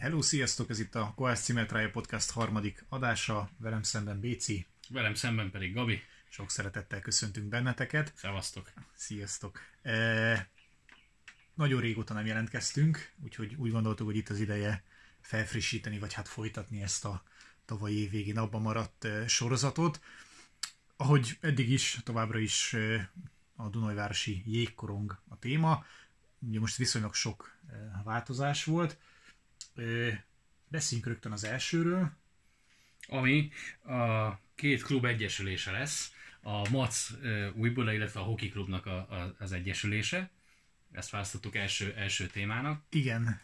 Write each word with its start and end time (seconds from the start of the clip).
Hello, 0.00 0.22
sziasztok! 0.22 0.70
Ez 0.70 0.78
itt 0.78 0.94
a 0.94 1.12
Koász 1.16 1.42
Cimetrája 1.42 1.90
Podcast 1.90 2.30
harmadik 2.30 2.84
adása. 2.88 3.50
Velem 3.58 3.82
szemben 3.82 4.20
Béci. 4.20 4.66
Velem 4.88 5.14
szemben 5.14 5.50
pedig 5.50 5.74
Gabi. 5.74 6.02
Sok 6.28 6.50
szeretettel 6.50 7.00
köszöntünk 7.00 7.48
benneteket. 7.48 8.12
Szevasztok! 8.16 8.72
Sziasztok! 8.94 9.60
E, 9.82 10.48
nagyon 11.54 11.80
régóta 11.80 12.14
nem 12.14 12.26
jelentkeztünk, 12.26 13.12
úgyhogy 13.24 13.54
úgy 13.54 13.70
gondoltuk, 13.70 14.06
hogy 14.06 14.16
itt 14.16 14.28
az 14.28 14.40
ideje 14.40 14.82
felfrissíteni, 15.20 15.98
vagy 15.98 16.12
hát 16.12 16.28
folytatni 16.28 16.82
ezt 16.82 17.04
a 17.04 17.22
tavalyi 17.64 17.98
év 17.98 18.10
végén 18.10 18.38
abban 18.38 18.62
maradt 18.62 19.04
e, 19.04 19.26
sorozatot. 19.26 20.00
Ahogy 20.96 21.38
eddig 21.40 21.70
is, 21.70 21.98
továbbra 22.04 22.38
is 22.38 22.72
e, 22.72 23.10
a 23.56 23.68
Dunajvárosi 23.68 24.42
jégkorong 24.46 25.18
a 25.28 25.38
téma. 25.38 25.84
Ugye 26.38 26.60
most 26.60 26.76
viszonylag 26.76 27.14
sok 27.14 27.56
e, 27.70 28.02
változás 28.04 28.64
volt. 28.64 28.98
Beszéljünk 30.68 31.08
rögtön 31.08 31.32
az 31.32 31.44
elsőről. 31.44 32.12
Ami 33.08 33.50
a 33.84 34.30
két 34.54 34.82
klub 34.82 35.04
egyesülése 35.04 35.70
lesz. 35.70 36.12
A 36.42 36.70
MAC 36.70 37.10
újból, 37.54 37.90
illetve 37.90 38.20
a 38.20 38.22
Hoki 38.22 38.48
Klubnak 38.48 38.86
a, 38.86 38.96
a, 38.96 39.34
az 39.38 39.52
egyesülése. 39.52 40.30
Ezt 40.92 41.10
választottuk 41.10 41.56
első, 41.56 41.94
első 41.96 42.26
témának. 42.26 42.84
Igen. 42.90 43.42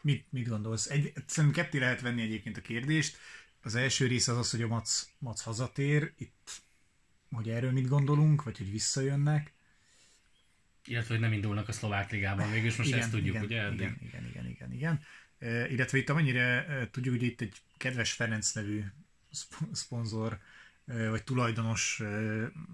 Mit, 0.00 0.26
mit 0.30 0.48
gondolsz? 0.48 0.90
Egy, 0.90 1.12
szerintem 1.26 1.62
ketté 1.62 1.78
lehet 1.78 2.00
venni 2.00 2.22
egyébként 2.22 2.56
a 2.56 2.60
kérdést. 2.60 3.16
Az 3.62 3.74
első 3.74 4.06
rész 4.06 4.28
az 4.28 4.36
az, 4.36 4.50
hogy 4.50 4.62
a 4.62 4.66
MAC, 4.66 5.08
MAC 5.18 5.40
hazatér. 5.40 6.12
Itt, 6.16 6.62
hogy 7.30 7.48
erről 7.48 7.72
mit 7.72 7.88
gondolunk, 7.88 8.42
vagy 8.42 8.56
hogy 8.56 8.70
visszajönnek. 8.70 9.52
Illetve, 10.84 11.14
hogy 11.14 11.22
nem 11.22 11.32
indulnak 11.32 11.68
a 11.68 11.72
szlovák 11.72 12.10
ligában. 12.10 12.50
Végülis 12.50 12.76
most 12.76 12.88
igen, 12.88 13.00
ezt 13.00 13.10
tudjuk, 13.10 13.34
igen, 13.34 13.44
ugye? 13.44 13.72
Igen, 13.72 13.98
igen, 14.02 14.26
igen, 14.26 14.46
igen, 14.46 14.72
igen. 14.72 15.04
Illetve 15.40 15.98
itt 15.98 16.08
amennyire 16.08 16.66
tudjuk, 16.90 17.14
hogy 17.14 17.22
itt 17.22 17.40
egy 17.40 17.56
kedves 17.76 18.12
Ferenc 18.12 18.52
nevű 18.52 18.84
szponzor, 19.72 20.38
vagy 20.84 21.24
tulajdonos 21.24 22.02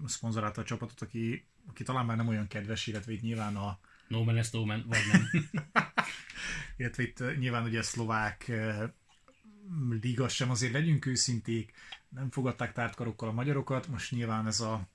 szponzorálta 0.05 0.61
a 0.61 0.63
csapatot, 0.63 1.01
aki, 1.01 1.45
aki 1.67 1.83
talán 1.83 2.05
már 2.05 2.17
nem 2.17 2.27
olyan 2.27 2.47
kedves, 2.47 2.87
illetve 2.87 3.11
itt 3.11 3.21
nyilván 3.21 3.55
a... 3.55 3.79
No 4.07 4.23
man 4.23 4.39
no 4.51 4.65
man, 4.65 4.85
vagy 4.87 4.99
nem. 5.11 5.49
illetve 6.77 7.03
itt 7.03 7.37
nyilván 7.37 7.63
ugye 7.63 7.79
a 7.79 7.83
szlovák 7.83 8.51
liga 10.01 10.29
sem, 10.29 10.49
azért 10.49 10.73
legyünk 10.73 11.05
őszinték, 11.05 11.73
nem 12.09 12.31
fogadták 12.31 12.73
tártkarokkal 12.73 13.29
a 13.29 13.31
magyarokat, 13.31 13.87
most 13.87 14.11
nyilván 14.11 14.47
ez 14.47 14.59
a 14.59 14.87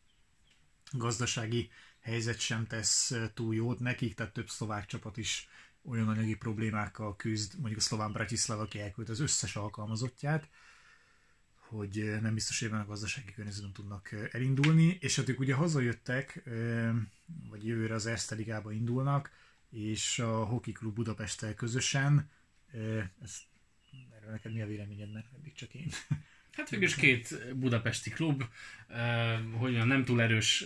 gazdasági 0.92 1.70
helyzet 2.00 2.41
sem 2.41 2.66
tesz 2.66 3.14
túl 3.34 3.55
jót 3.55 3.78
nekik, 3.78 4.14
tehát 4.14 4.33
több 4.33 4.48
szlovák 4.48 4.86
csapat 4.86 5.16
is 5.16 5.48
olyan 5.84 6.08
anyagi 6.08 6.34
problémákkal 6.34 7.16
küzd, 7.16 7.52
mondjuk 7.58 7.78
a 7.78 7.83
szlován 7.83 8.12
Bratislava, 8.12 8.62
aki 8.62 8.80
elküld 8.80 9.08
az 9.08 9.20
összes 9.20 9.56
alkalmazottját, 9.56 10.48
hogy 11.55 12.19
nem 12.20 12.34
biztos, 12.34 12.61
hogy 12.61 12.72
a 12.72 12.84
gazdasági 12.84 13.33
környezetben 13.33 13.72
tudnak 13.72 14.14
elindulni, 14.30 14.97
és 15.00 15.16
hát 15.16 15.28
ők 15.28 15.41
ugye 15.41 15.55
hazajöttek, 15.55 16.42
vagy 17.48 17.66
jövőre 17.66 17.94
az 17.94 18.06
Erste 18.06 18.34
Ligába 18.34 18.72
indulnak, 18.72 19.30
és 19.70 20.19
a 20.19 20.44
Hockey 20.44 20.72
Club 20.72 20.94
Budapesttel 20.94 21.55
közösen, 21.55 22.30
ez, 23.22 23.36
erről 24.17 24.30
neked 24.30 24.52
mi 24.52 24.62
a 24.62 24.67
véleményed, 24.67 25.12
mert 25.12 25.27
eddig 25.39 25.52
csak 25.55 25.74
én. 25.74 25.89
Hát 26.52 26.70
végülis 26.70 26.94
két 26.94 27.55
budapesti 27.56 28.11
klub, 28.11 28.44
hogy 29.58 29.86
nem 29.86 30.05
túl 30.05 30.20
erős 30.20 30.64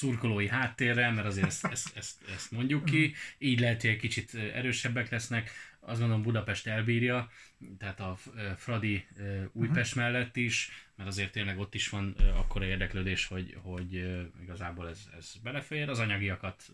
szurkolói 0.00 0.48
háttérrel, 0.48 1.12
mert 1.12 1.26
azért 1.26 1.46
ezt, 1.46 1.64
ezt, 1.64 1.96
ezt, 1.96 2.20
ezt 2.34 2.50
mondjuk 2.50 2.84
ki, 2.84 3.14
így 3.38 3.60
lehet, 3.60 3.80
hogy 3.80 3.90
egy 3.90 3.96
kicsit 3.96 4.34
erősebbek 4.34 5.10
lesznek. 5.10 5.50
Azt 5.80 5.98
gondolom 5.98 6.22
Budapest 6.22 6.66
elbírja, 6.66 7.30
tehát 7.78 8.00
a 8.00 8.18
Fradi 8.56 9.06
Újpest 9.52 9.94
mellett 9.94 10.36
is, 10.36 10.70
mert 10.96 11.08
azért 11.08 11.32
tényleg 11.32 11.58
ott 11.58 11.74
is 11.74 11.88
van 11.88 12.16
akkora 12.34 12.64
érdeklődés, 12.64 13.26
hogy, 13.26 13.56
hogy 13.62 14.20
igazából 14.42 14.88
ez, 14.88 15.08
ez 15.18 15.34
belefér. 15.42 15.88
Az 15.88 15.98
anyagiakat 15.98 16.72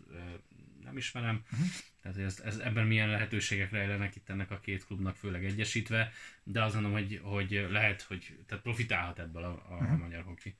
nem 0.85 0.97
ismerem, 0.97 1.43
uh-huh. 1.53 1.67
tehát 2.03 2.19
ez, 2.19 2.41
ez, 2.45 2.59
ebben 2.59 2.87
milyen 2.87 3.09
lehetőségek 3.09 3.71
rejlenek 3.71 4.17
itt 4.17 4.29
ennek 4.29 4.51
a 4.51 4.61
két 4.61 4.87
klubnak, 4.87 5.17
főleg 5.17 5.45
egyesítve, 5.45 6.13
de 6.43 6.63
azt 6.63 6.75
gondolom, 6.75 6.99
hogy, 6.99 7.21
hogy 7.23 7.67
lehet, 7.71 8.03
hogy 8.03 8.39
tehát 8.47 8.63
profitálhat 8.63 9.19
ebből 9.19 9.43
a, 9.43 9.67
a, 9.69 9.75
uh-huh. 9.75 9.99
magyar 9.99 10.23
hoki. 10.23 10.57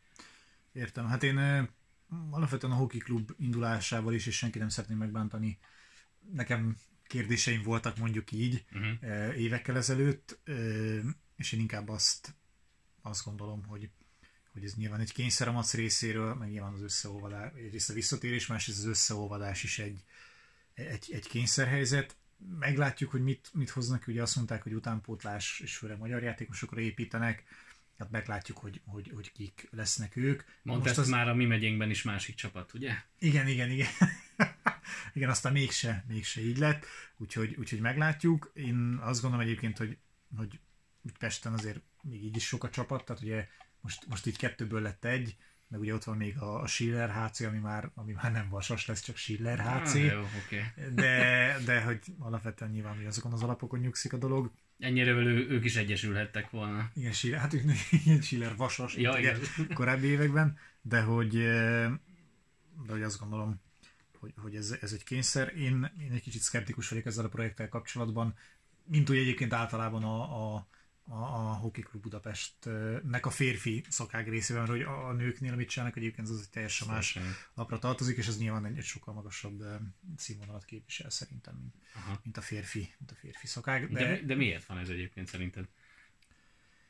Értem, 0.73 1.07
hát 1.07 1.23
én 1.23 1.69
alapvetően 2.31 2.73
a 2.73 2.77
hockey 2.77 2.99
klub 2.99 3.33
indulásával 3.39 4.15
is, 4.15 4.27
és 4.27 4.37
senki 4.37 4.59
nem 4.59 4.69
szeretném 4.69 4.99
megbántani. 4.99 5.59
Nekem 6.33 6.77
kérdéseim 7.07 7.63
voltak 7.63 7.97
mondjuk 7.97 8.33
így 8.33 8.65
uh-huh. 8.73 9.39
évekkel 9.39 9.77
ezelőtt, 9.77 10.39
és 11.37 11.53
én 11.53 11.61
inkább 11.61 11.89
azt, 11.89 12.35
azt 13.03 13.25
gondolom, 13.25 13.65
hogy, 13.65 13.91
hogy 14.53 14.65
ez 14.65 14.75
nyilván 14.75 15.01
egy 15.01 15.13
kényszer 15.13 15.49
a 15.49 15.53
MAC 15.53 15.75
részéről, 15.75 16.35
meg 16.35 16.51
nyilván 16.51 16.73
az 16.73 16.83
összeolvadás, 16.83 17.53
egyrészt 17.53 17.91
a 17.91 17.95
visszatérés, 17.95 18.47
másrészt 18.47 18.79
az 18.79 18.85
összeolvadás 18.85 19.63
is 19.63 19.79
egy, 19.79 20.05
egy, 20.75 21.11
egy 21.13 21.27
kényszerhelyzet. 21.29 22.17
Meglátjuk, 22.59 23.11
hogy 23.11 23.23
mit, 23.23 23.51
mit 23.53 23.71
hoznak, 23.71 24.07
ugye 24.07 24.23
azt 24.23 24.37
mondták, 24.37 24.63
hogy 24.63 24.75
utánpótlás 24.75 25.61
és 25.61 25.77
főleg 25.77 25.99
magyar 25.99 26.23
játékosokra 26.23 26.81
építenek, 26.81 27.45
hát 27.99 28.11
meglátjuk, 28.11 28.59
hogy, 28.59 28.81
hogy, 28.85 29.11
hogy 29.15 29.33
kik 29.33 29.69
lesznek 29.71 30.17
ők. 30.17 30.43
Mondta 30.63 30.89
ezt 30.89 30.99
az... 30.99 31.09
már 31.09 31.29
a 31.29 31.35
mi 31.35 31.45
megyénkben 31.45 31.91
is 31.91 32.03
másik 32.03 32.35
csapat, 32.35 32.75
ugye? 32.75 32.95
Igen, 33.19 33.49
igen, 33.49 33.71
igen. 33.71 33.89
igen, 35.15 35.31
aztán 35.31 35.53
mégse, 35.53 36.05
mégse 36.09 36.41
így 36.41 36.59
lett, 36.59 36.87
úgyhogy, 37.17 37.55
úgyhogy 37.59 37.81
meglátjuk. 37.81 38.51
Én 38.55 38.99
azt 39.03 39.21
gondolom 39.21 39.47
egyébként, 39.47 39.79
hogy, 39.79 39.99
hogy 40.37 40.61
Pesten 41.19 41.53
azért 41.53 41.81
még 42.03 42.25
így 42.25 42.37
is 42.37 42.47
sok 42.47 42.65
a 42.65 42.71
csapat, 42.71 43.05
tehát 43.05 43.23
ugye 43.23 43.49
most, 43.81 44.07
most 44.07 44.27
így 44.27 44.37
kettőből 44.37 44.83
lett 44.83 45.05
egy, 45.05 45.37
meg 45.69 45.81
ugye 45.81 45.95
ott 45.95 46.05
van 46.05 46.17
még 46.17 46.39
a, 46.39 46.61
a 46.61 46.67
Schiller 46.67 47.11
HC, 47.11 47.41
ami 47.41 47.59
már, 47.59 47.91
ami 47.95 48.13
már 48.13 48.33
nem 48.33 48.49
vasas 48.49 48.87
lesz, 48.87 49.03
csak 49.03 49.17
Schiller 49.17 49.59
HC. 49.59 49.95
Ah, 49.95 50.05
jó, 50.05 50.21
okay. 50.21 50.93
de, 50.95 51.57
de 51.65 51.83
hogy 51.83 52.01
alapvetően 52.19 52.71
nyilván 52.71 52.97
hogy 52.97 53.07
azokon 53.07 53.33
az 53.33 53.43
alapokon 53.43 53.81
nyugszik 53.81 54.13
a 54.13 54.17
dolog. 54.17 54.53
Ennyire 54.79 55.13
velő 55.13 55.49
ők 55.49 55.65
is 55.65 55.77
egyesülhettek 55.77 56.51
volna. 56.51 56.91
Igen, 56.95 57.13
Schiller, 57.13 57.41
hát 57.41 57.53
igen, 58.05 58.21
Schiller 58.21 58.57
vasas 58.57 58.97
ja, 58.97 59.19
igen. 59.19 59.39
korábbi 59.75 60.07
években, 60.07 60.59
de 60.83 61.01
hogy, 61.01 61.33
de 62.87 62.93
hogy 62.93 63.03
azt 63.03 63.21
gondolom, 63.21 63.61
hogy, 64.19 64.33
hogy 64.37 64.55
ez, 64.55 64.77
ez 64.81 64.93
egy 64.93 65.05
kényszer. 65.05 65.57
Én, 65.57 65.93
én 66.01 66.13
egy 66.13 66.23
kicsit 66.23 66.41
szkeptikus 66.43 66.89
vagyok 66.89 67.07
ezzel 67.07 67.25
a 67.25 67.29
projekttel 67.29 67.69
kapcsolatban, 67.69 68.35
mint 68.85 69.11
úgy 69.11 69.17
egyébként 69.17 69.53
általában 69.53 70.05
a, 70.05 70.55
a 70.55 70.67
a, 71.09 71.15
a 71.15 71.55
Hockey 71.55 71.83
Club 71.83 72.03
Budapestnek 72.03 73.27
a 73.27 73.31
férfi 73.31 73.85
szakág 73.89 74.29
részében, 74.29 74.67
hogy 74.67 74.81
a, 74.83 75.09
a 75.09 75.13
nőknél 75.13 75.55
mit 75.55 75.69
csinálnak, 75.69 75.97
egyébként 75.97 76.29
az 76.29 76.41
egy 76.41 76.51
teljesen 76.51 76.89
más 76.89 77.19
lapra 77.55 77.79
tartozik, 77.79 78.17
és 78.17 78.29
az 78.29 78.39
nyilván 78.39 78.65
egy, 78.65 78.79
egy 78.79 78.85
sokkal 78.85 79.15
magasabb 79.15 79.65
színvonalat 80.17 80.65
képvisel 80.65 81.11
szerintem, 81.11 81.55
mint, 81.55 81.75
mint 82.23 82.37
a 82.37 82.41
férfi, 82.41 82.95
mint 82.99 83.11
a 83.11 83.15
férfi 83.15 83.47
szakág. 83.47 83.93
De, 83.93 84.05
de, 84.05 84.23
de 84.23 84.35
miért 84.35 84.67
van 84.67 84.79
ez 84.79 84.89
egyébként 84.89 85.29
szerinted? 85.29 85.69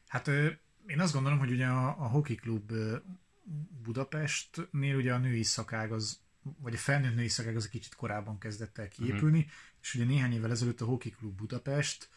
Hát 0.06 0.28
én 0.87 1.00
azt 1.00 1.12
gondolom, 1.12 1.38
hogy 1.38 1.50
ugye 1.50 1.66
a, 1.66 1.88
a 1.88 2.09
Hockey 2.09 2.34
Club 2.34 2.72
Budapestnél 3.83 4.97
ugye 4.97 5.15
a 5.15 5.19
női 5.19 5.43
szakág 5.43 5.93
az 5.93 6.25
vagy 6.59 6.75
a 6.75 6.78
felnőtt 6.78 7.15
női 7.15 7.28
szakág 7.28 7.56
az 7.56 7.65
egy 7.65 7.71
kicsit 7.71 7.94
korábban 7.94 8.38
kezdett 8.38 8.78
el 8.78 8.88
kiépülni, 8.88 9.38
uh-huh. 9.38 9.53
és 9.83 9.94
ugye 9.94 10.04
néhány 10.04 10.33
évvel 10.33 10.50
ezelőtt 10.50 10.81
a 10.81 10.84
Hockey 10.84 11.10
Club 11.10 11.37
Budapest 11.37 12.09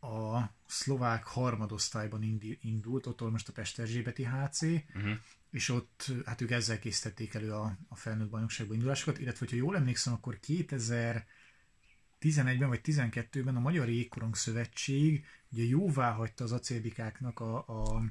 a 0.00 0.50
szlovák 0.66 1.24
harmadosztályban 1.24 2.40
indult, 2.60 3.06
ott 3.06 3.30
most 3.30 3.48
a 3.48 3.52
Pest 3.52 3.78
Erzsébeti 3.78 4.24
HC, 4.24 4.62
uh-huh. 4.62 5.10
és 5.50 5.68
ott 5.68 6.12
hát 6.24 6.40
ők 6.40 6.50
ezzel 6.50 6.78
készítették 6.78 7.34
elő 7.34 7.52
a, 7.52 7.76
a 7.88 7.96
felnőtt 7.96 8.30
bajnokságban 8.30 8.76
indulásokat, 8.76 9.18
illetve 9.18 9.38
hogyha 9.38 9.56
jól 9.56 9.76
emlékszem, 9.76 10.12
akkor 10.12 10.38
2011-ben 10.46 12.68
vagy 12.68 12.80
12-ben 12.84 13.56
a 13.56 13.60
Magyar 13.60 13.88
Jégkorong 13.88 14.36
Szövetség 14.36 15.24
ugye 15.52 15.64
jóvá 15.64 16.12
hagyta 16.12 16.44
az 16.44 16.52
acélbikáknak 16.52 17.40
a, 17.40 17.56
a 17.56 18.02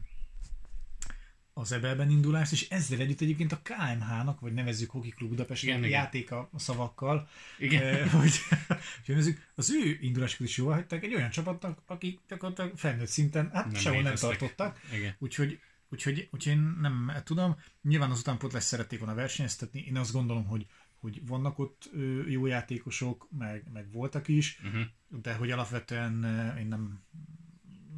az 1.60 1.72
ebelben 1.72 2.10
indulást, 2.10 2.52
és 2.52 2.70
ezzel 2.70 3.00
együtt 3.00 3.22
egyébként 3.22 3.52
a 3.52 3.62
KMH-nak, 3.64 4.40
vagy 4.40 4.54
nevezzük 4.54 4.90
Hockey 4.90 5.10
Club 5.10 5.30
Budapest 5.30 5.64
igen, 5.64 5.84
játék 5.88 6.32
a 6.32 6.50
szavakkal, 6.56 7.28
igen. 7.58 7.84
Eh, 7.84 8.12
hogy, 8.12 8.32
hogy 9.06 9.38
az 9.56 9.72
ő 9.72 9.98
indulásokat 10.02 10.48
is 10.48 10.58
jóval 10.58 10.74
hagyták 10.74 11.04
egy 11.04 11.16
olyan 11.16 11.30
csapatnak, 11.30 11.82
akik 11.86 12.20
gyakorlatilag 12.28 12.78
felnőtt 12.78 13.08
szinten, 13.08 13.50
hát 13.54 13.66
nem 13.66 13.82
sehol 13.82 14.02
nem 14.02 14.16
tartottak. 14.16 14.80
Úgyhogy, 15.20 15.60
úgyhogy, 15.90 16.28
úgyhogy 16.32 16.54
én 16.54 16.76
nem 16.82 17.12
tudom. 17.24 17.58
Nyilván 17.82 18.12
az 18.12 18.20
utánpótlás 18.20 18.64
szerették 18.64 19.00
volna 19.00 19.16
versenyeztetni. 19.16 19.82
Én 19.88 19.98
azt 19.98 20.12
gondolom, 20.12 20.46
hogy 20.46 20.66
hogy 21.00 21.28
vannak 21.28 21.60
ott 21.60 21.90
jó 22.28 22.46
játékosok, 22.46 23.28
meg, 23.38 23.64
meg 23.74 23.92
voltak 23.92 24.28
is, 24.28 24.60
uh-huh. 24.64 24.82
de 25.22 25.34
hogy 25.34 25.52
alapvetően 25.52 26.24
én 26.58 26.68
nem 26.68 27.04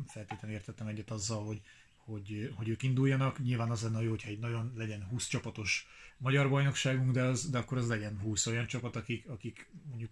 feltétlenül 0.07 0.57
értettem 0.57 0.87
egyet 0.87 1.11
azzal, 1.11 1.45
hogy, 1.45 1.61
hogy, 2.05 2.53
hogy 2.55 2.69
ők 2.69 2.83
induljanak. 2.83 3.43
Nyilván 3.43 3.71
az 3.71 3.81
lenne 3.81 4.01
jó, 4.01 4.09
hogyha 4.09 4.29
egy 4.29 4.39
nagyon 4.39 4.73
legyen 4.75 5.03
20 5.03 5.27
csapatos 5.27 5.87
magyar 6.17 6.49
bajnokságunk, 6.49 7.11
de, 7.11 7.21
az, 7.21 7.49
de 7.49 7.57
akkor 7.57 7.77
az 7.77 7.87
legyen 7.87 8.19
20 8.19 8.45
olyan 8.45 8.65
csapat, 8.65 8.95
akik, 8.95 9.27
akik 9.27 9.69
mondjuk 9.89 10.11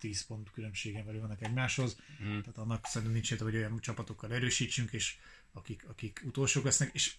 6-10 0.00 0.20
pont 0.26 0.50
különbségen 0.50 1.04
belül 1.04 1.20
vannak 1.20 1.42
egymáshoz. 1.42 2.00
Mm. 2.22 2.26
Tehát 2.26 2.58
annak 2.58 2.86
szerintem 2.86 3.12
nincs 3.12 3.32
érte, 3.32 3.44
hogy 3.44 3.56
olyan 3.56 3.80
csapatokkal 3.80 4.32
erősítsünk, 4.32 4.92
és 4.92 5.16
akik, 5.52 5.84
akik 5.88 6.22
utolsók 6.24 6.64
lesznek, 6.64 6.90
és 6.92 7.14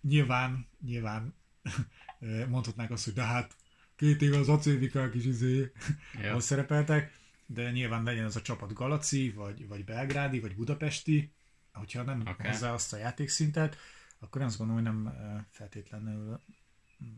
nyilván, 0.00 0.66
nyilván 0.84 1.34
mondhatnák 2.48 2.90
azt, 2.90 3.04
hogy 3.04 3.14
de 3.14 3.22
hát 3.22 3.56
két 3.96 4.22
éve 4.22 4.38
az 4.38 4.48
acélvikák 4.48 5.14
is 5.14 5.24
izé, 5.24 5.72
ja. 6.22 6.40
szerepeltek, 6.48 7.18
de 7.46 7.70
nyilván 7.70 8.02
legyen 8.02 8.24
az 8.24 8.36
a 8.36 8.42
csapat 8.42 8.72
Galaci, 8.72 9.30
vagy, 9.30 9.68
vagy 9.68 9.84
Belgrádi, 9.84 10.40
vagy 10.40 10.54
Budapesti, 10.54 11.32
hogyha 11.78 12.02
nem 12.02 12.20
okay. 12.20 12.50
hozzá 12.50 12.72
azt 12.72 12.92
a 12.92 12.96
játékszintet, 12.96 13.76
akkor 14.18 14.42
azt 14.42 14.58
gondolom, 14.58 14.84
hogy 14.84 14.92
nem 14.92 15.14
feltétlenül 15.50 16.40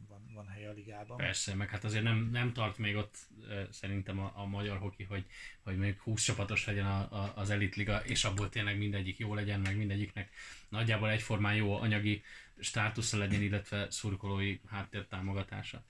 van, 0.08 0.30
van 0.34 0.48
helye 0.48 0.68
a 0.68 0.72
ligában. 0.72 1.16
Persze, 1.16 1.54
meg 1.54 1.68
hát 1.68 1.84
azért 1.84 2.02
nem, 2.02 2.28
nem 2.32 2.52
tart 2.52 2.78
még 2.78 2.96
ott 2.96 3.16
szerintem 3.70 4.18
a, 4.18 4.32
a 4.34 4.46
magyar 4.46 4.78
hoki, 4.78 5.02
hogy, 5.02 5.26
hogy 5.62 5.78
még 5.78 5.98
20 5.98 6.22
csapatos 6.22 6.66
legyen 6.66 6.86
a, 6.86 7.00
a, 7.00 7.32
az 7.36 7.50
elitliga, 7.50 8.04
és 8.04 8.24
abból 8.24 8.48
tényleg 8.48 8.78
mindegyik 8.78 9.18
jó 9.18 9.34
legyen, 9.34 9.60
meg 9.60 9.76
mindegyiknek 9.76 10.30
nagyjából 10.68 11.10
egyformán 11.10 11.54
jó 11.54 11.76
anyagi 11.76 12.22
státusza 12.58 13.18
legyen, 13.18 13.42
illetve 13.42 13.90
szurkolói 13.90 14.60
háttértámogatása. 14.66 15.84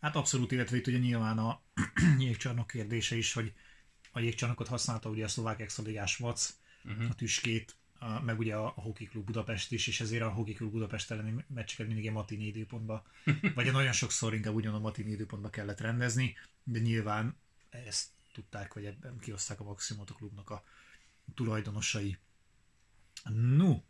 Hát 0.00 0.16
abszolút, 0.16 0.52
illetve 0.52 0.76
itt 0.76 0.86
ugye 0.86 0.98
nyilván 0.98 1.38
a 1.38 1.62
jégcsarnok 2.18 2.66
kérdése 2.66 3.16
is, 3.16 3.32
hogy 3.32 3.52
a 4.12 4.20
jégcsarnokot 4.20 4.68
használta 4.68 5.08
ugye 5.08 5.24
a 5.24 5.28
szlovák 5.28 5.60
extraligás 5.60 6.16
Vac, 6.16 6.56
uh-huh. 6.84 7.10
a 7.10 7.14
tüskét, 7.14 7.76
a, 7.98 8.20
meg 8.20 8.38
ugye 8.38 8.54
a, 8.54 8.66
a 8.66 8.80
Hockey 8.80 9.06
Club 9.06 9.24
Budapest 9.24 9.72
is, 9.72 9.86
és 9.86 10.00
ezért 10.00 10.22
a 10.22 10.30
Hockey 10.30 10.54
Club 10.54 10.72
Budapest 10.72 11.10
elleni 11.10 11.44
meccseket 11.48 11.86
mindig 11.86 12.06
egy 12.06 12.12
matini 12.12 12.46
időpontba, 12.46 13.06
vagy 13.54 13.72
nagyon 13.72 13.92
sokszor 13.92 14.34
inkább 14.34 14.54
ugyan 14.54 14.74
a 14.74 14.78
matini 14.78 15.10
időpontba 15.10 15.50
kellett 15.50 15.80
rendezni, 15.80 16.34
de 16.64 16.78
nyilván 16.78 17.36
ezt 17.70 18.08
tudták, 18.32 18.74
vagy 18.74 18.84
ebben 18.84 19.18
kihozták 19.18 19.60
a 19.60 19.64
maximumot 19.64 20.10
a 20.10 20.14
klubnak 20.14 20.50
a 20.50 20.64
tulajdonosai. 21.34 22.18
No, 23.56 23.80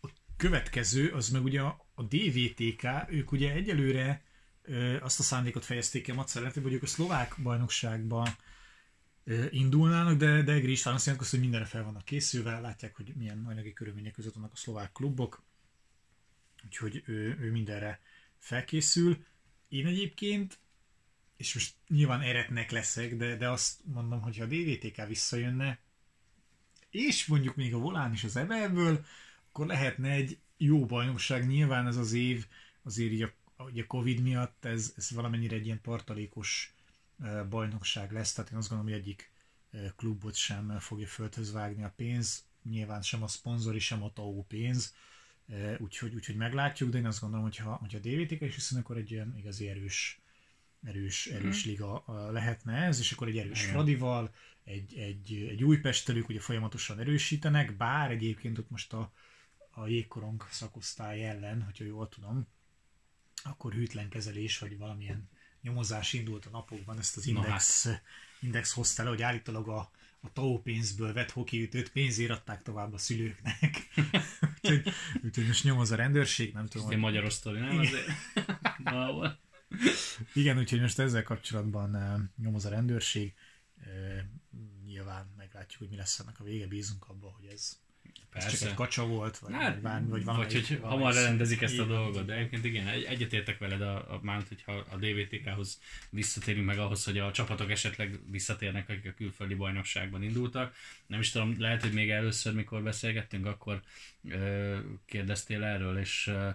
a 0.00 0.08
következő, 0.36 1.10
az 1.10 1.28
meg 1.28 1.42
ugye 1.42 1.60
a, 1.60 1.86
a 1.94 2.02
DVTK, 2.02 2.86
ők 3.08 3.32
ugye 3.32 3.52
egyelőre 3.52 4.24
ö, 4.62 5.00
azt 5.00 5.18
a 5.18 5.22
szándékot 5.22 5.64
fejezték 5.64 6.02
ki 6.02 6.10
a 6.10 6.14
Macer 6.14 6.52
hogy 6.62 6.72
ők 6.72 6.82
a 6.82 6.86
szlovák 6.86 7.34
bajnokságban 7.42 8.28
indulnának, 9.50 10.16
de, 10.16 10.42
de 10.42 10.52
Egri 10.52 10.70
István 10.70 10.94
azt 10.94 11.06
jelenti, 11.06 11.28
hogy 11.30 11.40
mindenre 11.40 11.66
fel 11.66 11.84
vannak 11.84 12.04
készülve, 12.04 12.60
látják, 12.60 12.96
hogy 12.96 13.12
milyen 13.16 13.44
anyagi 13.46 13.72
körülmények 13.72 14.12
között 14.12 14.34
vannak 14.34 14.52
a 14.52 14.56
szlovák 14.56 14.92
klubok, 14.92 15.42
úgyhogy 16.64 17.02
ő, 17.06 17.36
ő 17.40 17.50
mindenre 17.50 18.00
felkészül. 18.38 19.24
Én 19.68 19.86
egyébként, 19.86 20.58
és 21.36 21.54
most 21.54 21.74
nyilván 21.88 22.20
eretnek 22.20 22.70
leszek, 22.70 23.16
de, 23.16 23.36
de 23.36 23.50
azt 23.50 23.80
mondom, 23.84 24.20
hogy 24.20 24.36
ha 24.36 24.44
a 24.44 24.46
DVTK 24.46 25.06
visszajönne, 25.06 25.78
és 26.90 27.26
mondjuk 27.26 27.56
még 27.56 27.74
a 27.74 27.78
volán 27.78 28.12
is 28.12 28.24
az 28.24 28.36
Evelből, 28.36 29.04
akkor 29.48 29.66
lehetne 29.66 30.10
egy 30.10 30.38
jó 30.56 30.86
bajnokság. 30.86 31.46
Nyilván 31.46 31.86
ez 31.86 31.96
az 31.96 32.12
év 32.12 32.46
azért 32.82 33.12
így 33.12 33.22
a, 33.22 33.32
a 33.56 33.86
Covid 33.86 34.20
miatt 34.20 34.64
ez, 34.64 34.92
ez 34.96 35.10
valamennyire 35.10 35.56
egy 35.56 35.66
ilyen 35.66 35.80
tartalékos 35.80 36.74
bajnokság 37.48 38.12
lesz, 38.12 38.32
tehát 38.32 38.50
én 38.50 38.56
azt 38.56 38.68
gondolom, 38.68 38.92
hogy 38.92 39.00
egyik 39.00 39.30
klubot 39.96 40.34
sem 40.34 40.78
fogja 40.78 41.06
földhöz 41.06 41.52
vágni 41.52 41.84
a 41.84 41.92
pénz, 41.96 42.44
nyilván 42.62 43.02
sem 43.02 43.22
a 43.22 43.28
szponzori, 43.28 43.78
sem 43.78 44.02
a 44.02 44.12
TAO 44.12 44.42
pénz, 44.42 44.94
úgyhogy, 45.78 46.14
úgyhogy 46.14 46.36
meglátjuk, 46.36 46.90
de 46.90 46.98
én 46.98 47.06
azt 47.06 47.20
gondolom, 47.20 47.44
hogy 47.44 47.56
ha, 47.56 47.74
hogyha 47.74 47.98
DVTK 47.98 48.40
is 48.40 48.54
viszont, 48.54 48.82
akkor 48.82 48.96
egy 48.96 49.10
ilyen 49.10 49.34
igazi 49.36 49.68
erős, 49.68 50.20
erős, 50.82 51.26
mhm. 51.26 51.36
erős 51.36 51.66
mm. 51.66 51.70
liga 51.70 52.04
lehetne 52.30 52.74
ez, 52.74 52.98
és 52.98 53.12
akkor 53.12 53.28
egy 53.28 53.38
erős 53.38 53.60
Igen. 53.60 53.72
Fradival, 53.72 54.34
egy, 54.64 54.94
egy, 54.94 55.32
egy 55.50 55.64
új 55.64 55.78
pestelők 55.78 56.28
ugye 56.28 56.40
folyamatosan 56.40 56.98
erősítenek, 56.98 57.76
bár 57.76 58.10
egyébként 58.10 58.58
ott 58.58 58.70
most 58.70 58.92
a, 58.92 59.12
a 59.70 59.86
jégkorong 59.86 60.46
szakosztály 60.50 61.28
ellen, 61.28 61.62
hogyha 61.62 61.84
jól 61.84 62.08
tudom, 62.08 62.46
akkor 63.42 63.72
hűtlen 63.72 64.08
kezelés, 64.08 64.58
vagy 64.58 64.78
valamilyen 64.78 65.28
nyomozás 65.62 66.12
indult 66.12 66.46
a 66.46 66.50
napokban, 66.50 66.98
ezt 66.98 67.16
az 67.16 67.26
Index, 67.26 67.84
hát. 67.86 68.02
Index 68.40 68.72
hozta 68.72 69.02
le, 69.02 69.08
hogy 69.08 69.22
állítólag 69.22 69.68
a, 69.68 69.90
a 70.20 70.32
TAO 70.32 70.58
pénzből 70.58 71.12
vett 71.12 71.30
hokiütőt 71.30 71.90
pénzért 71.90 72.30
adták 72.30 72.62
tovább 72.62 72.92
a 72.92 72.98
szülőknek. 72.98 73.88
úgyhogy, 74.62 74.92
úgyhogy 75.22 75.46
most 75.46 75.64
nyomoz 75.64 75.90
a 75.90 75.96
rendőrség, 75.96 76.52
nem 76.52 76.66
tudom. 76.66 76.86
Ez 76.86 76.92
hogy... 76.92 77.02
magyar 77.02 77.24
osztori, 77.24 77.58
nem? 77.58 77.78
Azért. 77.78 78.06
Igen, 80.34 80.58
úgyhogy 80.58 80.80
most 80.80 80.98
ezzel 80.98 81.22
kapcsolatban 81.22 82.32
nyomoz 82.42 82.64
a 82.64 82.68
rendőrség. 82.68 83.34
Nyilván 84.84 85.32
meglátjuk, 85.36 85.78
hogy 85.78 85.90
mi 85.90 85.96
lesz 85.96 86.18
ennek 86.18 86.40
a 86.40 86.44
vége, 86.44 86.66
bízunk 86.66 87.08
abban, 87.08 87.32
hogy 87.32 87.46
ez 87.46 87.81
Persze. 88.32 88.48
Ez 88.48 88.58
csak 88.58 88.68
egy 88.68 88.74
kacsa 88.74 89.06
volt, 89.06 89.38
vagy, 89.38 89.52
hát, 89.52 89.80
bármi, 89.80 90.08
vagy 90.08 90.24
valami. 90.24 90.44
Vagy 90.44 90.52
hogy 90.52 90.78
hamar 90.82 91.14
rendezik 91.14 91.62
ezt 91.62 91.78
a 91.78 91.84
dolgot, 91.84 92.26
de 92.26 92.34
egyébként 92.34 92.64
igen, 92.64 92.86
egyetértek 92.86 93.58
veled, 93.58 93.80
a, 93.80 93.96
a, 93.96 94.20
már, 94.22 94.42
hogyha 94.48 94.72
a 94.72 94.96
DVTK-hoz 94.96 95.80
visszatérünk 96.10 96.66
meg 96.66 96.78
ahhoz, 96.78 97.04
hogy 97.04 97.18
a 97.18 97.30
csapatok 97.30 97.70
esetleg 97.70 98.18
visszatérnek, 98.30 98.88
akik 98.88 99.06
a 99.06 99.14
külföldi 99.16 99.54
bajnokságban 99.54 100.22
indultak. 100.22 100.74
Nem 101.06 101.20
is 101.20 101.30
tudom, 101.30 101.54
lehet, 101.58 101.82
hogy 101.82 101.92
még 101.92 102.10
először, 102.10 102.54
mikor 102.54 102.82
beszélgettünk, 102.82 103.46
akkor 103.46 103.82
ö, 104.28 104.78
kérdeztél 105.06 105.62
erről, 105.62 105.98
és 105.98 106.26
ö, 106.26 106.48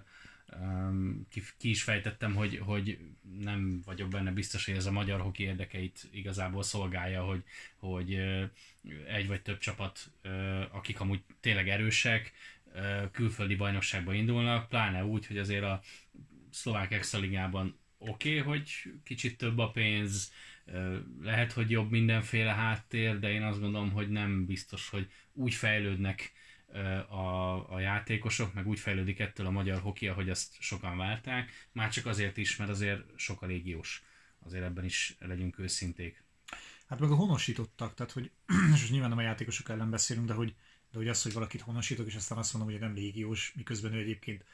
ki, 1.30 1.44
ki 1.58 1.70
is 1.70 1.84
fejtettem, 1.84 2.36
hogy, 2.36 2.60
hogy 2.64 3.00
nem 3.42 3.82
vagyok 3.86 4.10
benne 4.10 4.32
biztos, 4.32 4.66
hogy 4.66 4.76
ez 4.76 4.86
a 4.86 4.92
magyar 4.92 5.20
hoki 5.20 5.44
érdekeit 5.44 6.08
igazából 6.12 6.64
szolgálja, 6.64 7.24
hogy, 7.24 7.44
hogy 7.76 8.20
egy 9.08 9.28
vagy 9.28 9.42
több 9.42 9.58
csapat, 9.58 10.12
akik 10.72 11.00
amúgy 11.00 11.22
tényleg 11.40 11.70
erősek, 11.70 12.34
külföldi 13.12 13.56
bajnokságba 13.56 14.14
indulnak, 14.14 14.68
pláne 14.68 15.06
úgy, 15.06 15.28
hogy 15.28 15.38
azért 15.38 15.64
a 15.64 15.82
szlovák 16.50 16.92
extraligában 16.92 17.80
oké, 17.98 18.40
okay, 18.40 18.54
hogy 18.54 18.72
kicsit 19.04 19.38
több 19.38 19.58
a 19.58 19.72
pénz, 19.72 20.32
lehet, 21.22 21.52
hogy 21.52 21.72
jobb 21.72 21.92
mindenféle 21.92 22.54
háttér, 22.54 23.20
de 23.20 23.32
én 23.32 23.44
azt 23.44 23.60
gondolom, 23.60 23.92
hogy 23.92 24.10
nem 24.10 24.46
biztos, 24.46 24.90
hogy 24.90 25.08
úgy 25.34 25.54
fejlődnek 25.54 26.32
a, 27.08 27.74
a 27.74 27.80
játékosok, 27.80 28.54
meg 28.54 28.68
úgy 28.68 28.80
fejlődik 28.80 29.20
ettől 29.20 29.46
a 29.46 29.52
magyar 29.52 29.82
hoki, 29.82 30.08
ahogy 30.08 30.30
azt 30.30 30.62
sokan 30.62 30.98
várták, 30.98 31.68
már 31.72 31.90
csak 31.90 32.06
azért 32.06 32.38
is, 32.38 32.56
mert 32.56 32.70
azért 32.70 33.02
sok 33.16 33.42
a 33.42 33.46
légiós. 33.46 34.04
Azért 34.40 34.64
ebben 34.64 34.86
is 34.86 35.16
legyünk 35.20 35.60
őszinték. 35.60 36.24
Hát 36.88 37.00
meg 37.00 37.12
a 37.12 37.16
honosítottak, 37.16 37.94
tehát 37.94 38.12
hogy, 38.12 38.32
és 38.74 38.90
nyilván 38.90 39.10
nem 39.10 39.18
a 39.18 39.22
játékosok 39.22 39.70
ellen 39.70 39.90
beszélünk, 39.90 40.28
de 40.28 40.34
hogy, 40.34 40.56
de 40.92 40.98
hogy 40.98 41.08
az, 41.08 41.24
hogy 41.24 41.34
valakit 41.34 41.62
honosítok, 41.62 42.08
és 42.08 42.16
aztán 42.16 42.38
azt 42.38 42.54
mondom, 42.54 42.72
hogy 42.72 42.82
nem 42.82 42.94
légiós, 42.94 43.54
miközben 43.56 43.94
ő 43.94 44.00
egyébként 44.00 44.46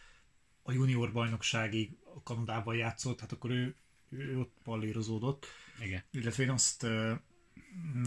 a 0.62 0.72
junior 0.72 1.12
bajnokságig 1.12 1.98
a 2.16 2.24
Kanadában 2.24 2.76
játszott, 2.76 3.20
hát 3.20 3.32
akkor 3.32 3.52
ő, 3.52 3.76
ő 4.10 4.40
ott 4.40 4.54
pallérozódott. 4.64 5.46
Igen. 5.80 6.04
Illetve 6.12 6.44
én 6.44 6.50
azt 6.50 6.88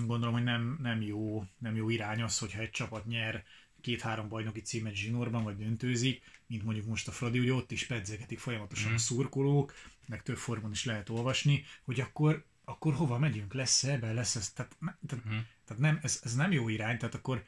gondolom, 0.06 0.32
hogy 0.32 0.42
nem, 0.42 0.78
nem, 0.82 1.02
jó, 1.02 1.44
nem 1.58 1.76
jó 1.76 1.88
irány 1.88 2.22
az, 2.22 2.38
hogyha 2.38 2.60
egy 2.60 2.70
csapat 2.70 3.06
nyer 3.06 3.44
két-három 3.80 4.28
bajnoki 4.28 4.60
címet 4.60 4.94
zsinórban, 4.94 5.44
vagy 5.44 5.56
döntőzik, 5.56 6.22
mint 6.46 6.64
mondjuk 6.64 6.86
most 6.86 7.08
a 7.08 7.12
Fradi, 7.12 7.38
ugye 7.38 7.52
ott 7.52 7.70
is 7.70 7.86
pedzegetik 7.86 8.38
folyamatosan 8.38 8.90
mm. 8.90 8.94
a 8.94 8.98
szurkolók, 8.98 9.74
meg 10.06 10.22
több 10.22 10.36
formon 10.36 10.70
is 10.70 10.84
lehet 10.84 11.08
olvasni, 11.08 11.64
hogy 11.84 12.00
akkor, 12.00 12.44
akkor 12.68 12.94
hova 12.94 13.18
megyünk, 13.18 13.54
lesz 13.54 13.84
ebben, 13.84 14.14
lesz 14.14 14.36
ez, 14.36 14.50
tehát, 14.50 14.76
tehát, 15.06 15.24
mm. 15.24 15.38
tehát 15.64 15.82
nem, 15.82 15.98
ez, 16.02 16.20
ez, 16.24 16.34
nem 16.34 16.52
jó 16.52 16.68
irány, 16.68 16.98
tehát 16.98 17.14
akkor 17.14 17.44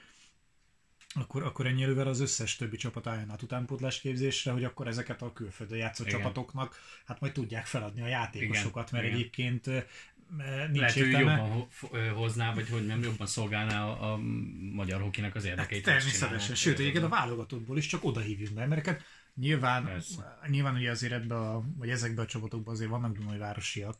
akkor, 1.15 1.43
akkor 1.43 1.67
ennyire 1.67 2.09
az 2.09 2.21
összes 2.21 2.57
többi 2.57 2.77
csapat 2.77 3.07
álljon 3.07 3.31
át 3.31 3.43
utánpótlás 3.43 4.01
képzésre, 4.01 4.53
hogy 4.53 4.65
akkor 4.65 4.87
ezeket 4.87 5.23
a 5.23 5.33
külföldön 5.33 5.79
játszó 5.79 6.05
Igen. 6.05 6.19
csapatoknak 6.19 6.77
hát 7.05 7.21
majd 7.21 7.33
tudják 7.33 7.67
feladni 7.67 8.03
a 8.03 8.07
játékosokat, 8.07 8.89
Igen. 8.89 9.01
mert 9.01 9.05
Igen. 9.05 9.19
egyébként 9.19 9.67
nincs 10.71 10.79
Lehet, 10.79 10.97
értelme. 10.97 11.37
jobban 11.37 11.69
hozná, 12.15 12.55
vagy 12.55 12.69
hogy 12.69 12.87
nem 12.87 13.03
jobban 13.03 13.27
szolgálná 13.27 13.87
a, 13.87 14.13
a 14.13 14.17
magyar 14.73 15.01
hokinak 15.01 15.35
az 15.35 15.45
érdekeit. 15.45 15.87
Hát, 15.87 15.95
természetesen, 15.95 16.55
sőt, 16.55 16.79
egyébként 16.79 17.05
a 17.05 17.09
válogatottból 17.09 17.77
is 17.77 17.87
csak 17.87 18.05
oda 18.05 18.21
hívjuk 18.21 18.53
be 18.53 18.63
embereket. 18.63 19.03
Nyilván, 19.35 19.85
Persze. 19.85 20.39
nyilván 20.47 20.75
ugye 20.75 20.91
azért 20.91 21.13
ebbe 21.13 21.37
a, 21.37 21.65
vagy 21.77 21.91
ezekbe 21.91 22.23
a 22.23 22.27
csapatokban 22.27 22.75
azért 22.75 22.91
vannak 22.91 23.17
Dunai 23.17 23.39
városiak. 23.39 23.97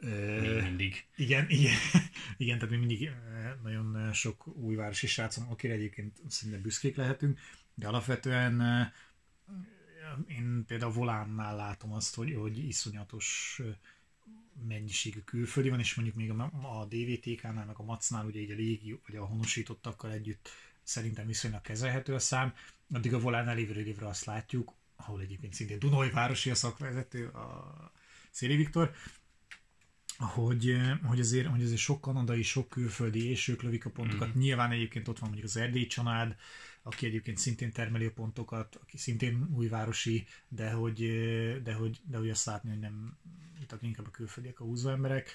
Még 0.00 0.62
mindig. 0.62 1.06
Igen, 1.16 1.46
igen, 1.58 1.76
igen, 2.36 2.58
tehát 2.58 2.74
mi 2.74 2.76
mindig 2.76 3.10
nagyon 3.62 4.12
sok 4.12 4.46
újvárosi 4.46 5.06
srácon, 5.06 5.46
akire 5.46 5.72
egyébként 5.72 6.20
szinte 6.28 6.58
büszkék 6.58 6.96
lehetünk, 6.96 7.38
de 7.74 7.88
alapvetően 7.88 8.62
én 10.26 10.64
például 10.66 10.92
Volánnál 10.92 11.56
látom 11.56 11.92
azt, 11.92 12.14
hogy, 12.14 12.34
hogy 12.34 12.58
iszonyatos 12.58 13.60
mennyiségű 14.68 15.20
külföldi 15.20 15.68
van, 15.68 15.78
és 15.78 15.94
mondjuk 15.94 16.16
még 16.16 16.30
a, 16.30 16.50
a 16.80 16.84
DVTK-nál, 16.84 17.64
meg 17.66 17.78
a 17.78 17.82
Macnál, 17.82 18.26
ugye 18.26 18.40
így 18.40 18.50
a 18.50 18.54
légi, 18.54 19.00
vagy 19.06 19.16
a 19.16 19.24
honosítottakkal 19.24 20.12
együtt 20.12 20.48
szerintem 20.82 21.26
viszonylag 21.26 21.60
kezelhető 21.60 22.14
a 22.14 22.18
szám, 22.18 22.54
addig 22.92 23.14
a 23.14 23.18
volán 23.18 23.58
évről 23.58 23.86
évre 23.86 24.06
azt 24.06 24.24
látjuk, 24.24 24.74
ahol 24.96 25.20
egyébként 25.20 25.54
szintén 25.54 25.78
Dunai 25.78 26.10
városi 26.10 26.50
a 26.50 26.54
szakvezető, 26.54 27.28
a 27.28 27.74
Széli 28.30 28.56
Viktor, 28.56 28.94
hogy, 30.18 30.76
hogy, 31.02 31.20
azért, 31.20 31.46
hogy 31.46 31.62
azért 31.62 31.80
sok 31.80 32.00
kanadai, 32.00 32.42
sok 32.42 32.68
külföldi, 32.68 33.28
és 33.30 33.48
ők 33.48 33.62
lövik 33.62 33.84
a 33.84 33.90
pontokat. 33.90 34.36
Mm. 34.36 34.40
Nyilván 34.40 34.70
egyébként 34.70 35.08
ott 35.08 35.18
van 35.18 35.28
mondjuk 35.28 35.50
az 35.50 35.56
Erdély 35.56 35.86
család, 35.86 36.36
aki 36.82 37.06
egyébként 37.06 37.38
szintén 37.38 37.72
termeli 37.72 38.04
a 38.04 38.12
pontokat, 38.12 38.78
aki 38.82 38.96
szintén 38.96 39.48
újvárosi, 39.54 40.26
de 40.48 40.70
hogy, 40.70 40.98
de 41.62 41.72
hogy, 41.72 42.00
de 42.04 42.16
hogy 42.16 42.30
azt 42.30 42.46
látni, 42.46 42.70
hogy 42.70 42.78
nem, 42.78 43.16
inkább 43.80 44.06
a 44.06 44.10
külföldiek 44.10 44.60
a 44.60 44.64
húzó 44.64 44.90
emberek 44.90 45.30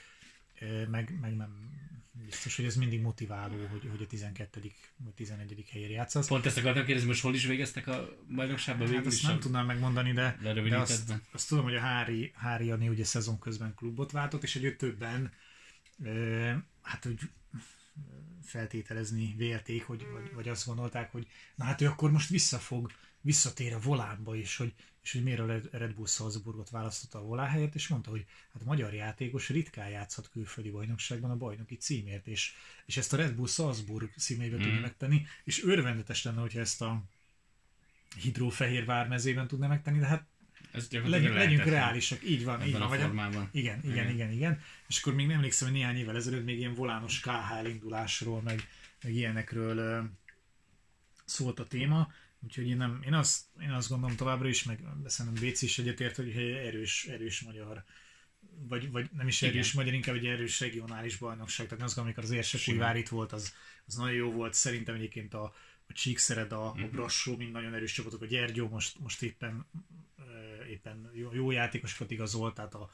meg, 0.89 1.17
meg 1.21 1.35
nem 1.35 1.69
biztos, 2.11 2.55
hogy 2.55 2.65
ez 2.65 2.75
mindig 2.75 3.01
motiváló, 3.01 3.65
hogy, 3.71 3.87
hogy 3.89 4.01
a 4.01 4.07
12. 4.07 4.61
vagy 4.97 5.13
11. 5.13 5.65
helyére 5.71 5.93
játszasz. 5.93 6.27
Pont 6.27 6.45
ezt 6.45 6.57
akartam 6.57 6.85
kérdezni, 6.85 7.09
most 7.09 7.21
hol 7.21 7.33
is 7.33 7.45
végeztek 7.45 7.87
a 7.87 8.09
bajnokságban 8.35 8.87
hát 8.87 8.95
végül 8.95 9.11
is? 9.11 9.21
nem 9.21 9.39
tudnám 9.39 9.65
megmondani, 9.65 10.11
de, 10.11 10.37
de 10.41 10.77
azt, 10.77 11.13
azt, 11.31 11.47
tudom, 11.47 11.63
hogy 11.63 11.75
a 11.75 11.79
Hári, 11.79 12.31
Hári 12.35 12.65
Jani 12.65 12.87
ugye 12.89 13.03
szezon 13.03 13.39
közben 13.39 13.73
klubot 13.75 14.11
váltott, 14.11 14.43
és 14.43 14.55
egy 14.55 14.75
többen 14.75 15.31
hát 16.81 17.03
hogy 17.03 17.19
feltételezni 18.43 19.33
vélték, 19.37 19.83
hogy, 19.83 20.07
vagy, 20.11 20.33
vagy 20.33 20.49
azt 20.49 20.65
gondolták, 20.65 21.11
hogy 21.11 21.27
na 21.55 21.65
hát 21.65 21.81
ő 21.81 21.85
akkor 21.85 22.11
most 22.11 22.29
visszafog, 22.29 22.91
visszatér 23.21 23.73
a 23.73 23.79
volánba 23.79 24.35
is, 24.35 24.57
hogy 24.57 24.73
és 25.01 25.11
hogy 25.11 25.23
miért 25.23 25.39
a 25.39 25.77
Red 25.77 25.93
Bull 25.93 26.07
Salzburgot 26.07 26.69
választotta 26.69 27.19
a 27.19 27.23
volá 27.23 27.47
helyett, 27.47 27.75
és 27.75 27.87
mondta, 27.87 28.09
hogy 28.09 28.25
hát 28.53 28.61
a 28.61 28.65
magyar 28.65 28.93
játékos 28.93 29.49
ritkán 29.49 29.89
játszhat 29.89 30.29
külföldi 30.29 30.69
bajnokságban 30.69 31.31
a 31.31 31.35
bajnoki 31.35 31.75
címért, 31.75 32.27
és, 32.27 32.53
és 32.85 32.97
ezt 32.97 33.13
a 33.13 33.17
Red 33.17 33.33
Bull 33.33 33.47
Salzburg 33.47 34.09
színébe 34.15 34.55
mm. 34.55 34.61
tudja 34.61 34.79
megtenni, 34.79 35.25
és 35.43 35.63
örvendetes 35.63 36.23
lenne, 36.23 36.41
hogyha 36.41 36.59
ezt 36.59 36.81
a 36.81 37.03
hidrófehérvár 38.21 39.07
mezében 39.07 39.47
tudná 39.47 39.67
megtenni, 39.67 39.99
de 39.99 40.05
hát 40.05 40.25
ez 40.71 40.87
legyünk, 40.91 41.33
legyünk 41.33 41.63
reálisak, 41.63 42.23
így 42.29 42.43
van, 42.43 42.65
így 42.65 42.71
van. 42.71 42.81
A 42.81 42.89
formában. 42.89 43.49
Igen, 43.51 43.79
igen, 43.83 43.93
igen, 43.93 44.09
igen, 44.09 44.31
igen. 44.31 44.61
És 44.87 44.99
akkor 44.99 45.13
még 45.13 45.27
nem 45.27 45.35
emlékszem, 45.35 45.67
hogy 45.67 45.77
néhány 45.77 45.97
évvel 45.97 46.15
ezelőtt 46.15 46.45
még 46.45 46.57
ilyen 46.57 46.73
volános 46.73 47.19
KHL 47.19 47.65
indulásról, 47.65 48.41
meg, 48.41 48.67
meg 49.01 49.13
ilyenekről 49.13 50.09
szólt 51.25 51.59
a 51.59 51.67
téma, 51.67 52.11
Úgyhogy 52.43 52.67
én, 52.67 52.77
nem, 52.77 53.01
én, 53.05 53.13
azt, 53.13 53.45
én 53.61 53.71
azt 53.71 53.89
gondolom 53.89 54.15
továbbra 54.15 54.47
is, 54.47 54.63
meg 54.63 54.83
szerintem 55.05 55.41
Béci 55.41 55.65
is 55.65 55.79
egyetért, 55.79 56.15
hogy 56.15 56.37
erős, 56.37 57.05
erős 57.05 57.41
magyar 57.41 57.83
vagy, 58.67 58.91
vagy 58.91 59.09
nem 59.13 59.27
is 59.27 59.41
erős 59.41 59.73
magyar, 59.73 59.93
inkább 59.93 60.15
egy 60.15 60.25
erős 60.25 60.59
regionális 60.59 61.17
bajnokság. 61.17 61.67
Tehát 61.67 61.83
azt 61.83 61.95
gondolom, 61.95 62.19
amikor 62.19 62.23
az 62.23 62.37
Érsekújvár 62.37 62.95
itt 62.95 63.09
volt, 63.09 63.31
az, 63.31 63.53
az 63.85 63.95
nagyon 63.95 64.15
jó 64.15 64.31
volt. 64.31 64.53
Szerintem 64.53 64.95
egyébként 64.95 65.33
a, 65.33 65.43
a 65.87 65.93
Csíkszered, 65.93 66.51
a, 66.51 66.73
mm-hmm. 66.73 66.83
a 66.83 66.89
Brassó 66.89 67.35
mind 67.35 67.51
nagyon 67.51 67.73
erős 67.73 67.91
csapatok. 67.93 68.21
A 68.21 68.25
Gyergyó 68.25 68.67
most, 68.67 68.99
most 68.99 69.21
éppen, 69.21 69.65
éppen 70.69 71.11
jó, 71.13 71.33
jó 71.33 71.51
játékosokat 71.51 72.11
igazolt, 72.11 72.53
tehát 72.53 72.73
a, 72.73 72.89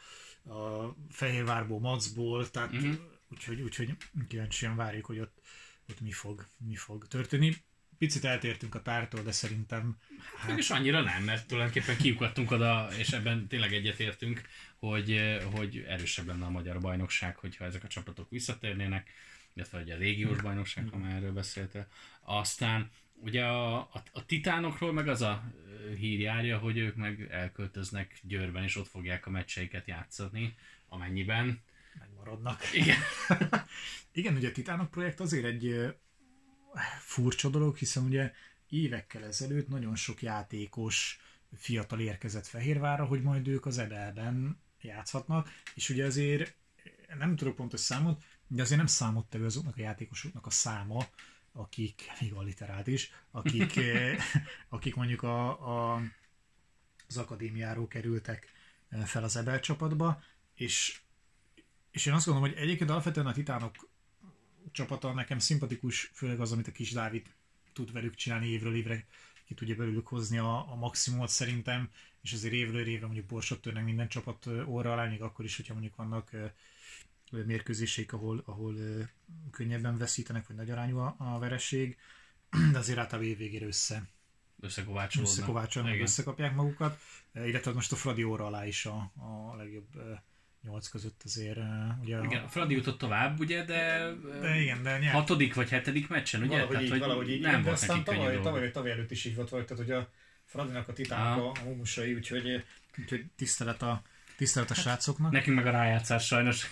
a 0.54 0.96
Fehérvárból, 1.10 1.80
Macból, 1.80 2.50
tehát 2.50 2.74
mm-hmm. 2.74 2.94
úgyhogy, 3.30 3.62
úgyhogy 3.62 3.96
kíváncsian 4.28 4.76
várjuk, 4.76 5.06
hogy 5.06 5.20
ott, 5.20 5.42
ott 5.90 6.00
mi, 6.00 6.12
fog, 6.12 6.48
mi 6.58 6.76
fog 6.76 7.08
történni 7.08 7.56
picit 7.98 8.26
eltértünk 8.26 8.76
a 8.76 8.82
tártól, 8.82 9.22
de 9.22 9.32
szerintem... 9.32 9.98
Hát... 10.38 10.58
És 10.58 10.70
annyira 10.70 11.02
nem, 11.02 11.24
mert 11.24 11.48
tulajdonképpen 11.48 11.98
kiukadtunk 11.98 12.52
oda, 12.52 12.90
és 12.98 13.10
ebben 13.10 13.48
tényleg 13.48 13.74
egyetértünk, 13.74 14.42
hogy, 14.76 15.38
hogy 15.52 15.86
erősebb 15.88 16.28
lenne 16.28 16.46
a 16.46 16.50
magyar 16.50 16.80
bajnokság, 16.80 17.36
hogyha 17.36 17.66
ezek 17.66 17.84
a 17.84 17.88
csapatok 17.88 18.30
visszatérnének, 18.30 19.10
illetve 19.54 19.82
ugye 19.82 19.96
a 19.96 19.98
régiós 19.98 20.42
bajnokság, 20.42 20.88
ha 20.92 20.98
már 20.98 21.16
erről 21.16 21.34
beszéltél. 21.34 21.88
Aztán 22.22 22.90
ugye 23.14 23.46
a, 23.46 23.78
a, 23.78 24.04
a 24.12 24.26
titánokról 24.26 24.94
meg 24.94 25.08
az 25.08 25.22
a 25.22 25.44
hír 25.98 26.20
járja, 26.20 26.58
hogy 26.58 26.78
ők 26.78 26.96
meg 26.96 27.28
elköltöznek 27.32 28.20
Győrben, 28.22 28.64
és 28.64 28.76
ott 28.76 28.88
fogják 28.88 29.26
a 29.26 29.30
meccseiket 29.30 29.88
játszani, 29.88 30.56
amennyiben 30.90 31.62
megmaradnak. 32.00 32.62
Igen. 32.74 32.98
Igen, 34.12 34.36
ugye 34.36 34.48
a 34.48 34.52
Titánok 34.52 34.92
projekt 34.92 35.20
azért 35.20 35.46
egy 35.46 35.96
furcsa 37.00 37.50
dolog, 37.50 37.78
hiszen 37.78 38.04
ugye 38.04 38.32
évekkel 38.70 39.24
ezelőtt 39.24 39.68
nagyon 39.68 39.96
sok 39.96 40.22
játékos 40.22 41.20
fiatal 41.56 42.00
érkezett 42.00 42.48
Fehérvárra, 42.48 43.06
hogy 43.06 43.22
majd 43.22 43.48
ők 43.48 43.66
az 43.66 43.78
Edelben 43.78 44.60
játszhatnak, 44.82 45.50
és 45.76 45.90
ugye 45.90 46.06
azért 46.06 46.56
nem 47.18 47.36
tudok 47.36 47.56
pontos 47.56 47.80
számot, 47.80 48.24
de 48.48 48.62
azért 48.62 48.78
nem 48.78 48.88
számottevő 48.88 49.46
azoknak 49.46 49.78
a 49.78 49.82
játékosoknak 49.82 50.46
a 50.46 50.50
száma, 50.50 51.06
akik, 51.52 52.12
még 52.20 52.34
alliterált 52.34 52.88
is, 52.88 53.12
akik, 53.32 53.80
akik 54.70 54.96
mondjuk 54.96 55.24
a, 55.24 55.50
a, 55.94 56.02
az 57.08 57.18
akadémiáról 57.18 57.88
kerültek 57.88 58.52
fel 59.06 59.24
az 59.24 59.36
Ebel 59.36 59.60
csapatba, 59.60 60.24
és, 60.56 61.02
és 61.92 62.06
én 62.06 62.14
azt 62.14 62.26
gondolom, 62.26 62.50
hogy 62.50 62.60
egyébként 62.60 62.90
alapvetően 62.90 63.28
a 63.28 63.34
Titánok 63.34 63.90
csapata 64.72 65.14
nekem 65.14 65.40
szimpatikus, 65.40 66.12
főleg 66.14 66.40
az, 66.40 66.52
amit 66.52 66.68
a 66.68 66.72
kis 66.72 66.92
Dávid 66.92 67.26
tud 67.74 67.92
velük 67.92 68.16
csinálni 68.16 68.48
évről 68.48 68.76
évre, 68.76 69.06
ki 69.46 69.54
tudja 69.54 69.76
belőlük 69.76 70.08
hozni 70.08 70.38
a, 70.38 70.72
a 70.72 70.76
maximumot 70.76 71.30
szerintem, 71.30 71.90
és 72.22 72.34
azért 72.34 72.54
évről 72.54 72.88
évre 72.88 73.06
mondjuk 73.06 73.26
borsot 73.26 73.62
törnek 73.62 73.84
minden 73.84 74.08
csapat 74.08 74.48
óra 74.66 74.92
alá, 74.92 75.06
még 75.06 75.22
akkor 75.22 75.46
is, 75.46 75.56
hogyha 75.56 75.74
mondjuk 75.74 75.96
vannak 75.96 76.32
mérkőzések, 77.32 78.14
ahol, 78.14 78.44
ahol 78.46 78.76
könnyebben 79.52 79.98
veszítenek, 79.98 80.48
vagy 80.48 80.56
nagy 80.56 80.70
arányú 80.70 80.98
a, 80.98 81.16
a 81.18 81.40
veresség, 81.40 81.98
de 82.72 82.78
azért 82.78 82.98
általában 82.98 83.30
évvégére 83.30 83.66
össze 83.66 84.08
összekovácsolódnak. 84.60 85.38
Összekovácsolnak, 85.38 86.00
összekapják 86.02 86.56
magukat, 86.56 87.00
illetve 87.34 87.74
most 87.74 87.92
a 87.92 87.96
Fradi 87.96 88.24
óra 88.24 88.46
alá 88.46 88.66
is 88.66 88.86
a, 88.86 89.12
a 89.16 89.56
legjobb 89.56 89.88
nyolc 90.68 90.88
között 90.88 91.22
azért 91.26 91.60
ugye... 92.02 92.20
Igen, 92.24 92.44
a 92.44 92.48
Fradi 92.48 92.74
jutott 92.74 92.98
tovább, 92.98 93.40
ugye, 93.40 93.64
de, 93.66 94.12
de 94.42 94.62
igen, 94.62 94.84
de 94.84 94.98
nyert. 94.98 95.14
hatodik 95.14 95.54
vagy 95.54 95.70
hetedik 95.70 96.08
meccsen, 96.08 96.42
ugye? 96.42 96.50
Valahogy 96.50 96.76
tehát, 96.76 96.94
így, 96.94 97.00
valahogy 97.00 97.30
így, 97.30 97.42
nem 97.42 97.50
igen, 97.50 97.64
volt 97.64 97.80
de 97.80 97.82
aztán 97.82 98.04
tavaly, 98.04 98.40
tavaly, 98.42 98.60
vagy 98.60 98.72
tavaly 98.72 98.92
előtt 98.92 99.12
is 99.12 99.26
így 99.26 99.36
volt, 99.36 99.50
vagy, 99.50 99.66
tehát 99.66 99.84
hogy 99.84 99.94
a 99.94 100.10
Fradinak 100.46 100.88
a 100.88 100.94
titánka, 100.94 101.52
a 101.52 101.64
mumusai, 101.64 102.14
úgyhogy, 102.14 102.64
úgyhogy 102.98 103.26
tisztelet 103.36 103.82
a, 103.82 104.02
tisztelet 104.38 104.72
a 104.72 104.74
hát, 104.74 104.84
srácoknak. 104.84 105.32
Nekünk 105.32 105.56
meg 105.56 105.68
a 105.68 105.72
rájátszás 105.72 106.26
sajnos. 106.26 106.72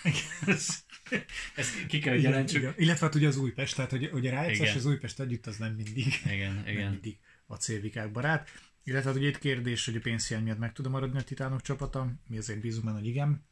Ezt 1.56 1.86
ki 1.88 2.00
kell, 2.00 2.14
hogy 2.14 2.24
jelentsük. 2.24 2.62
Igen, 2.62 2.74
Illetve 2.78 3.06
hát 3.06 3.16
ugye 3.16 3.28
az 3.28 3.38
Újpest, 3.38 3.76
tehát 3.76 3.92
hogy, 3.92 4.10
hogy 4.12 4.28
a 4.28 4.32
rájátszás 4.32 4.60
igen. 4.60 4.76
az 4.76 4.86
Újpest 4.86 5.20
együtt 5.20 5.48
az 5.48 5.58
nem 5.58 5.74
mindig, 5.74 6.22
igen, 6.26 6.54
nem 6.54 6.68
igen. 6.68 6.92
mindig 6.92 7.18
a 7.46 7.56
célvikák 7.56 8.12
barát. 8.12 8.50
Illetve 8.84 9.10
hát 9.10 9.20
ugye 9.20 9.28
itt 9.28 9.38
kérdés, 9.38 9.86
hogy 9.86 9.96
a 9.96 10.00
pénzhiány 10.00 10.44
miatt 10.44 10.58
meg 10.58 10.74
tudom 10.74 10.92
maradni 10.92 11.20
a 11.20 11.24
titánok 11.24 11.62
csapata, 11.62 12.12
mi 12.28 12.38
azért 12.38 12.60
bízunk 12.60 12.86
benne, 12.86 12.98
hogy 12.98 13.08
igen. 13.08 13.46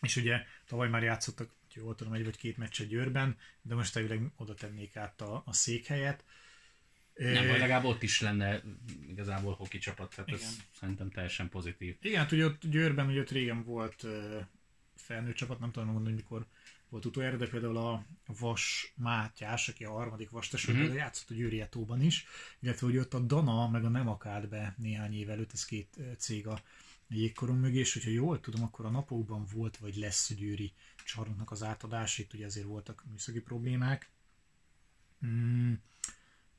És 0.00 0.16
ugye 0.16 0.42
tavaly 0.66 0.88
már 0.88 1.02
játszottak, 1.02 1.50
jól 1.74 1.94
tudom, 1.94 2.12
egy 2.12 2.24
vagy 2.24 2.36
két 2.36 2.56
meccset 2.56 2.86
Győrben, 2.88 3.36
de 3.62 3.74
most 3.74 3.96
elvileg 3.96 4.30
oda 4.36 4.54
tennék 4.54 4.96
át 4.96 5.20
a, 5.20 5.42
a 5.46 5.52
székhelyet. 5.52 6.24
Nem, 7.14 7.46
vagy 7.46 7.58
legalább 7.58 7.84
ott 7.84 8.02
is 8.02 8.20
lenne 8.20 8.62
igazából 9.08 9.54
hoki 9.54 9.78
csapat, 9.78 10.14
tehát 10.14 10.30
Igen. 10.30 10.40
ez 10.40 10.56
szerintem 10.78 11.10
teljesen 11.10 11.48
pozitív. 11.48 11.96
Igen, 12.00 12.18
hát 12.20 12.32
ugye 12.32 12.44
ott 12.44 12.66
Győrben 12.66 13.06
ugye 13.06 13.20
ott 13.20 13.30
régen 13.30 13.64
volt 13.64 14.06
felnőtt 14.96 15.34
csapat, 15.34 15.58
nem 15.58 15.72
tudom 15.72 15.88
mondani, 15.88 16.14
mikor 16.14 16.46
volt 16.88 17.04
utoljára, 17.04 17.36
de 17.36 17.48
például 17.48 17.76
a 17.76 18.04
Vas 18.26 18.92
Mátyás, 18.96 19.68
aki 19.68 19.84
a 19.84 19.90
harmadik 19.90 20.30
vasteső, 20.30 20.72
uh-huh. 20.72 20.94
játszott 20.94 21.30
a 21.30 21.34
Győri 21.34 21.60
Etóban 21.60 22.02
is, 22.02 22.26
illetve 22.60 22.86
hogy 22.86 22.96
ott 22.96 23.14
a 23.14 23.18
Dana 23.18 23.68
meg 23.68 23.84
a 23.84 23.88
nem 23.88 24.08
akált 24.08 24.48
be 24.48 24.74
néhány 24.78 25.14
év 25.14 25.30
előtt, 25.30 25.52
ez 25.52 25.64
két 25.64 25.96
cég 26.18 26.46
a 26.46 26.60
jégkorom 27.08 27.58
mögé, 27.58 27.78
és 27.78 27.92
hogyha 27.92 28.10
jól 28.10 28.40
tudom, 28.40 28.62
akkor 28.62 28.84
a 28.84 28.90
napokban 28.90 29.46
volt, 29.52 29.76
vagy 29.76 29.96
lesz 29.96 30.30
a 30.30 30.34
győri 30.34 30.72
csarnoknak 31.04 31.50
az 31.50 31.62
átadás, 31.62 32.18
itt 32.18 32.32
ugye 32.32 32.46
azért 32.46 32.66
voltak 32.66 33.04
műszaki 33.10 33.40
problémák, 33.40 34.10
mm, 35.26 35.72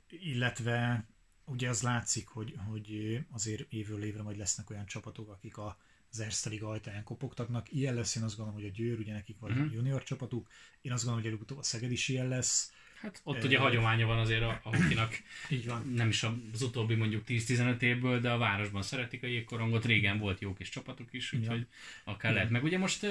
illetve 0.10 1.08
ugye 1.46 1.70
az 1.70 1.82
látszik, 1.82 2.27
hogy, 2.27 2.56
hogy 2.68 3.20
azért 3.32 3.72
évről 3.72 4.03
évre 4.03 4.22
majd 4.22 4.38
lesznek 4.38 4.70
olyan 4.70 4.86
csapatok, 4.86 5.29
akik 5.29 5.58
a, 5.58 5.77
az 6.12 6.20
Erste 6.20 6.50
ajtaján 6.62 7.03
kopogtatnak. 7.03 7.72
Ilyen 7.72 7.94
lesz, 7.94 8.15
én 8.15 8.24
azt 8.24 8.36
gondolom, 8.36 8.62
hogy 8.62 8.70
a 8.70 8.74
Győr, 8.74 9.00
ugye 9.00 9.13
nekik 9.13 9.39
van 9.39 9.51
uh-huh. 9.51 9.74
junior 9.74 10.03
csapatuk, 10.03 10.50
én 10.82 10.91
azt 10.91 11.03
gondolom, 11.03 11.20
hogy 11.20 11.25
előbb-utóbb 11.25 11.58
a 11.58 11.63
Szeged 11.63 11.91
is 11.91 12.08
ilyen 12.08 12.27
lesz, 12.27 12.72
Hát 13.01 13.22
ott 13.24 13.44
e, 13.44 13.46
ugye 13.46 13.60
hagyománya 13.60 14.06
van 14.06 14.20
azért 14.20 14.41
a, 14.41 14.60
a 14.63 14.77
hokinak, 14.77 15.13
így 15.50 15.68
van. 15.68 15.91
nem 15.96 16.08
is 16.08 16.24
az 16.53 16.62
utóbbi 16.62 16.96
mondjuk 16.96 17.24
10-15 17.27 17.82
évből, 17.82 18.20
de 18.20 18.32
a 18.32 18.38
városban 18.38 18.82
szeretik 18.82 19.24
a 19.24 19.27
jégkorongot, 19.27 19.86
régen 19.86 20.20
volt 20.20 20.39
jó 20.39 20.53
kis 20.53 20.70
csapatok 20.70 21.13
is, 21.13 21.34
úgyhogy 21.34 21.68
akár 22.03 22.34
lehet. 22.34 22.50
Meg 22.50 22.63
ugye 22.63 22.77
most 22.77 23.08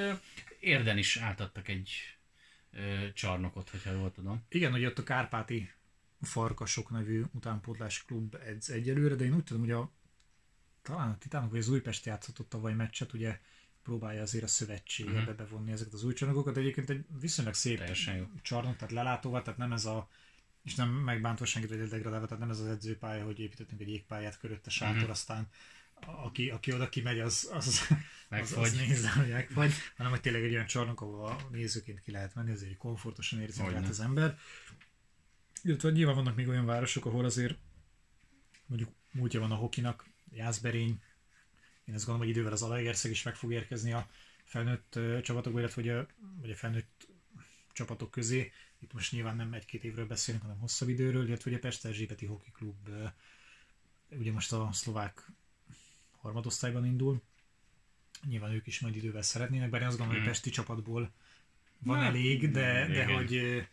Érden 0.60 0.98
is 0.98 1.16
átadtak 1.16 1.68
egy 1.68 2.18
csarnokot, 3.14 3.70
hogyha 3.70 3.92
jól 3.92 4.12
tudom. 4.12 4.44
Igen, 4.48 4.70
hogy 4.70 4.84
ott 4.84 4.98
a 4.98 5.02
Kárpáti 5.02 5.70
Farkasok 6.20 6.90
nevű 6.90 7.22
utánpótlás 7.32 8.04
klub 8.04 8.34
edz 8.34 8.70
egyelőre, 8.70 9.14
de 9.14 9.24
én 9.24 9.34
úgy 9.34 9.44
tudom, 9.44 9.62
hogy 9.62 9.70
a 9.70 9.92
talán 10.82 11.10
a 11.10 11.18
Titánok 11.18 11.50
vagy 11.50 11.58
az 11.58 11.68
Újpest 11.68 12.06
játszott 12.06 12.48
tavaly 12.48 12.74
meccset, 12.74 13.12
ugye 13.12 13.40
próbálja 13.88 14.22
azért 14.22 14.44
a 14.44 14.48
szövetség 14.48 15.06
uh-huh. 15.06 15.34
bevonni 15.34 15.72
ezeket 15.72 15.92
az 15.92 16.04
új 16.04 16.12
csarnokokat. 16.12 16.56
Egyébként 16.56 16.90
egy 16.90 17.04
viszonylag 17.20 17.54
szép 17.54 17.82
csarnok, 18.42 18.76
tehát 18.76 18.94
lelátóval, 18.94 19.42
tehát 19.42 19.58
nem 19.58 19.72
ez 19.72 19.84
a 19.84 20.08
és 20.64 20.74
nem 20.74 20.88
megbántva 20.88 21.44
senkit, 21.44 21.70
hogy 21.70 21.88
degradálva, 21.88 22.26
tehát 22.26 22.42
nem 22.42 22.50
ez 22.50 22.60
az 22.60 22.66
edzőpálya, 22.66 23.24
hogy 23.24 23.38
építettünk 23.38 23.80
egy 23.80 23.88
jégpályát 23.88 24.38
körülötte 24.38 24.70
sátor, 24.70 24.96
mm-hmm. 24.96 25.10
aztán 25.10 25.48
aki, 26.06 26.50
aki 26.50 26.72
oda 26.72 26.88
kimegy, 26.88 27.18
az, 27.18 27.50
az, 27.52 27.88
az, 28.28 28.56
az 28.56 28.72
nézze, 28.72 29.10
hogy 29.10 29.28
megfagy, 29.28 29.72
hanem 29.96 30.12
hogy 30.12 30.20
tényleg 30.20 30.42
egy 30.42 30.52
olyan 30.52 30.66
csarnok, 30.66 31.00
ahol 31.00 31.26
a 31.26 31.36
nézőként 31.50 32.00
ki 32.00 32.10
lehet 32.10 32.34
menni, 32.34 32.50
azért 32.50 32.76
komfortosan 32.76 33.40
érzi 33.40 33.62
magát 33.62 33.88
az 33.88 34.00
ember. 34.00 34.38
Illetve 35.62 35.90
nyilván 35.90 36.14
vannak 36.14 36.36
még 36.36 36.48
olyan 36.48 36.66
városok, 36.66 37.06
ahol 37.06 37.24
azért 37.24 37.58
mondjuk 38.66 38.90
múltja 39.12 39.40
van 39.40 39.52
a 39.52 39.56
hokinak, 39.56 40.06
Jászberény, 40.30 41.00
én 41.88 41.94
azt 41.94 42.04
gondolom, 42.04 42.18
hogy 42.18 42.28
idővel 42.28 42.52
az 42.52 42.62
Alaegerszeg 42.62 43.10
is 43.10 43.22
meg 43.22 43.36
fog 43.36 43.52
érkezni 43.52 43.92
a 43.92 44.08
felnőtt 44.44 44.98
csapatokba, 45.22 45.58
illetve 45.58 45.82
hogy 45.82 45.90
a, 45.90 46.06
vagy 46.40 46.50
a 46.50 46.56
felnőtt 46.56 47.08
csapatok 47.72 48.10
közé. 48.10 48.52
Itt 48.78 48.92
most 48.92 49.12
nyilván 49.12 49.36
nem 49.36 49.52
egy-két 49.52 49.84
évről 49.84 50.06
beszélünk, 50.06 50.42
hanem 50.42 50.58
hosszabb 50.58 50.88
időről, 50.88 51.26
illetve 51.26 51.50
hogy 51.50 51.58
a 51.58 51.62
Pest 51.62 51.84
Erzsébeti 51.84 52.26
Hoki 52.26 52.50
Klub 52.50 52.88
ugye 54.10 54.32
most 54.32 54.52
a 54.52 54.68
szlovák 54.72 55.30
harmadosztályban 56.20 56.86
indul. 56.86 57.22
Nyilván 58.24 58.52
ők 58.52 58.66
is 58.66 58.80
majd 58.80 58.96
idővel 58.96 59.22
szeretnének, 59.22 59.70
bár 59.70 59.80
én 59.80 59.86
azt 59.86 59.96
gondolom, 59.96 60.22
hmm. 60.22 60.30
hogy 60.30 60.40
Pesti 60.40 60.50
csapatból 60.50 61.12
van 61.78 61.98
Na, 61.98 62.04
elég, 62.04 62.50
de, 62.50 62.86
de 62.86 63.04
hogy 63.04 63.66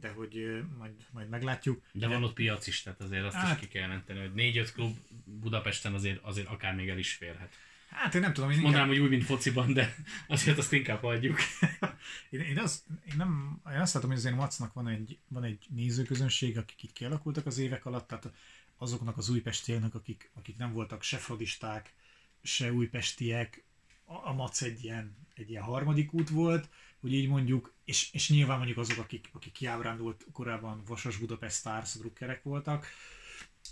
de 0.00 0.08
hogy 0.08 0.64
majd, 0.78 0.92
majd 1.10 1.28
meglátjuk. 1.28 1.82
De 1.92 2.08
van 2.08 2.24
ott 2.24 2.34
piac 2.34 2.66
is, 2.66 2.82
tehát 2.82 3.00
azért 3.00 3.24
azt 3.24 3.36
hát, 3.36 3.54
is 3.54 3.60
ki 3.60 3.72
kell 3.72 3.82
jelenteni, 3.82 4.18
hogy 4.20 4.34
négy-öt 4.34 4.72
klub 4.72 4.96
Budapesten 5.24 5.94
azért, 5.94 6.22
azért 6.22 6.46
akár 6.46 6.74
még 6.74 6.88
el 6.88 6.98
is 6.98 7.12
férhet. 7.12 7.56
Hát 7.88 8.14
én 8.14 8.20
nem 8.20 8.32
tudom. 8.32 8.50
Én 8.50 8.60
Mondanám, 8.60 8.88
inkább... 8.88 8.96
hogy 8.96 9.06
úgy, 9.06 9.16
mint 9.16 9.28
fociban, 9.28 9.72
de 9.72 9.94
azért 10.26 10.58
azt 10.58 10.72
inkább 10.72 11.00
hagyjuk. 11.00 11.38
én, 12.30 12.40
én, 12.40 12.58
azt, 12.58 12.84
én, 13.08 13.14
nem, 13.16 13.60
én 13.72 13.80
azt 13.80 13.94
látom, 13.94 14.08
hogy 14.08 14.18
azért 14.18 14.34
Macnak 14.34 14.72
van 14.72 14.88
egy, 14.88 15.18
van 15.28 15.44
egy 15.44 15.66
nézőközönség, 15.68 16.58
akik 16.58 16.82
itt 16.82 16.92
kialakultak 16.92 17.46
az 17.46 17.58
évek 17.58 17.86
alatt, 17.86 18.08
tehát 18.08 18.32
azoknak 18.76 19.16
az 19.16 19.28
újpestieknek, 19.28 19.94
akik, 19.94 20.30
akik 20.34 20.56
nem 20.56 20.72
voltak 20.72 21.02
se 21.02 21.16
frodisták, 21.16 21.94
se 22.42 22.72
újpestiek, 22.72 23.64
a, 24.04 24.28
a 24.28 24.32
Mac 24.32 24.62
egy 24.62 24.84
ilyen, 24.84 25.16
egy 25.34 25.50
ilyen 25.50 25.62
harmadik 25.62 26.12
út 26.12 26.28
volt, 26.28 26.68
hogy 27.04 27.12
így 27.12 27.28
mondjuk, 27.28 27.72
és, 27.84 28.12
és 28.12 28.28
nyilván 28.28 28.56
mondjuk 28.56 28.78
azok, 28.78 28.98
akik, 28.98 29.28
akik 29.32 29.52
kiábrándult 29.52 30.26
korábban 30.32 30.82
Vasas 30.86 31.16
Budapest 31.16 31.56
Stars 31.56 31.94
drukkerek 31.94 32.42
voltak. 32.42 32.86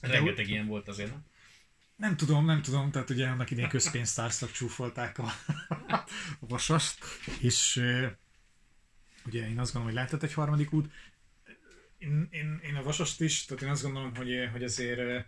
Rengeteg 0.01 0.49
ilyen 0.49 0.67
volt 0.67 0.89
azért, 0.89 1.11
nem? 1.11 1.25
Nem 1.97 2.17
tudom, 2.17 2.45
nem 2.45 2.63
tudom, 2.63 2.91
tehát 2.91 3.11
ugye 3.11 3.29
annak 3.29 3.51
idén 3.51 3.69
közpénztárszak 3.69 4.51
csúfolták 4.51 5.19
a, 5.19 5.33
a 6.41 6.47
vasast, 6.47 6.99
és 7.41 7.77
ugye 9.27 9.49
én 9.49 9.59
azt 9.59 9.73
gondolom, 9.73 9.85
hogy 9.85 9.95
lehetett 9.95 10.23
egy 10.23 10.33
harmadik 10.33 10.73
út. 10.73 10.93
Én, 11.99 12.29
én, 12.31 12.61
én 12.63 12.75
a 12.75 12.83
vasast 12.83 13.21
is, 13.21 13.45
tehát 13.45 13.63
én 13.63 13.69
azt 13.69 13.83
gondolom, 13.83 14.15
hogy, 14.15 14.49
hogy 14.53 14.65
azért 14.65 15.27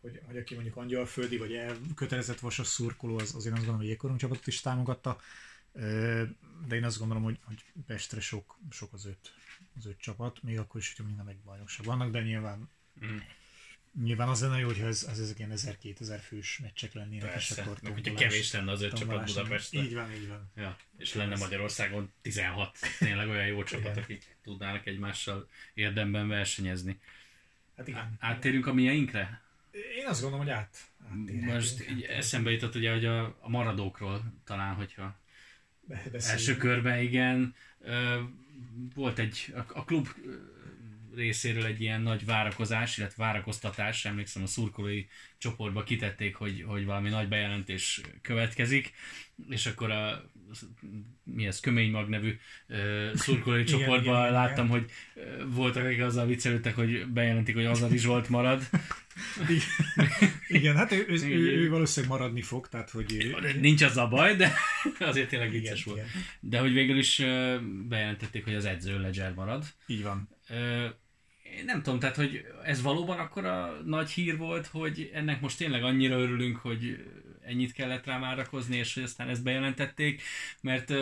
hogy, 0.00 0.20
hogy 0.26 0.36
aki 0.36 0.54
mondjuk 0.54 0.76
angyalföldi, 0.76 1.36
vagy 1.36 1.52
elkötelezett 1.52 2.40
vasas 2.40 2.66
szurkoló, 2.66 3.18
az, 3.18 3.34
az 3.34 3.46
én 3.46 3.52
azt 3.52 3.60
gondolom, 3.60 3.76
hogy 3.76 3.88
jégkorong 3.88 4.18
csapatot 4.18 4.46
is 4.46 4.60
támogatta 4.60 5.20
de 6.66 6.76
én 6.76 6.84
azt 6.84 6.98
gondolom, 6.98 7.22
hogy, 7.22 7.38
hogy 7.42 7.64
Pestre 7.86 8.20
sok, 8.20 8.58
sok 8.70 8.92
az 8.92 9.06
öt, 9.06 9.32
az 9.76 9.86
öt 9.86 10.00
csapat, 10.00 10.42
még 10.42 10.58
akkor 10.58 10.80
is, 10.80 10.94
hogyha 10.96 11.14
nem 11.16 11.28
egy 11.28 11.40
bajnokság 11.44 11.86
vannak, 11.86 12.10
de 12.10 12.22
nyilván 12.22 12.68
mm. 13.04 13.16
Nyilván 14.02 14.28
az 14.28 14.40
lenne 14.40 14.58
jó, 14.58 14.66
hogyha 14.66 14.86
ez, 14.86 15.06
ez 15.10 15.18
ezek 15.18 15.38
ilyen 15.38 15.52
1000-2000 15.54 16.20
fős 16.26 16.58
meccsek 16.58 16.92
lennének, 16.92 17.30
Persze, 17.30 17.62
és 17.62 17.66
akkor 17.66 17.92
hogyha 17.92 18.14
kevés 18.14 18.52
lenne 18.52 18.70
az 18.70 18.82
öt 18.82 18.92
csapat 18.92 19.24
Budapesten. 19.24 19.84
Így 19.84 19.94
van, 19.94 20.12
így 20.12 20.28
van. 20.28 20.50
Ja, 20.56 20.76
és 20.96 21.14
lenne 21.14 21.36
Magyarországon 21.36 22.12
16 22.22 22.78
tényleg 22.98 23.28
olyan 23.28 23.46
jó 23.46 23.62
csapat, 23.62 23.96
akik 23.96 24.36
tudnának 24.42 24.86
egymással 24.86 25.48
érdemben 25.74 26.28
versenyezni. 26.28 27.00
Hát 27.76 27.88
igen. 27.88 28.16
Áttérünk 28.18 28.66
a 28.66 28.72
mieinkre? 28.72 29.42
Én 29.98 30.06
azt 30.06 30.20
gondolom, 30.20 30.46
hogy 30.46 30.54
át. 30.54 30.76
Most 31.40 31.88
így 31.90 32.02
eszembe 32.02 32.50
jutott 32.50 32.74
ugye, 32.74 32.92
hogy 32.92 33.04
a, 33.04 33.24
a 33.40 33.48
maradókról 33.48 34.34
talán, 34.44 34.74
hogyha 34.74 35.18
Első 36.12 36.56
körben 36.56 37.02
igen. 37.02 37.54
Volt 38.94 39.18
egy, 39.18 39.54
a 39.72 39.84
klub 39.84 40.08
részéről 41.14 41.64
egy 41.64 41.80
ilyen 41.80 42.00
nagy 42.00 42.24
várakozás, 42.24 42.98
illetve 42.98 43.24
várakoztatás, 43.24 44.04
emlékszem 44.04 44.42
a 44.42 44.46
szurkolói 44.46 45.04
csoportba 45.38 45.82
kitették, 45.82 46.34
hogy, 46.34 46.62
hogy 46.66 46.84
valami 46.84 47.08
nagy 47.08 47.28
bejelentés 47.28 48.00
következik, 48.22 48.92
és 49.48 49.66
akkor 49.66 49.90
a 49.90 50.30
mi 51.24 51.46
ez, 51.46 51.60
Kömény 51.60 51.90
Mag 51.90 52.08
nevű 52.08 52.38
uh, 52.68 53.14
szurkolói 53.14 53.64
csoportban 53.72 54.20
igen, 54.20 54.32
láttam, 54.32 54.66
igen. 54.66 54.78
hogy 54.78 54.90
voltak, 55.54 55.84
akik 55.84 56.00
azzal 56.00 56.26
viccelődtek, 56.26 56.74
hogy 56.74 57.06
bejelentik, 57.06 57.54
hogy 57.54 57.64
az 57.64 57.92
is 57.92 58.04
volt 58.04 58.28
marad. 58.28 58.62
igen, 60.48 60.76
hát 60.76 60.92
ő, 60.92 61.06
ő, 61.08 61.26
ő, 61.26 61.62
ő 61.62 61.70
valószínűleg 61.70 62.18
maradni 62.18 62.42
fog, 62.42 62.68
tehát 62.68 62.90
hogy... 62.90 63.12
Ő... 63.14 63.58
Nincs 63.60 63.82
az 63.82 63.96
a 63.96 64.08
baj, 64.08 64.36
de 64.36 64.52
azért 64.98 65.28
tényleg 65.28 65.50
vicces 65.50 65.80
igen, 65.80 65.94
volt. 65.94 66.08
Igen. 66.08 66.22
De 66.40 66.58
hogy 66.58 66.72
végül 66.72 66.98
is 66.98 67.22
bejelentették, 67.88 68.44
hogy 68.44 68.54
az 68.54 68.64
edző 68.64 69.00
Ledger 69.00 69.34
marad. 69.34 69.64
Így 69.86 70.02
van. 70.02 70.28
Uh, 70.48 70.84
nem 71.64 71.82
tudom, 71.82 71.98
tehát 71.98 72.16
hogy 72.16 72.44
ez 72.64 72.82
valóban 72.82 73.18
akkor 73.18 73.44
a 73.44 73.80
nagy 73.84 74.10
hír 74.10 74.36
volt, 74.36 74.66
hogy 74.66 75.10
ennek 75.14 75.40
most 75.40 75.58
tényleg 75.58 75.82
annyira 75.82 76.18
örülünk, 76.18 76.56
hogy 76.56 76.98
ennyit 77.48 77.72
kellett 77.72 78.06
rá 78.06 78.18
várakozni, 78.18 78.76
és 78.76 78.94
hogy 78.94 79.02
aztán 79.02 79.28
ezt 79.28 79.42
bejelentették, 79.42 80.22
mert 80.60 80.92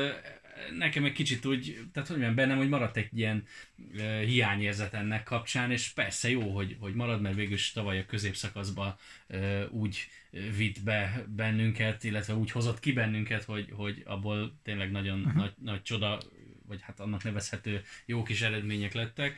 nekem 0.79 1.05
egy 1.05 1.13
kicsit 1.13 1.45
úgy, 1.45 1.79
tehát 1.93 2.09
hogy 2.09 2.19
mondjam, 2.19 2.35
bennem, 2.35 2.57
hogy 2.57 2.69
maradt 2.69 2.97
egy 2.97 3.19
ilyen 3.19 3.47
uh, 3.77 4.23
hiányérzet 4.23 4.95
ennek 4.95 5.23
kapcsán, 5.23 5.71
és 5.71 5.89
persze 5.89 6.31
jó, 6.31 6.55
hogy, 6.55 6.77
hogy 6.81 6.95
marad, 6.95 7.21
mert 7.21 7.35
végül 7.35 7.55
is 7.55 7.73
tavaly 7.73 7.99
a 7.99 8.07
középszakaszba 8.07 8.99
uh, 9.29 9.63
úgy 9.71 10.09
vitt 10.57 10.83
be 10.83 11.25
bennünket, 11.37 12.05
illetve 12.05 12.35
úgy 12.35 12.51
hozott 12.51 12.81
ki 12.81 12.93
bennünket, 12.93 13.45
hogy, 13.45 13.69
hogy 13.73 14.03
abból 14.07 14.59
tényleg 14.63 14.91
nagyon 14.91 15.19
uh-huh. 15.19 15.35
nagy, 15.35 15.53
nagy 15.63 15.83
csoda 15.83 16.21
vagy 16.69 16.81
hát 16.83 17.01
annak 17.01 17.25
nevezhető 17.25 17.85
jó 18.07 18.23
kis 18.23 18.43
eredmények 18.43 18.93
lettek, 18.93 19.37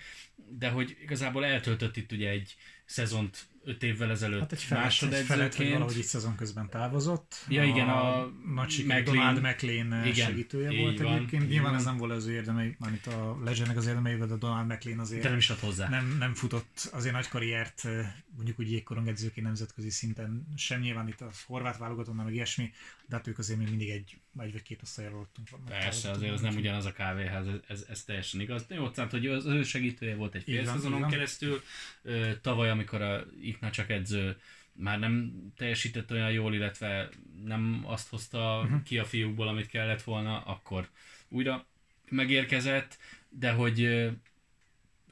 de 0.58 0.68
hogy 0.68 0.96
igazából 1.02 1.44
eltöltött 1.44 1.96
itt 1.96 2.12
ugye 2.12 2.28
egy 2.28 2.56
szezont 2.84 3.46
öt 3.68 3.82
évvel 3.82 4.10
ezelőtt 4.10 4.40
hát 4.40 4.52
egy 4.52 4.62
felett, 4.62 4.84
másodedzőként. 4.84 5.54
Felett, 5.54 5.72
valahogy 5.72 5.98
itt 5.98 6.04
szezon 6.04 6.36
közben 6.36 6.68
távozott. 6.68 7.44
Ja, 7.48 7.64
igen, 7.64 7.88
a, 7.88 8.20
a 8.20 8.32
nagy 8.54 8.86
Donald 9.04 9.40
McLean 9.40 10.06
igen, 10.06 10.26
segítője 10.26 10.80
volt 10.80 11.00
van, 11.00 11.14
egyébként. 11.14 11.48
Nyilván 11.48 11.74
ez 11.74 11.84
nem 11.84 11.96
volt 11.96 12.12
az 12.12 12.26
ő 12.26 12.32
érdemei, 12.32 12.76
mármint 12.78 13.06
a 13.06 13.38
Legendnek 13.44 13.76
az 13.76 13.86
érdemei, 13.86 14.16
de 14.16 14.26
Donald 14.26 14.66
McLean 14.66 14.98
azért 14.98 15.22
de 15.22 15.28
nem, 15.28 15.38
is 15.38 15.50
ad 15.50 15.58
hozzá. 15.58 15.88
Nem, 15.88 16.16
nem 16.18 16.34
futott 16.34 16.90
azért 16.92 17.14
nagy 17.14 17.28
karriert, 17.28 17.82
mondjuk 18.36 18.58
úgy 18.58 18.70
jégkorong 18.70 19.08
edzőként 19.08 19.46
nemzetközi 19.46 19.90
szinten, 19.90 20.46
sem 20.56 20.80
nyilván 20.80 21.08
itt 21.08 21.20
a 21.20 21.30
horvát 21.46 21.78
válogatott, 21.78 22.14
meg 22.14 22.34
ilyesmi, 22.34 22.72
de 23.06 23.16
hát 23.16 23.26
ők 23.26 23.38
azért 23.38 23.58
még 23.58 23.68
mindig 23.68 23.90
egy, 23.90 24.18
egy 24.44 24.52
vagy 24.52 24.62
két 24.62 24.82
osztály 24.82 25.10
voltunk. 25.10 25.48
Persze, 25.68 26.10
azért 26.10 26.32
az 26.32 26.40
nem 26.40 26.56
ugyanaz 26.56 26.84
a 26.84 26.92
kávéház, 26.92 27.46
ez, 27.46 27.60
ez, 27.68 27.86
ez 27.88 28.04
teljesen 28.04 28.40
igaz. 28.40 28.66
De 28.66 28.74
jó, 28.74 28.90
tehát, 28.90 29.10
hogy 29.10 29.26
az 29.26 29.46
ő 29.46 29.62
segítője 29.62 30.14
volt 30.14 30.34
egy 30.34 30.42
fél 30.42 30.64
szezonon 30.64 31.08
keresztül. 31.08 31.62
Tavaly, 32.40 32.70
amikor 32.70 33.02
a 33.02 33.24
Ikna 33.40 33.70
csak 33.70 33.90
edző 33.90 34.36
már 34.72 34.98
nem 34.98 35.32
teljesített 35.56 36.10
olyan 36.10 36.30
jól, 36.30 36.54
illetve 36.54 37.08
nem 37.44 37.82
azt 37.84 38.08
hozta 38.08 38.60
uh-huh. 38.62 38.82
ki 38.82 38.98
a 38.98 39.04
fiúkból, 39.04 39.48
amit 39.48 39.68
kellett 39.68 40.02
volna, 40.02 40.40
akkor 40.40 40.88
újra 41.28 41.66
megérkezett, 42.08 42.98
de 43.28 43.50
hogy 43.50 44.08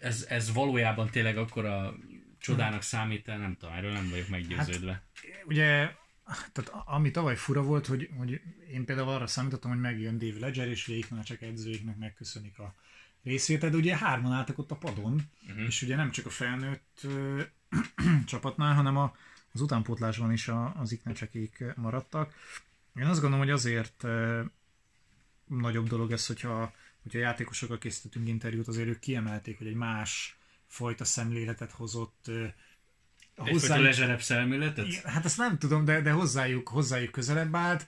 ez, 0.00 0.26
ez 0.28 0.52
valójában 0.52 1.10
tényleg 1.10 1.36
akkor 1.36 1.64
a 1.64 1.94
csodának 2.38 2.82
számít 2.82 3.28
el, 3.28 3.38
nem 3.38 3.56
tudom, 3.56 3.74
erről 3.74 3.92
nem 3.92 4.08
vagyok 4.10 4.28
meggyőződve. 4.28 4.92
Hát, 4.92 5.42
ugye, 5.44 5.94
tehát 6.26 6.72
ami 6.86 7.10
tavaly 7.10 7.36
fura 7.36 7.62
volt, 7.62 7.86
hogy, 7.86 8.10
hogy 8.16 8.40
én 8.72 8.84
például 8.84 9.08
arra 9.08 9.26
számítottam, 9.26 9.70
hogy 9.70 9.80
megjön 9.80 10.18
Dave 10.18 10.38
Ledger, 10.38 10.68
és 10.68 10.86
végig 10.86 11.06
csak 11.24 11.42
edzőiknek 11.42 11.96
megköszönik 11.96 12.58
a 12.58 12.74
részvételt, 13.22 13.72
de 13.72 13.78
ugye 13.78 13.96
hárman 13.96 14.32
álltak 14.32 14.58
ott 14.58 14.70
a 14.70 14.76
padon, 14.76 15.30
uh-huh. 15.48 15.66
és 15.66 15.82
ugye 15.82 15.96
nem 15.96 16.10
csak 16.10 16.26
a 16.26 16.30
felnőtt 16.30 17.00
ö, 17.02 17.42
csapatnál, 18.26 18.74
hanem 18.74 18.96
a, 18.96 19.16
az 19.52 19.60
utánpótlásban 19.60 20.32
is 20.32 20.48
a, 20.48 20.74
az 20.80 20.92
iknecsekék 20.92 21.64
maradtak. 21.76 22.34
Én 22.94 23.06
azt 23.06 23.20
gondolom, 23.20 23.44
hogy 23.44 23.54
azért 23.54 24.04
ö, 24.04 24.42
nagyobb 25.44 25.88
dolog 25.88 26.12
ez, 26.12 26.26
hogyha, 26.26 26.72
hogyha 27.02 27.18
játékosokkal 27.18 27.78
készítettünk 27.78 28.28
interjút, 28.28 28.68
azért 28.68 28.88
ők 28.88 28.98
kiemelték, 28.98 29.58
hogy 29.58 29.66
egy 29.66 29.74
más 29.74 30.38
fajta 30.66 31.04
szemléletet 31.04 31.70
hozott 31.70 32.24
ö, 32.26 32.46
hozzájuk, 33.36 33.84
lezserebb 33.84 34.22
szemléletet? 34.22 34.94
Hát 34.94 35.24
ezt 35.24 35.38
nem 35.38 35.58
tudom, 35.58 35.84
de, 35.84 36.00
de 36.00 36.10
hozzájuk, 36.10 36.68
hozzájuk 36.68 37.10
közelebb 37.10 37.54
állt, 37.54 37.86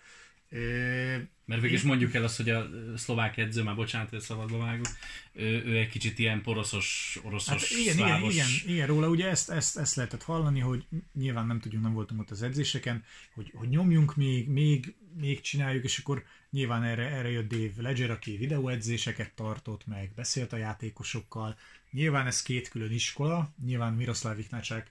Mert 1.45 1.61
végül 1.61 1.77
is 1.77 1.83
mondjuk 1.83 2.15
el 2.15 2.25
azt, 2.25 2.37
hogy 2.37 2.51
a 2.51 2.69
szlovák 2.97 3.37
edző, 3.37 3.63
már 3.63 3.75
bocsánat, 3.75 4.11
hogy 4.11 4.21
szabadba 4.21 4.59
vágok, 4.59 4.87
ő, 5.33 5.65
ő 5.65 5.79
egy 5.79 5.89
kicsit 5.89 6.19
ilyen 6.19 6.43
poroszos, 6.43 7.19
oroszos, 7.23 7.71
hát 7.71 7.81
igen, 7.81 7.95
szlávos. 7.95 8.35
igen, 8.35 8.47
igen, 8.49 8.75
igen, 8.75 8.87
róla 8.87 9.09
ugye 9.09 9.29
ezt, 9.29 9.51
ezt, 9.51 9.77
ezt 9.77 9.95
lehetett 9.95 10.23
hallani, 10.23 10.61
hogy 10.61 10.87
nyilván 11.15 11.47
nem 11.47 11.61
tudjuk, 11.61 11.83
nem 11.83 11.93
voltunk 11.93 12.21
ott 12.21 12.31
az 12.31 12.43
edzéseken, 12.43 13.05
hogy, 13.35 13.53
hogy 13.55 13.69
nyomjunk 13.69 14.17
még, 14.17 14.49
még, 14.49 14.95
még 15.21 15.41
csináljuk, 15.41 15.85
és 15.85 15.99
akkor 15.99 16.25
nyilván 16.51 16.83
erre, 16.83 17.09
erre 17.09 17.31
jött 17.31 17.49
Dave 17.49 17.83
Ledger, 17.83 18.11
aki 18.11 18.37
videóedzéseket 18.37 19.33
tartott, 19.35 19.87
meg 19.87 20.11
beszélt 20.15 20.53
a 20.53 20.57
játékosokkal. 20.57 21.59
Nyilván 21.91 22.27
ez 22.27 22.43
két 22.43 22.69
külön 22.69 22.93
iskola, 22.93 23.55
nyilván 23.65 23.95
Miroslav 23.95 24.39
Iknácsák 24.39 24.91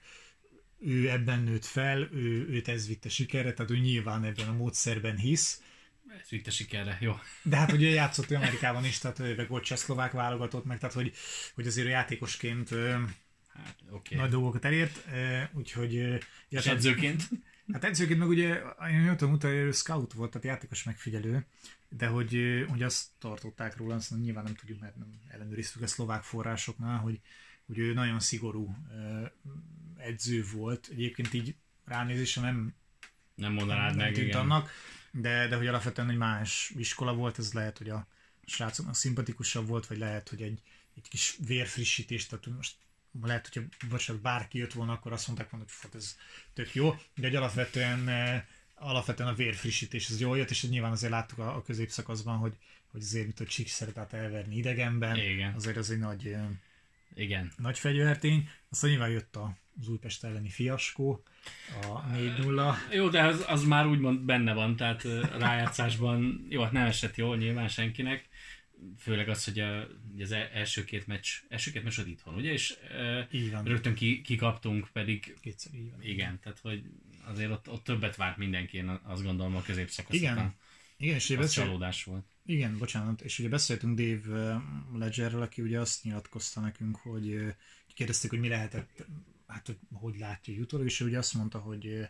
ő 0.80 1.10
ebben 1.10 1.42
nőtt 1.42 1.64
fel, 1.64 2.08
ő, 2.12 2.48
őt 2.48 2.68
ez 2.68 2.86
vitte 2.86 3.08
sikerre, 3.08 3.52
tehát 3.52 3.70
ő 3.70 3.78
nyilván 3.78 4.24
ebben 4.24 4.48
a 4.48 4.52
módszerben 4.52 5.16
hisz. 5.16 5.62
Ez 6.20 6.28
vitte 6.28 6.50
sikerre, 6.50 6.98
jó. 7.00 7.14
De 7.42 7.56
hát 7.56 7.72
ugye 7.72 7.88
játszott 7.88 8.30
ő 8.30 8.34
Amerikában 8.34 8.84
is, 8.84 8.98
tehát 8.98 9.18
ő 9.18 9.46
volt 9.48 9.64
csehszlovák 9.64 10.12
válogatott 10.12 10.64
meg, 10.64 10.78
tehát 10.78 10.94
hogy, 10.94 11.12
hogy 11.54 11.66
azért 11.66 11.86
a 11.86 11.90
játékosként 11.90 12.68
hát, 13.48 13.76
okay. 13.90 14.18
nagy 14.18 14.30
dolgokat 14.30 14.64
elért, 14.64 15.04
úgyhogy... 15.52 16.18
És 16.48 16.66
edzőként? 16.66 17.28
Hát 17.72 17.84
edzőként 17.84 18.18
meg 18.18 18.28
ugye, 18.28 18.62
én 18.90 19.04
jól 19.04 19.16
tudom 19.16 19.34
utána, 19.34 19.54
ő 19.54 19.70
scout 19.70 20.12
volt, 20.12 20.30
tehát 20.30 20.46
játékos 20.46 20.82
megfigyelő, 20.82 21.46
de 21.88 22.06
hogy, 22.06 22.64
hogy 22.68 22.82
azt 22.82 23.06
tartották 23.18 23.76
róla, 23.76 23.94
azt 23.94 24.20
nyilván 24.20 24.44
nem 24.44 24.54
tudjuk, 24.54 24.80
mert 24.80 24.96
nem 24.96 25.20
ellenőriztük 25.28 25.82
a 25.82 25.86
szlovák 25.86 26.22
forrásoknál, 26.22 26.98
hogy, 26.98 27.20
hogy 27.66 27.78
ő 27.78 27.92
nagyon 27.92 28.20
szigorú 28.20 28.76
edző 29.98 30.44
volt. 30.52 30.88
Egyébként 30.90 31.34
így 31.34 31.54
ránézésre 31.84 32.42
nem 32.42 32.74
nem 33.38 33.52
mondanád 33.52 33.96
nem, 33.96 33.96
meg, 33.96 34.14
tűnt 34.14 34.26
igen. 34.26 34.40
annak, 34.40 34.70
de, 35.12 35.48
de 35.48 35.56
hogy 35.56 35.66
alapvetően 35.66 36.10
egy 36.10 36.16
más 36.16 36.72
iskola 36.76 37.14
volt, 37.14 37.38
ez 37.38 37.52
lehet, 37.52 37.78
hogy 37.78 37.88
a 37.88 38.06
srácoknak 38.46 38.94
szimpatikusabb 38.94 39.66
volt, 39.66 39.86
vagy 39.86 39.98
lehet, 39.98 40.28
hogy 40.28 40.42
egy, 40.42 40.62
egy 40.96 41.08
kis 41.08 41.36
vérfrissítés, 41.46 42.26
tehát 42.26 42.46
most 42.46 42.76
lehet, 43.22 43.48
hogyha 43.48 43.68
bocsánat, 43.88 44.22
bárki 44.22 44.58
jött 44.58 44.72
volna, 44.72 44.92
akkor 44.92 45.12
azt 45.12 45.26
mondták 45.26 45.50
volna, 45.50 45.66
hogy 45.66 45.74
hát 45.82 45.94
ez 45.94 46.16
tök 46.54 46.74
jó, 46.74 46.94
de 47.14 47.26
egy 47.26 47.34
alapvetően, 47.34 48.08
alapvetően 48.74 49.28
a 49.28 49.34
vérfrissítés 49.34 50.10
az 50.10 50.20
jól 50.20 50.38
jött, 50.38 50.50
és 50.50 50.62
nyilván 50.62 50.92
azért 50.92 51.12
láttuk 51.12 51.38
a, 51.38 51.56
a 51.56 51.62
középszakaszban, 51.62 52.36
hogy, 52.36 52.56
hogy 52.90 53.00
azért, 53.00 53.24
mint 53.24 53.38
hogy 53.38 53.46
Csík 53.46 53.68
szeret 53.68 54.12
elverni 54.12 54.56
idegenben, 54.56 55.16
Igen. 55.16 55.54
azért 55.54 55.76
az 55.76 55.90
egy 55.90 55.98
nagy, 55.98 56.36
Igen. 57.18 57.52
nagy 57.56 57.78
fegyvertény. 57.78 58.48
Aztán 58.70 58.90
nyilván 58.90 59.10
jött 59.10 59.36
az 59.80 59.88
Újpest 59.88 60.24
elleni 60.24 60.48
fiaskó, 60.48 61.22
a 61.82 62.10
4-0. 62.10 62.74
Jó, 62.92 63.08
de 63.08 63.22
az, 63.24 63.44
az 63.48 63.64
már 63.64 63.86
úgymond 63.86 64.20
benne 64.20 64.52
van, 64.52 64.76
tehát 64.76 65.02
rájátszásban, 65.38 66.46
jó, 66.48 66.62
hát 66.62 66.72
nem 66.72 66.86
esett 66.86 67.16
jól 67.16 67.36
nyilván 67.36 67.68
senkinek, 67.68 68.28
főleg 68.98 69.28
az, 69.28 69.44
hogy, 69.44 69.58
a, 69.58 69.86
az 70.18 70.32
e- 70.32 70.50
első 70.52 70.84
két 70.84 71.06
meccs, 71.06 71.28
első 71.48 71.70
két 71.70 71.82
meccs 71.82 71.98
itthon, 72.06 72.34
ugye, 72.34 72.52
és 72.52 72.74
így 73.30 73.50
van. 73.50 73.64
rögtön 73.64 73.94
ki, 73.94 74.20
kikaptunk, 74.20 74.88
pedig 74.92 75.36
Kétszer, 75.40 75.74
így 75.74 75.90
van. 75.90 76.02
igen, 76.02 76.38
tehát 76.42 76.58
hogy 76.58 76.82
azért 77.24 77.50
ott, 77.50 77.70
ott 77.70 77.84
többet 77.84 78.16
várt 78.16 78.36
mindenki, 78.36 78.76
én 78.76 79.00
azt 79.02 79.22
gondolom 79.22 79.56
a 79.56 79.62
középszakasz 79.62 80.14
Igen, 80.14 80.54
igen, 80.96 81.14
és 81.14 81.30
az 81.30 81.52
csalódás 81.52 82.04
volt. 82.04 82.24
Igen, 82.48 82.78
bocsánat, 82.78 83.20
és 83.20 83.38
ugye 83.38 83.48
beszéltünk 83.48 84.00
Dave 84.00 84.62
Ledgerrel, 84.92 85.42
aki 85.42 85.62
ugye 85.62 85.80
azt 85.80 86.04
nyilatkozta 86.04 86.60
nekünk, 86.60 86.96
hogy 86.96 87.54
kérdezték, 87.94 88.30
hogy 88.30 88.40
mi 88.40 88.48
lehetett 88.48 89.06
hát 89.46 89.66
hogy, 89.66 89.78
hogy 89.92 90.18
látja 90.18 90.54
utólag, 90.60 90.86
és 90.86 91.00
ő 91.00 91.06
ugye 91.06 91.18
azt 91.18 91.34
mondta, 91.34 91.58
hogy 91.58 92.08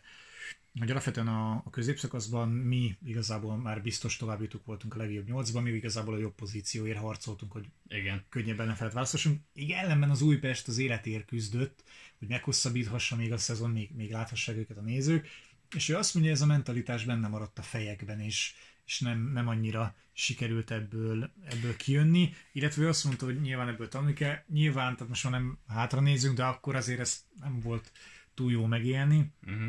hogy 0.79 0.91
alapvetően 0.91 1.29
a, 1.29 1.53
a 1.65 1.71
középszakaszban 1.71 2.49
mi 2.49 2.97
igazából 3.05 3.57
már 3.57 3.83
biztos 3.83 4.17
továbbjutók 4.17 4.65
voltunk 4.65 4.95
a 4.95 4.99
legjobb 4.99 5.27
nyolcban, 5.27 5.63
mi 5.63 5.71
igazából 5.71 6.15
a 6.15 6.19
jobb 6.19 6.35
pozícióért 6.35 6.99
harcoltunk, 6.99 7.53
hogy 7.53 7.67
Igen. 7.89 8.25
könnyebben 8.29 8.67
lefelett 8.67 8.93
választassunk. 8.93 9.41
Igen, 9.55 9.79
ellenben 9.79 10.11
az 10.11 10.23
Újpest 10.23 10.69
az 10.69 10.79
életért 10.79 11.25
küzdött, 11.25 11.85
hogy 12.19 12.29
meghosszabbíthassa 12.29 13.17
még 13.17 13.33
a 13.33 13.39
szezon, 13.39 13.71
még, 13.71 13.91
még 13.95 14.11
láthassák 14.11 14.57
őket 14.57 14.77
a 14.77 14.81
nézők, 14.81 15.29
és 15.77 15.89
ő 15.89 15.97
azt 15.97 16.15
mondja, 16.15 16.33
ez 16.33 16.41
a 16.41 16.47
mentalitás 16.47 17.05
benne 17.05 17.29
maradt 17.29 17.59
a 17.59 17.63
fejekben, 17.63 18.21
és, 18.21 18.55
és 18.89 19.01
nem, 19.01 19.31
nem 19.33 19.49
annyira 19.49 19.95
sikerült 20.13 20.71
ebből, 20.71 21.33
ebből 21.45 21.77
kijönni, 21.77 22.35
illetve 22.53 22.83
ő 22.83 22.89
azt 22.89 23.05
mondta, 23.05 23.25
hogy 23.25 23.41
nyilván 23.41 23.69
ebből 23.69 23.89
tanulni 23.89 24.15
kell, 24.15 24.43
nyilván, 24.47 24.93
tehát 24.93 25.09
most 25.09 25.25
már 25.25 25.33
nem 25.33 25.59
hátra 25.67 26.01
nézünk, 26.01 26.37
de 26.37 26.45
akkor 26.45 26.77
azért 26.77 27.01
ez 27.01 27.25
nem 27.41 27.61
volt 27.61 27.93
túl 28.35 28.51
jó 28.51 28.67
megélni, 28.67 29.33
uh-huh. 29.47 29.69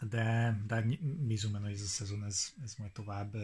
de, 0.00 0.58
de 0.66 0.84
bízunk 1.00 1.52
benne, 1.54 1.64
hogy 1.66 1.74
ez 1.74 1.82
a 1.82 1.86
szezon 1.86 2.24
ez, 2.24 2.52
ez 2.64 2.74
majd 2.78 2.92
tovább, 2.92 3.34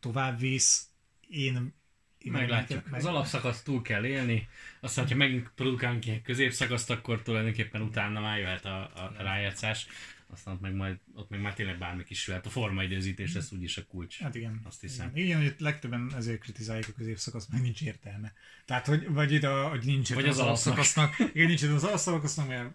tovább 0.00 0.38
visz. 0.38 0.88
Én 1.28 1.74
én 2.18 2.32
Meglátjuk. 2.32 2.90
Meg... 2.90 3.00
Az 3.00 3.06
alapszakaszt 3.06 3.64
túl 3.64 3.82
kell 3.82 4.04
élni, 4.04 4.48
aztán, 4.80 5.08
ha 5.08 5.14
megint 5.14 5.50
produkálunk 5.54 6.06
ilyen 6.06 6.22
középszakaszt, 6.22 6.90
akkor 6.90 7.22
tulajdonképpen 7.22 7.80
utána 7.80 8.20
már 8.20 8.38
jöhet 8.38 8.64
a, 8.64 8.80
a 8.82 9.14
rájátszás 9.18 9.86
aztán 10.28 10.54
ott 10.54 10.60
meg, 10.60 10.74
majd, 10.74 10.98
ott 11.14 11.28
meg 11.28 11.40
már 11.40 11.54
tényleg 11.54 11.78
bármi 11.78 12.04
is 12.08 12.26
jöhet. 12.26 12.46
A 12.46 12.50
formaidőzítés 12.50 13.34
lesz 13.34 13.52
úgyis 13.52 13.76
a 13.76 13.86
kulcs. 13.86 14.18
Hát 14.18 14.34
igen. 14.34 14.60
Azt 14.64 14.80
hiszem. 14.80 15.10
Igen, 15.14 15.24
igen 15.24 15.42
hogy 15.42 15.54
legtöbben 15.58 16.12
ezért 16.16 16.40
kritizálják 16.40 16.88
a 16.88 16.92
középszakaszt, 16.92 17.50
meg 17.50 17.60
nincs 17.60 17.82
értelme. 17.82 18.32
Tehát, 18.64 18.86
hogy, 18.86 19.08
vagy 19.08 19.32
itt, 19.32 19.42
a, 19.42 19.68
hogy 19.68 19.84
nincs 19.84 20.14
vagy 20.14 20.28
az, 20.28 20.38
az 20.38 20.44
alapszakasznak. 20.44 21.18
Igen, 21.18 21.46
nincs 21.46 21.62
az 21.62 21.84
alapszakasznak, 21.84 22.48
mert 22.48 22.74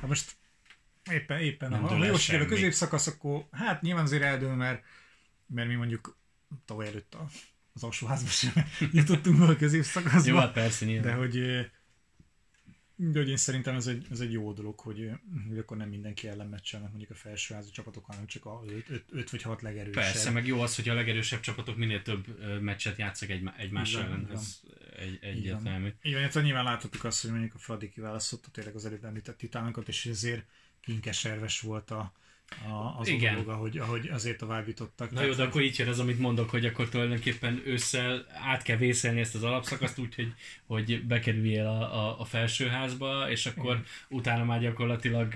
ha 0.00 0.06
most 0.06 0.36
éppen, 1.10 1.40
éppen 1.40 1.70
nem 1.70 1.82
ha 1.82 2.04
jó 2.04 2.14
a 2.14 2.46
középszakasz, 2.46 3.06
akkor 3.06 3.46
hát 3.50 3.82
nyilván 3.82 4.04
azért 4.04 4.22
eldől, 4.22 4.54
mert, 4.54 4.82
mert 5.46 5.68
mi 5.68 5.74
mondjuk 5.74 6.18
tavaly 6.64 6.86
előtt 6.86 7.14
a, 7.14 7.28
az 7.72 7.82
alsóházba 7.82 8.28
sem 8.28 8.52
jutottunk 8.92 9.38
be 9.38 9.44
a 9.44 9.56
középszakaszba. 9.56 10.30
Jó, 10.30 10.36
hát 10.36 10.52
persze, 10.52 10.84
nyilván. 10.84 11.12
De 11.12 11.12
hogy 11.12 11.36
de 13.10 13.18
hogy 13.18 13.28
én 13.28 13.36
szerintem 13.36 13.74
ez 13.74 13.86
egy, 13.86 14.06
ez 14.10 14.20
egy 14.20 14.32
jó 14.32 14.52
dolog, 14.52 14.80
hogy, 14.80 15.10
hogy 15.48 15.58
akkor 15.58 15.76
nem 15.76 15.88
mindenki 15.88 16.28
ellen 16.28 16.48
meccselnek 16.48 16.88
mondjuk 16.88 17.10
a 17.10 17.14
felsőházi 17.14 17.70
csapatok, 17.70 18.04
hanem 18.04 18.26
csak 18.26 18.44
a 18.44 18.64
5 19.10 19.30
vagy 19.30 19.42
6 19.42 19.62
legerősebb. 19.62 20.02
Persze, 20.02 20.30
meg 20.30 20.46
jó 20.46 20.60
az, 20.60 20.76
hogy 20.76 20.88
a 20.88 20.94
legerősebb 20.94 21.40
csapatok 21.40 21.76
minél 21.76 22.02
több 22.02 22.40
meccset 22.60 22.98
játszak 22.98 23.30
egy, 23.30 23.50
egymás 23.56 23.94
ellen, 23.94 24.28
ez 24.32 24.60
egy, 24.96 25.18
egyértelmű. 25.20 25.92
Igen, 26.02 26.28
Igen, 26.28 26.44
nyilván 26.44 26.64
láthatjuk 26.64 27.04
azt, 27.04 27.22
hogy 27.22 27.30
mondjuk 27.30 27.54
a 27.54 27.58
Fradi 27.58 27.90
kiválasztotta 27.90 28.50
tényleg 28.50 28.74
az 28.74 28.84
előbb 28.84 29.04
említett 29.04 29.36
titánokat, 29.36 29.88
és 29.88 30.06
ezért 30.06 30.44
kinkeserves 30.80 31.60
volt 31.60 31.90
a, 31.90 32.12
a, 32.68 32.98
az 32.98 33.08
Igen. 33.08 33.34
dolog, 33.34 33.48
ahogy, 33.48 33.78
ahogy 33.78 34.08
azért 34.08 34.38
továbbítottak. 34.38 35.10
Na 35.10 35.22
jó, 35.22 35.32
de 35.32 35.42
akkor 35.42 35.62
így 35.62 35.78
jön 35.78 35.88
az, 35.88 35.98
amit 35.98 36.18
mondok, 36.18 36.50
hogy 36.50 36.64
akkor 36.64 36.88
tulajdonképpen 36.88 37.62
ősszel 37.64 38.26
át 38.44 38.62
kell 38.62 38.76
vészelni 38.76 39.20
ezt 39.20 39.34
az 39.34 39.42
alapszakaszt, 39.42 39.98
úgyhogy 39.98 40.34
hogy 40.66 41.04
bekerüljél 41.04 41.66
a, 41.66 42.06
a, 42.06 42.20
a 42.20 42.24
felsőházba, 42.24 43.30
és 43.30 43.46
akkor 43.46 43.72
Igen. 43.72 43.84
utána 44.08 44.44
már 44.44 44.60
gyakorlatilag, 44.60 45.34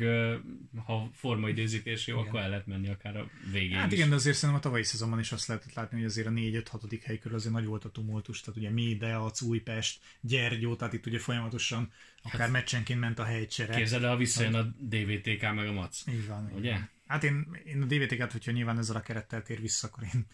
ha 0.84 1.10
formaidőzítés 1.14 2.06
jó, 2.06 2.16
Igen. 2.16 2.28
akkor 2.28 2.40
el 2.40 2.48
lehet 2.48 2.66
menni 2.66 2.88
akár 2.88 3.16
a 3.16 3.30
végén 3.52 3.78
Hát 3.78 3.92
is. 3.92 3.98
igen, 3.98 4.08
de 4.08 4.14
azért 4.14 4.36
szerintem 4.36 4.58
a 4.58 4.62
tavalyi 4.62 4.84
szezonban 4.84 5.18
is 5.18 5.32
azt 5.32 5.46
lehetett 5.46 5.74
látni, 5.74 5.96
hogy 5.96 6.06
azért 6.06 6.26
a 6.26 6.30
4-5-6. 6.30 7.00
hely 7.04 7.18
körül 7.18 7.36
azért 7.36 7.54
nagy 7.54 7.64
volt 7.64 7.84
a 7.84 7.90
tumultus, 7.90 8.40
tehát 8.40 8.58
ugye 8.58 8.70
Médeac, 8.70 9.42
Újpest, 9.42 10.00
Gyergyó, 10.20 10.76
tehát 10.76 10.94
itt 10.94 11.06
ugye 11.06 11.18
folyamatosan 11.18 11.92
akár 12.22 12.40
hát, 12.40 12.50
meccsenként 12.50 13.00
ment 13.00 13.18
a 13.18 13.24
helycsere. 13.24 13.74
Képzeld 13.74 14.02
el, 14.02 14.16
visszajön 14.16 14.54
a 14.54 14.62
DVTK 14.78 15.54
meg 15.54 15.68
a 15.68 15.72
MAC. 15.72 16.06
Így 16.06 16.26
van. 16.26 16.52
Ugye? 16.56 16.70
Így 16.72 16.78
van. 16.78 16.90
Hát 17.06 17.24
én, 17.24 17.60
én 17.64 17.82
a 17.82 17.84
DVT-ket, 17.84 18.32
hogyha 18.32 18.52
nyilván 18.52 18.78
ezzel 18.78 18.96
a 18.96 19.00
kerettel 19.00 19.42
tér 19.42 19.60
vissza, 19.60 19.86
akkor 19.86 20.02
én 20.14 20.26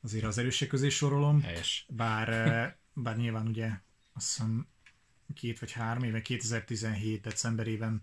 azért 0.00 0.24
az 0.24 0.38
erősek 0.38 0.68
közé 0.68 0.88
sorolom. 0.88 1.42
Helyes. 1.42 1.86
Bár, 1.88 2.28
eh, 2.48 2.72
bár 2.92 3.16
nyilván 3.16 3.46
ugye 3.46 3.68
azt 4.12 4.26
hiszem 4.26 4.66
két 5.34 5.58
vagy 5.58 5.72
három 5.72 6.02
éve, 6.02 6.22
2017 6.22 7.20
decemberében 7.20 8.02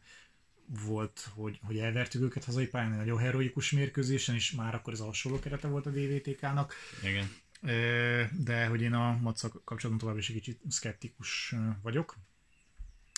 volt, 0.65 1.29
hogy, 1.33 1.59
hogy 1.63 1.77
elvertük 1.77 2.21
őket 2.21 2.43
hazai 2.43 2.67
pályán, 2.67 2.91
egy 2.91 2.97
nagyon 2.97 3.19
heroikus 3.19 3.71
mérkőzésen, 3.71 4.35
és 4.35 4.51
már 4.51 4.75
akkor 4.75 4.93
az 4.93 5.01
alsóló 5.01 5.39
kerete 5.39 5.67
volt 5.67 5.85
a 5.85 5.89
DVTK-nak. 5.89 6.73
Igen. 7.03 7.29
Eh, 7.61 8.29
de 8.31 8.65
hogy 8.65 8.81
én 8.81 8.93
a 8.93 9.17
macca 9.17 9.49
kapcsolatban 9.49 9.97
tovább 9.97 10.17
is 10.17 10.29
egy 10.29 10.35
kicsit 10.35 10.61
szkeptikus 10.69 11.51
eh, 11.51 11.59
vagyok. 11.81 12.17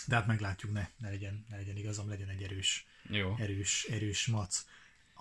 De 0.08 0.16
hát 0.16 0.28
meglátjuk, 0.28 0.72
ne, 0.72 0.88
ne, 0.98 1.10
legyen, 1.10 1.46
ne 1.50 1.56
legyen 1.56 1.78
igazam, 1.78 2.10
legyen 2.10 2.30
egy 2.30 2.44
erős, 2.44 2.86
Jó. 3.10 3.36
erős, 3.40 3.86
erős 3.90 4.28
mac. 4.28 4.66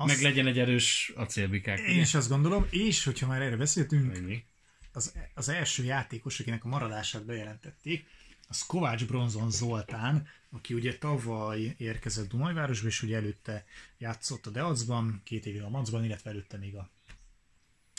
Azt, 0.01 0.15
meg 0.15 0.23
legyen 0.23 0.47
egy 0.47 0.59
erős 0.59 1.13
acélbikák. 1.17 1.79
Én 1.79 2.01
is 2.01 2.15
azt 2.15 2.29
gondolom, 2.29 2.67
és 2.71 3.05
hogyha 3.05 3.27
már 3.27 3.43
erre 3.43 3.57
beszéltünk, 3.57 4.45
az, 4.93 5.13
az 5.35 5.49
első 5.49 5.85
játékos, 5.85 6.41
akinek 6.41 6.65
a 6.65 6.69
maradását 6.69 7.25
bejelentették, 7.25 8.07
az 8.49 8.67
Kovács 8.67 9.07
Bronzon 9.07 9.51
Zoltán, 9.51 10.29
aki 10.51 10.75
ugye 10.75 10.99
tavaly 10.99 11.75
érkezett 11.79 12.29
Dunajvárosba, 12.29 12.87
és 12.87 13.03
ugye 13.03 13.17
előtte 13.17 13.65
játszott 13.99 14.47
a 14.47 14.51
Deacban, 14.51 15.21
két 15.25 15.47
évig 15.47 15.63
a 15.63 15.69
Macban, 15.69 16.05
illetve 16.05 16.31
előtte 16.31 16.57
még 16.57 16.75
a 16.75 16.91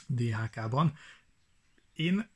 DHK-ban. 0.07 0.97
Én 1.93 2.29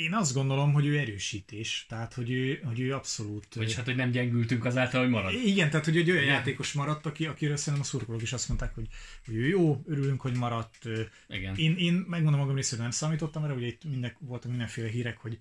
Én 0.00 0.14
azt 0.14 0.34
gondolom, 0.34 0.72
hogy 0.72 0.86
ő 0.86 0.98
erősítés, 0.98 1.86
tehát 1.88 2.14
hogy 2.14 2.30
ő, 2.30 2.60
hogy 2.64 2.80
ő 2.80 2.94
abszolút... 2.94 3.54
Vagyis 3.54 3.74
hát, 3.74 3.84
hogy 3.84 3.96
nem 3.96 4.10
gyengültünk 4.10 4.64
azáltal, 4.64 5.00
hogy 5.00 5.10
marad. 5.10 5.32
Igen, 5.32 5.70
tehát 5.70 5.84
hogy 5.84 5.96
egy 5.96 6.10
olyan 6.10 6.22
Igen. 6.22 6.34
játékos 6.34 6.72
maradt, 6.72 7.06
aki, 7.06 7.26
akiről 7.26 7.56
szerintem 7.56 7.82
a 7.82 7.84
szurkolók 7.84 8.22
is 8.22 8.32
azt 8.32 8.48
mondták, 8.48 8.74
hogy, 8.74 8.88
hogy 9.24 9.34
ő 9.34 9.46
jó, 9.46 9.82
örülünk, 9.86 10.20
hogy 10.20 10.36
maradt. 10.36 10.88
Igen. 11.28 11.56
Én, 11.56 11.76
én 11.76 11.94
megmondom 11.94 12.40
magam 12.40 12.54
részéről 12.54 12.82
nem 12.82 12.90
számítottam 12.90 13.44
erre, 13.44 13.54
ugye 13.54 13.66
itt 13.66 13.84
minden, 13.84 14.16
voltak 14.18 14.50
mindenféle 14.50 14.88
hírek, 14.88 15.18
hogy 15.18 15.38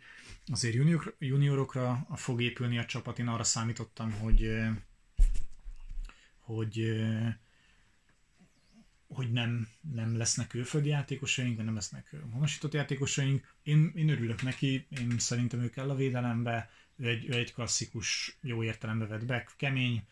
azért 0.51 0.73
junior, 0.73 1.15
juniorokra 1.19 2.07
fog 2.15 2.41
épülni 2.41 2.77
a 2.77 2.85
csapat, 2.85 3.19
én 3.19 3.27
arra 3.27 3.43
számítottam, 3.43 4.11
hogy 4.11 4.51
hogy 6.39 7.01
hogy 9.09 9.31
nem, 9.31 9.67
nem 9.93 10.17
lesznek 10.17 10.47
külföldi 10.47 10.89
játékosaink, 10.89 11.57
nem 11.63 11.73
lesznek 11.73 12.15
honosított 12.31 12.73
játékosaink. 12.73 13.53
Én, 13.63 13.91
én 13.95 14.09
örülök 14.09 14.41
neki, 14.41 14.87
én 14.89 15.19
szerintem 15.19 15.61
ő 15.61 15.69
kell 15.69 15.89
a 15.89 15.95
védelembe, 15.95 16.69
ő 16.95 17.07
egy, 17.07 17.29
ő 17.29 17.33
egy 17.33 17.53
klasszikus, 17.53 18.37
jó 18.41 18.63
értelembe 18.63 19.05
vett 19.05 19.25
back, 19.25 19.53
kemény, 19.57 20.03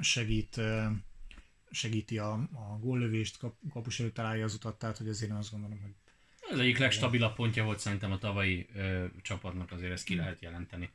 segít, 0.00 0.60
segíti 1.70 2.18
a, 2.18 2.32
a 2.52 2.78
góllövést, 2.80 3.38
kap, 3.38 3.54
kapus 3.72 4.00
előtt 4.00 4.14
találja 4.14 4.44
az 4.44 4.54
utat, 4.54 4.78
tehát 4.78 4.98
hogy 4.98 5.08
azért 5.08 5.30
én 5.30 5.36
azt 5.36 5.50
gondolom, 5.50 5.80
hogy 5.80 5.94
az 6.50 6.58
egyik 6.58 6.78
legstabilabb 6.78 7.34
pontja 7.34 7.64
volt 7.64 7.78
szerintem 7.78 8.12
a 8.12 8.18
tavalyi 8.18 8.66
ö, 8.74 9.04
csapatnak, 9.22 9.72
azért 9.72 9.92
ezt 9.92 10.04
ki 10.04 10.14
lehet 10.14 10.40
jelenteni. 10.40 10.90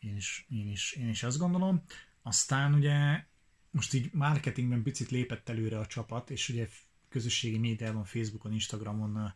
Én 0.00 0.16
is, 0.16 0.46
én, 0.50 0.70
is, 0.70 0.92
én 0.92 1.08
is 1.08 1.22
azt 1.22 1.38
gondolom. 1.38 1.84
Aztán 2.22 2.74
ugye 2.74 3.24
most 3.72 3.94
így 3.94 4.10
marketingben 4.12 4.82
picit 4.82 5.10
lépett 5.10 5.48
előre 5.48 5.78
a 5.78 5.86
csapat, 5.86 6.30
és 6.30 6.48
ugye 6.48 6.68
közösségi 7.08 7.58
médiában, 7.58 8.04
Facebookon, 8.04 8.52
Instagramon 8.52 9.34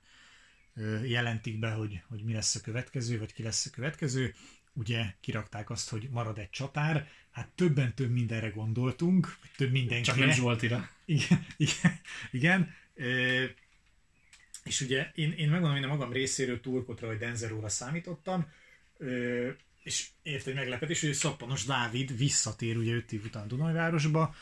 jelentik 1.05 1.59
be, 1.59 1.71
hogy, 1.71 2.03
hogy 2.09 2.25
mi 2.25 2.33
lesz 2.33 2.55
a 2.55 2.61
következő, 2.61 3.19
vagy 3.19 3.33
ki 3.33 3.43
lesz 3.43 3.67
a 3.67 3.71
következő. 3.71 4.35
Ugye 4.73 5.05
kirakták 5.21 5.71
azt, 5.71 5.89
hogy 5.89 6.09
marad 6.11 6.39
egy 6.39 6.51
csatár, 6.51 7.09
hát 7.31 7.49
többen 7.49 7.95
több 7.95 8.11
mindenre 8.11 8.49
gondoltunk, 8.49 9.39
több 9.57 9.71
mindenkire. 9.71 10.03
Csak 10.03 10.17
nem 10.17 10.31
Zsoltira. 10.31 10.91
Igen, 11.05 11.47
igen, 11.57 12.01
igen. 12.31 12.75
És 14.65 14.81
ugye 14.81 15.11
én, 15.15 15.33
én 15.33 15.51
megmondom, 15.51 15.81
hogy 15.81 15.91
a 15.91 15.95
magam 15.95 16.13
részéről 16.13 16.61
Turkotra 16.61 17.07
vagy 17.07 17.19
Denzeróra 17.19 17.69
számítottam, 17.69 18.53
és 19.87 20.09
ért 20.23 20.47
egy 20.47 20.55
meglepetés, 20.55 21.01
hogy 21.01 21.13
Szappanos 21.13 21.65
Dávid 21.65 22.17
visszatér 22.17 22.77
ugye 22.77 22.95
5 22.95 23.13
év 23.13 23.25
után 23.25 23.49
Dunajvárosba, 23.49 24.35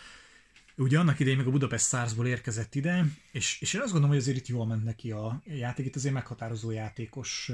Ugye 0.76 0.98
annak 0.98 1.20
idején 1.20 1.38
meg 1.38 1.46
a 1.46 1.50
Budapest 1.50 1.86
Starsból 1.86 2.26
érkezett 2.26 2.74
ide, 2.74 3.04
és, 3.32 3.60
és 3.60 3.74
én 3.74 3.80
azt 3.80 3.92
gondolom, 3.92 4.14
hogy 4.14 4.24
azért 4.24 4.36
itt 4.36 4.46
jól 4.46 4.66
ment 4.66 4.84
neki 4.84 5.10
a 5.10 5.42
játék, 5.44 5.86
itt 5.86 5.96
azért 5.96 6.14
meghatározó 6.14 6.70
játékos 6.70 7.52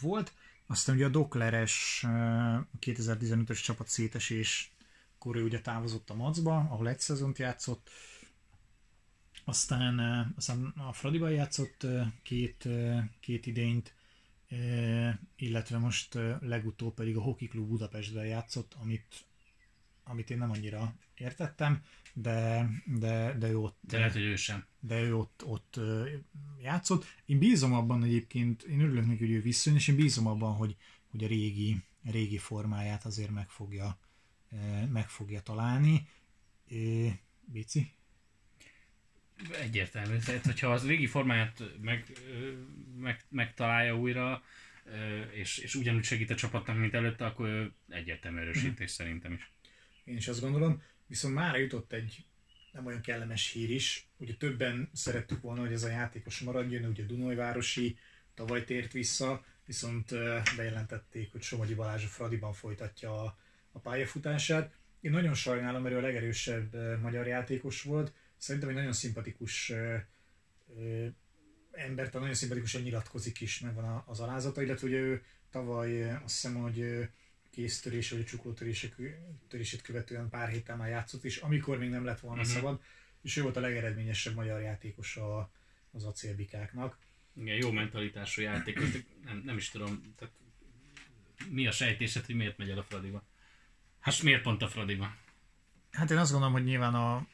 volt. 0.00 0.32
Aztán 0.66 0.96
ugye 0.96 1.04
a 1.04 1.08
Dokleres 1.08 2.04
2015-ös 2.80 3.62
csapat 3.62 3.88
szétesés, 3.88 4.72
akkor 5.14 5.36
ő 5.36 5.42
ugye 5.42 5.60
távozott 5.60 6.10
a 6.10 6.14
Macba, 6.14 6.56
ahol 6.56 6.88
egy 6.88 7.00
szezont 7.00 7.38
játszott, 7.38 7.90
aztán, 9.44 9.98
aztán 10.36 10.74
a 10.76 10.92
Fradiban 10.92 11.30
játszott 11.30 11.86
két, 12.22 12.68
két 13.20 13.46
idényt, 13.46 13.94
illetve 15.36 15.78
most 15.78 16.14
legutóbb 16.40 16.94
pedig 16.94 17.16
a 17.16 17.20
Hockey 17.20 17.48
Club 17.48 17.68
Budapestben 17.68 18.26
játszott, 18.26 18.74
amit, 18.74 19.24
amit 20.04 20.30
én 20.30 20.38
nem 20.38 20.50
annyira 20.50 20.94
értettem, 21.14 21.82
de, 22.14 22.68
de, 22.86 23.36
de 23.38 23.48
ő 23.48 23.58
ott... 23.58 23.78
De 23.80 23.98
lehet, 23.98 24.12
hogy 24.12 24.22
ő 24.22 24.36
sem. 24.36 24.64
De 24.80 25.00
ő 25.00 25.16
ott, 25.16 25.42
ott 25.44 25.80
játszott. 26.62 27.04
Én 27.26 27.38
bízom 27.38 27.72
abban 27.72 28.04
egyébként, 28.04 28.62
én 28.62 28.80
örülök 28.80 29.06
neki, 29.06 29.18
hogy 29.18 29.34
ő 29.34 29.40
visszajön, 29.40 29.78
és 29.78 29.88
én 29.88 29.96
bízom 29.96 30.26
abban, 30.26 30.54
hogy, 30.54 30.76
hogy 31.10 31.24
a 31.24 31.26
régi, 31.26 31.82
régi 32.04 32.38
formáját 32.38 33.04
azért 33.04 33.30
meg 33.30 33.48
fogja, 33.50 33.98
meg 34.88 35.08
fogja 35.08 35.40
találni. 35.40 36.08
Bici? 37.44 37.94
Egyértelmű. 39.60 40.16
Tehát, 40.16 40.44
hogyha 40.44 40.72
az 40.72 40.86
régi 40.86 41.06
formáját 41.06 41.62
meg, 41.80 42.04
meg, 42.96 43.20
megtalálja 43.28 43.96
újra, 43.96 44.42
és, 45.32 45.58
és 45.58 45.74
ugyanúgy 45.74 46.04
segít 46.04 46.30
a 46.30 46.34
csapatnak, 46.34 46.78
mint 46.78 46.94
előtte, 46.94 47.24
akkor 47.24 47.72
egyértelmű 47.88 48.40
erősítés 48.40 48.90
szerintem 48.90 49.32
is. 49.32 49.50
Én 50.04 50.16
is 50.16 50.28
azt 50.28 50.40
gondolom. 50.40 50.82
Viszont 51.06 51.34
már 51.34 51.58
jutott 51.58 51.92
egy 51.92 52.24
nem 52.72 52.86
olyan 52.86 53.00
kellemes 53.00 53.50
hír 53.50 53.70
is. 53.70 54.08
Ugye 54.16 54.34
többen 54.34 54.90
szerettük 54.92 55.40
volna, 55.40 55.60
hogy 55.60 55.72
ez 55.72 55.82
a 55.82 55.88
játékos 55.88 56.40
maradjon, 56.40 56.84
ugye 56.84 57.02
Dunajvárosi 57.02 57.98
tavaly 58.34 58.64
tért 58.64 58.92
vissza, 58.92 59.44
viszont 59.66 60.10
bejelentették, 60.56 61.32
hogy 61.32 61.42
Somogyi 61.42 61.74
Balázs 61.74 62.04
a 62.04 62.08
Fradiban 62.08 62.52
folytatja 62.52 63.22
a, 63.22 63.38
a 63.72 63.78
pályafutását. 63.78 64.74
Én 65.00 65.10
nagyon 65.10 65.34
sajnálom, 65.34 65.82
mert 65.82 65.94
ő 65.94 65.98
a 65.98 66.00
legerősebb 66.00 67.00
magyar 67.00 67.26
játékos 67.26 67.82
volt. 67.82 68.12
Szerintem 68.40 68.70
egy 68.70 68.76
nagyon 68.76 68.92
szimpatikus 68.92 69.72
ember, 71.70 72.12
nagyon 72.12 72.34
szimpatikusan 72.34 72.82
nyilatkozik 72.82 73.40
is, 73.40 73.60
megvan 73.60 74.02
az 74.06 74.20
alázata, 74.20 74.62
illetve 74.62 74.86
ugye 74.86 74.96
ő 74.96 75.24
tavaly 75.50 76.12
azt 76.12 76.22
hiszem, 76.34 76.54
hogy 76.54 77.08
kéztörés 77.50 78.10
vagy 78.10 78.20
a 78.20 78.24
csuklótörését 78.24 79.82
követően 79.82 80.28
pár 80.28 80.48
héttel 80.48 80.76
már 80.76 80.88
játszott 80.88 81.24
is, 81.24 81.36
amikor 81.36 81.78
még 81.78 81.88
nem 81.90 82.04
lett 82.04 82.20
volna 82.20 82.40
uh-huh. 82.40 82.56
szabad, 82.56 82.80
és 83.22 83.36
ő 83.36 83.42
volt 83.42 83.56
a 83.56 83.60
legeredményesebb 83.60 84.34
magyar 84.34 84.60
játékos 84.60 85.16
a, 85.16 85.50
az 85.90 86.04
acélbikáknak. 86.04 86.98
Igen, 87.36 87.56
jó 87.56 87.70
mentalitású 87.70 88.42
játékos, 88.42 88.88
nem, 89.24 89.42
nem 89.44 89.56
is 89.56 89.70
tudom, 89.70 90.14
tehát 90.16 90.34
mi 91.48 91.66
a 91.66 91.70
sejtésed, 91.70 92.24
hogy 92.24 92.34
miért 92.34 92.58
megy 92.58 92.70
el 92.70 92.78
a 92.78 92.82
Fradiba? 92.82 93.24
Hát 93.98 94.22
miért 94.22 94.42
pont 94.42 94.62
a 94.62 94.68
Fradiba? 94.68 95.16
Hát 95.90 96.10
én 96.10 96.18
azt 96.18 96.30
gondolom, 96.30 96.54
hogy 96.54 96.64
nyilván 96.64 96.94
a, 96.94 97.26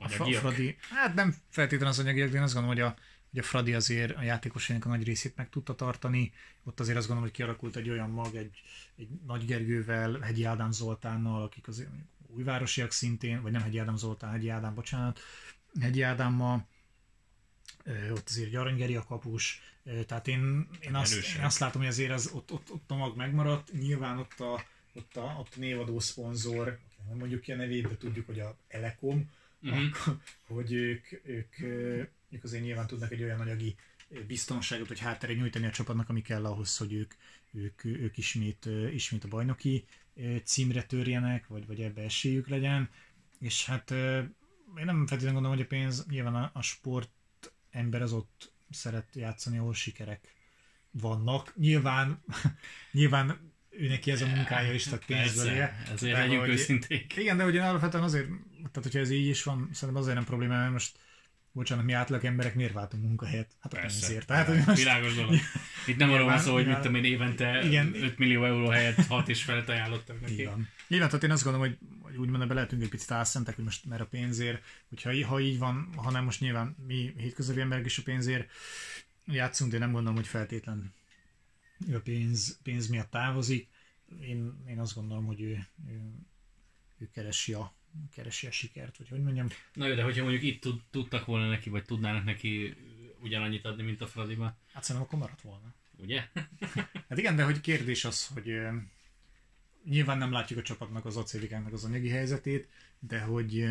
a 0.00 0.08
Fradi, 0.08 0.76
hát 0.90 1.14
nem 1.14 1.34
feltétlenül 1.48 1.92
az 1.92 1.98
anyagiak, 1.98 2.30
de 2.30 2.36
én 2.36 2.42
azt 2.42 2.54
gondolom, 2.54 2.76
hogy 2.76 2.86
a, 2.86 2.94
hogy 3.30 3.38
a 3.38 3.42
Fradi 3.42 3.74
azért 3.74 4.16
a 4.16 4.22
játékosainak 4.22 4.86
a 4.86 4.88
nagy 4.88 5.04
részét 5.04 5.36
meg 5.36 5.48
tudta 5.48 5.74
tartani. 5.74 6.32
Ott 6.64 6.80
azért 6.80 6.96
azt 6.96 7.06
gondolom, 7.06 7.30
hogy 7.30 7.38
kialakult 7.38 7.76
egy 7.76 7.90
olyan 7.90 8.10
mag, 8.10 8.34
egy, 8.34 8.62
egy 8.96 9.08
Nagy 9.26 9.44
Gergővel, 9.44 10.18
Hegyi 10.18 10.44
Ádám 10.44 10.70
Zoltánnal, 10.70 11.42
akik 11.42 11.68
azért 11.68 11.88
újvárosiak 12.26 12.92
szintén, 12.92 13.42
vagy 13.42 13.52
nem 13.52 13.62
Hegyi 13.62 13.78
Ádám 13.78 13.96
Zoltán, 13.96 14.30
Hegyi 14.30 14.48
Ádám, 14.48 14.74
bocsánat, 14.74 15.20
Hegyi 15.80 16.02
Ádámmal, 16.02 16.66
ott 18.10 18.28
azért 18.28 18.46
egy 18.46 18.54
Aranygeri 18.54 18.96
a 18.96 19.04
kapus, 19.04 19.62
tehát 20.06 20.28
én, 20.28 20.68
én, 20.80 20.94
azt, 20.94 21.36
én 21.36 21.44
azt 21.44 21.58
látom, 21.58 21.80
hogy 21.80 21.90
azért 21.90 22.10
az, 22.10 22.30
ott, 22.32 22.52
ott, 22.52 22.70
ott 22.70 22.90
a 22.90 22.94
mag 22.94 23.16
megmaradt, 23.16 23.72
nyilván 23.72 24.18
ott 24.18 24.40
a, 24.40 24.64
ott 24.94 25.16
a, 25.16 25.36
ott 25.38 25.52
a 25.56 25.58
névadó 25.58 26.00
szponzor, 26.00 26.78
nem 27.08 27.18
mondjuk 27.18 27.40
ki 27.40 27.52
a 27.52 27.56
nevét, 27.56 27.88
de 27.88 27.96
tudjuk, 27.96 28.26
hogy 28.26 28.40
a 28.40 28.56
Elekom, 28.68 29.30
uh-huh. 29.62 29.84
akkor, 29.84 30.20
hogy 30.46 30.72
ők, 30.72 31.06
ők 31.24 31.54
ők 32.30 32.44
azért 32.44 32.62
nyilván 32.62 32.86
tudnak 32.86 33.12
egy 33.12 33.22
olyan 33.22 33.40
anyagi 33.40 33.76
biztonságot, 34.26 34.88
vagy 34.88 34.98
hátteret 34.98 35.36
nyújtani 35.36 35.66
a 35.66 35.70
csapatnak, 35.70 36.08
ami 36.08 36.22
kell 36.22 36.46
ahhoz, 36.46 36.76
hogy 36.76 36.92
ők, 36.92 37.14
ők, 37.52 37.84
ők 37.84 38.18
ismét, 38.18 38.68
ismét 38.92 39.24
a 39.24 39.28
bajnoki 39.28 39.84
címre 40.44 40.82
törjenek, 40.82 41.46
vagy, 41.46 41.66
vagy 41.66 41.80
ebbe 41.80 42.02
esélyük 42.02 42.48
legyen. 42.48 42.90
És 43.38 43.66
hát 43.66 43.90
én 43.90 44.84
nem 44.84 45.06
feltétlenül 45.06 45.32
gondolom, 45.32 45.56
hogy 45.56 45.64
a 45.66 45.68
pénz, 45.68 46.06
nyilván 46.06 46.34
a, 46.34 46.50
a 46.54 46.62
sport 46.62 47.10
ember 47.70 48.02
az 48.02 48.12
ott 48.12 48.52
szeret 48.70 49.14
játszani, 49.14 49.58
ahol 49.58 49.74
sikerek 49.74 50.34
vannak. 50.90 51.52
Nyilván, 51.56 52.24
nyilván 52.92 53.49
ő 53.80 53.88
neki 53.88 54.10
ez 54.10 54.22
a 54.22 54.26
munkája 54.26 54.72
is, 54.72 54.84
tehát 54.84 55.04
pénzből 55.04 55.46
él. 55.46 55.72
Ezért 55.92 56.18
legyünk 56.18 56.46
őszinték. 56.46 57.16
Igen, 57.16 57.36
de 57.36 57.44
ugye 57.44 57.62
alapvetően 57.62 58.04
azért, 58.04 58.26
tehát 58.56 58.82
hogyha 58.82 58.98
ez 58.98 59.10
így 59.10 59.26
is 59.26 59.42
van, 59.42 59.68
szerintem 59.72 60.02
azért 60.02 60.16
nem 60.16 60.24
probléma, 60.24 60.54
mert 60.54 60.72
most 60.72 60.98
bocsánat, 61.52 61.84
mi 61.84 61.92
átlag 61.92 62.24
emberek 62.24 62.54
miért 62.54 62.72
váltunk 62.72 63.02
munkahelyet? 63.02 63.56
Hát 63.60 63.72
a 63.74 63.78
pénzért. 63.78 64.26
Tehát, 64.26 64.46
hogy 64.46 64.62
most... 64.66 64.78
Világos 64.78 65.14
dolog. 65.14 65.34
Itt 65.86 65.96
nem 65.96 66.10
arról 66.10 66.26
van 66.26 66.38
szó, 66.38 66.52
hogy 66.52 66.66
mit 66.66 66.76
tudom 66.76 66.94
én 66.94 67.04
évente 67.04 67.64
igen. 67.64 67.94
5 67.94 68.18
millió 68.18 68.44
euró 68.44 68.68
helyett 68.68 69.06
6 69.06 69.28
és 69.28 69.42
felett 69.42 69.68
ajánlottak 69.68 70.20
neki. 70.20 70.32
Igen. 70.32 70.68
Igen, 70.86 71.06
tehát 71.06 71.24
én 71.24 71.30
azt 71.30 71.44
gondolom, 71.44 71.68
hogy, 71.68 71.78
úgymond 72.18 72.42
ebbe 72.42 72.54
lehetünk 72.54 72.82
egy 72.82 72.88
picit 72.88 73.10
álszentek, 73.10 73.54
hogy 73.54 73.64
most 73.64 73.84
mert 73.84 74.00
a 74.00 74.06
pénzért, 74.06 74.62
hogyha 74.88 75.26
ha 75.26 75.40
így 75.40 75.58
van, 75.58 75.88
ha 75.96 76.10
nem 76.10 76.24
most 76.24 76.40
nyilván 76.40 76.76
mi 76.86 77.14
hétköznapi 77.16 77.60
emberek 77.60 77.84
is 77.84 77.98
a 77.98 78.02
pénzért 78.02 78.50
játszunk, 79.26 79.70
de 79.70 79.78
nem 79.78 79.92
gondolom, 79.92 80.16
hogy 80.16 80.26
feltétlen 80.26 80.92
ő 81.88 81.96
a 81.96 82.00
pénz, 82.00 82.58
pénz 82.62 82.88
miatt 82.88 83.10
távozik. 83.10 83.68
Én, 84.20 84.64
én 84.68 84.78
azt 84.78 84.94
gondolom, 84.94 85.24
hogy 85.24 85.40
ő, 85.40 85.66
ő, 85.88 86.12
ő 86.98 87.08
keresi 87.12 87.52
a 87.52 87.72
keresi 88.14 88.46
a 88.46 88.50
sikert, 88.50 88.96
vagy 88.96 89.08
hogy 89.08 89.22
mondjam. 89.22 89.46
Na 89.74 89.86
jó, 89.86 89.94
de 89.94 90.02
hogyha 90.02 90.22
mondjuk 90.22 90.42
itt 90.42 90.60
tud, 90.60 90.80
tudtak 90.90 91.24
volna 91.24 91.48
neki, 91.48 91.70
vagy 91.70 91.84
tudnának 91.84 92.24
neki 92.24 92.76
ugyanannyit 93.20 93.64
adni, 93.64 93.82
mint 93.82 94.00
a 94.00 94.06
Fradiba. 94.06 94.56
Hát 94.72 94.82
szerintem 94.84 95.06
akkor 95.06 95.18
maradt 95.18 95.42
volna. 95.42 95.74
Ugye? 95.96 96.28
hát 97.08 97.18
igen, 97.18 97.36
de 97.36 97.44
hogy 97.44 97.60
kérdés 97.60 98.04
az, 98.04 98.26
hogy 98.26 98.58
nyilván 99.84 100.18
nem 100.18 100.32
látjuk 100.32 100.58
a 100.58 100.62
csapatnak 100.62 101.04
az 101.04 101.16
acélikának 101.16 101.72
az 101.72 101.84
anyagi 101.84 102.08
helyzetét, 102.08 102.68
de 102.98 103.20
hogy, 103.20 103.66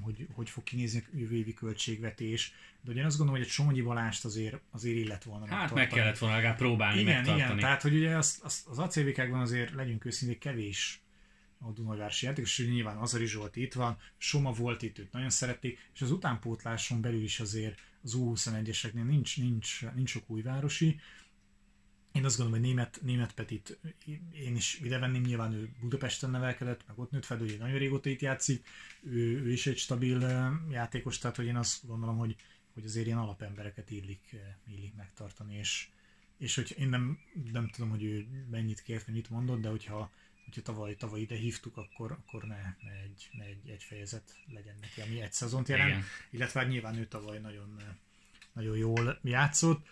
hogy, 0.00 0.26
hogy 0.34 0.50
fog 0.50 0.64
kinézni 0.64 1.04
a 1.12 1.16
jövő 1.16 1.36
évi 1.36 1.54
költségvetés. 1.54 2.52
De 2.80 2.90
ugye 2.90 3.04
azt 3.04 3.16
gondolom, 3.16 3.40
hogy 3.40 3.50
egy 3.50 3.54
Somogyi 3.54 3.80
Balást 3.82 4.24
azért, 4.24 4.60
azért 4.70 4.96
illet 4.96 5.24
volna 5.24 5.46
Hát 5.46 5.74
meg 5.74 5.88
kellett 5.88 6.18
volna 6.18 6.34
legalább 6.34 6.56
próbálni 6.56 7.00
igen, 7.00 7.14
megtartani. 7.14 7.44
igen, 7.44 7.58
tehát 7.58 7.82
hogy 7.82 7.94
ugye 7.94 8.16
az, 8.16 8.40
az, 8.42 8.64
az 8.68 8.78
acélvikákban 8.78 9.40
azért 9.40 9.74
legyünk 9.74 10.04
őszintén 10.04 10.38
kevés 10.38 11.00
a 11.58 11.70
Dunajvárosi 11.70 12.26
játékos, 12.26 12.58
és 12.58 12.66
nyilván 12.66 12.96
Azari 12.96 13.26
Zsolt 13.26 13.56
itt 13.56 13.74
van, 13.74 13.98
Soma 14.16 14.52
volt 14.52 14.82
itt, 14.82 14.98
őt 14.98 15.12
nagyon 15.12 15.30
szerették, 15.30 15.78
és 15.94 16.02
az 16.02 16.10
utánpótláson 16.10 17.00
belül 17.00 17.22
is 17.22 17.40
azért 17.40 17.78
az 18.02 18.16
U21-eseknél 18.18 19.06
nincs, 19.06 19.38
nincs, 19.38 19.84
nincs 19.94 20.10
sok 20.10 20.30
újvárosi, 20.30 21.00
én 22.16 22.24
azt 22.24 22.36
gondolom, 22.36 22.60
hogy 22.60 22.68
német, 22.68 22.98
német 23.02 23.34
Petit 23.34 23.78
én 24.32 24.56
is 24.56 24.78
ide 24.82 24.98
venném, 24.98 25.22
nyilván 25.22 25.52
ő 25.52 25.70
Budapesten 25.80 26.30
nevelkedett, 26.30 26.86
meg 26.86 26.98
ott 26.98 27.10
nőtt 27.10 27.24
fel, 27.24 27.40
ő 27.40 27.56
nagyon 27.56 27.78
régóta 27.78 28.08
itt 28.08 28.20
játszik, 28.20 28.66
ő, 29.02 29.42
ő 29.42 29.52
is 29.52 29.66
egy 29.66 29.78
stabil 29.78 30.20
játékos, 30.70 31.18
tehát 31.18 31.36
hogy 31.36 31.46
én 31.46 31.56
azt 31.56 31.86
gondolom, 31.86 32.16
hogy, 32.16 32.36
hogy 32.74 32.84
azért 32.84 33.06
ilyen 33.06 33.18
alapembereket 33.18 33.90
illik, 33.90 34.36
illik 34.66 34.94
megtartani, 34.94 35.54
és, 35.54 35.88
és 36.38 36.54
hogy 36.54 36.74
én 36.78 36.88
nem, 36.88 37.18
nem 37.52 37.68
tudom, 37.68 37.90
hogy 37.90 38.02
ő 38.02 38.26
mennyit 38.50 38.82
kért, 38.82 39.04
vagy 39.04 39.14
mit 39.14 39.30
mondott, 39.30 39.60
de 39.60 39.68
hogyha, 39.68 40.10
hogyha 40.44 40.62
tavaly, 40.62 40.94
tavaly 40.96 41.20
ide 41.20 41.36
hívtuk, 41.36 41.76
akkor, 41.76 42.12
akkor 42.12 42.44
ne, 42.44 42.62
ne, 42.82 43.00
egy, 43.02 43.28
ne 43.32 43.44
egy, 43.44 43.68
egy 43.68 43.82
fejezet 43.82 44.36
legyen 44.52 44.76
neki, 44.80 45.00
ami 45.00 45.20
egy 45.20 45.32
szezont 45.32 45.68
jelent, 45.68 45.90
Igen. 45.90 46.04
illetve 46.30 46.60
hát 46.60 46.68
nyilván 46.68 46.96
ő 46.96 47.06
tavaly 47.06 47.38
nagyon, 47.38 47.82
nagyon 48.52 48.76
jól 48.76 49.18
játszott 49.22 49.86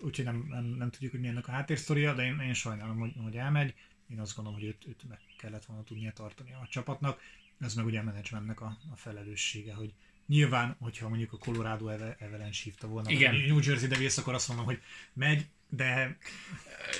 úgyhogy 0.00 0.24
nem, 0.24 0.46
nem, 0.48 0.64
nem 0.64 0.90
tudjuk, 0.90 1.10
hogy 1.10 1.20
mi 1.20 1.28
ennek 1.28 1.48
a 1.48 1.50
háttérsztoria, 1.50 2.14
de 2.14 2.24
én, 2.24 2.38
én 2.40 2.54
sajnálom, 2.54 2.98
hogy, 2.98 3.12
hogy 3.22 3.36
elmegy. 3.36 3.74
Én 4.10 4.20
azt 4.20 4.36
gondolom, 4.36 4.58
hogy 4.58 4.68
őt, 4.68 4.86
őt 4.86 5.08
meg 5.08 5.18
kellett 5.38 5.64
volna 5.64 5.82
tudnia 5.82 6.12
tartani 6.12 6.52
a 6.52 6.66
csapatnak. 6.70 7.20
Ez 7.60 7.74
meg 7.74 7.84
ugye 7.84 7.98
a 7.98 8.02
menedzsmentnek 8.02 8.60
a, 8.60 8.78
a 8.92 8.96
felelőssége, 8.96 9.74
hogy 9.74 9.92
nyilván, 10.26 10.76
hogyha 10.78 11.08
mondjuk 11.08 11.32
a 11.32 11.38
Colorado 11.38 11.88
Avalanche 12.20 12.62
hívta 12.62 12.86
volna, 12.86 13.10
Igen. 13.10 13.34
vagy 13.34 13.46
New 13.46 13.58
Jersey 13.62 13.88
Devils, 13.88 14.18
akkor 14.18 14.34
azt 14.34 14.48
mondom, 14.48 14.66
hogy 14.66 14.82
megy, 15.12 15.46
de... 15.68 16.16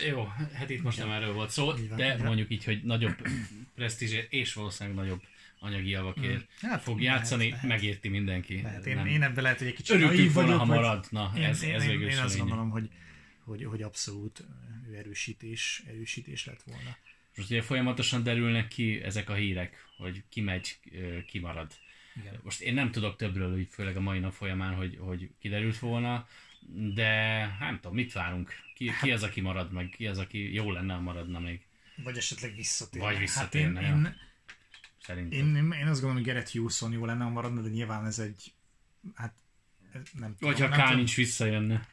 Jó, 0.08 0.24
hát 0.52 0.70
itt 0.70 0.82
most 0.82 0.96
Igen. 0.96 1.08
nem 1.08 1.22
erről 1.22 1.32
volt 1.32 1.50
szó, 1.50 1.76
Igen. 1.76 1.96
de 1.96 2.04
Igen. 2.04 2.26
mondjuk 2.26 2.50
így, 2.50 2.64
hogy 2.64 2.82
nagyobb 2.82 3.16
presztízsért 3.74 4.32
és 4.32 4.54
valószínűleg 4.54 4.98
nagyobb 4.98 5.22
anyagi 5.58 5.88
javakért 5.88 6.46
mm. 6.66 6.68
hát, 6.68 6.82
fog 6.82 7.02
játszani, 7.02 7.50
lehet, 7.50 7.66
megérti 7.66 8.08
mindenki. 8.08 8.62
Lehet. 8.62 8.86
Én, 8.86 9.06
én 9.06 9.22
ebben 9.22 9.42
lehet, 9.42 9.58
hogy 9.58 9.66
egy 9.66 9.74
kicsit 9.74 9.96
Örültünk 9.96 10.32
volna, 10.32 10.48
vagyok, 10.48 10.66
ha 10.66 10.74
marad. 10.74 11.06
Na, 11.10 11.32
én, 11.36 11.42
ez, 11.42 11.62
ez 11.62 11.84
én, 11.84 12.00
én, 12.00 12.18
azt 12.18 12.38
gondolom, 12.38 12.70
hogy, 12.70 12.88
hogy, 13.44 13.64
hogy 13.64 13.82
abszolút 13.82 14.44
ő 14.90 14.96
erősítés, 14.96 15.82
erősítés 15.86 16.46
lett 16.46 16.62
volna. 16.62 16.96
Most 17.36 17.50
ugye 17.50 17.62
folyamatosan 17.62 18.22
derülnek 18.22 18.68
ki 18.68 19.02
ezek 19.02 19.30
a 19.30 19.34
hírek, 19.34 19.86
hogy 19.96 20.22
ki 20.28 20.40
megy, 20.40 20.78
ki 21.26 21.38
marad. 21.38 21.72
Igen. 22.20 22.40
Most 22.42 22.60
én 22.60 22.74
nem 22.74 22.90
tudok 22.90 23.16
többről, 23.16 23.52
hogy 23.52 23.68
főleg 23.70 23.96
a 23.96 24.00
mai 24.00 24.18
nap 24.18 24.32
folyamán, 24.32 24.74
hogy, 24.74 24.96
hogy 25.00 25.30
kiderült 25.38 25.78
volna, 25.78 26.26
de 26.94 27.06
hát 27.06 27.60
nem 27.60 27.74
tudom, 27.74 27.94
mit 27.94 28.12
várunk? 28.12 28.52
Ki, 28.74 28.90
ki 29.02 29.12
az, 29.12 29.22
aki 29.22 29.40
marad 29.40 29.72
meg? 29.72 29.88
Ki 29.88 30.06
az, 30.06 30.18
aki 30.18 30.54
jó 30.54 30.70
lenne, 30.70 30.94
ha 30.94 31.00
maradna 31.00 31.38
még? 31.38 31.60
Vagy 32.04 32.16
esetleg 32.16 32.54
visszatérne. 32.54 33.06
Vagy 33.06 33.18
visszatérne, 33.18 33.80
hát 33.80 33.96
én, 33.96 34.04
én, 34.04 34.16
Szerintem. 35.06 35.38
Én, 35.38 35.72
én, 35.72 35.86
azt 35.86 36.00
gondolom, 36.00 36.14
hogy 36.14 36.24
Gerett 36.24 36.50
Hugheson 36.50 36.92
jó 36.92 37.04
lenne, 37.04 37.24
ha 37.24 37.30
maradna, 37.30 37.60
de 37.60 37.68
nyilván 37.68 38.06
ez 38.06 38.18
egy, 38.18 38.52
hát 39.14 39.34
nem 39.92 40.36
tudom. 40.38 40.54
Vagy 40.54 40.60
ha 40.60 40.68
Kán 40.68 40.96
nincs 40.96 41.16
visszajönne. 41.16 41.88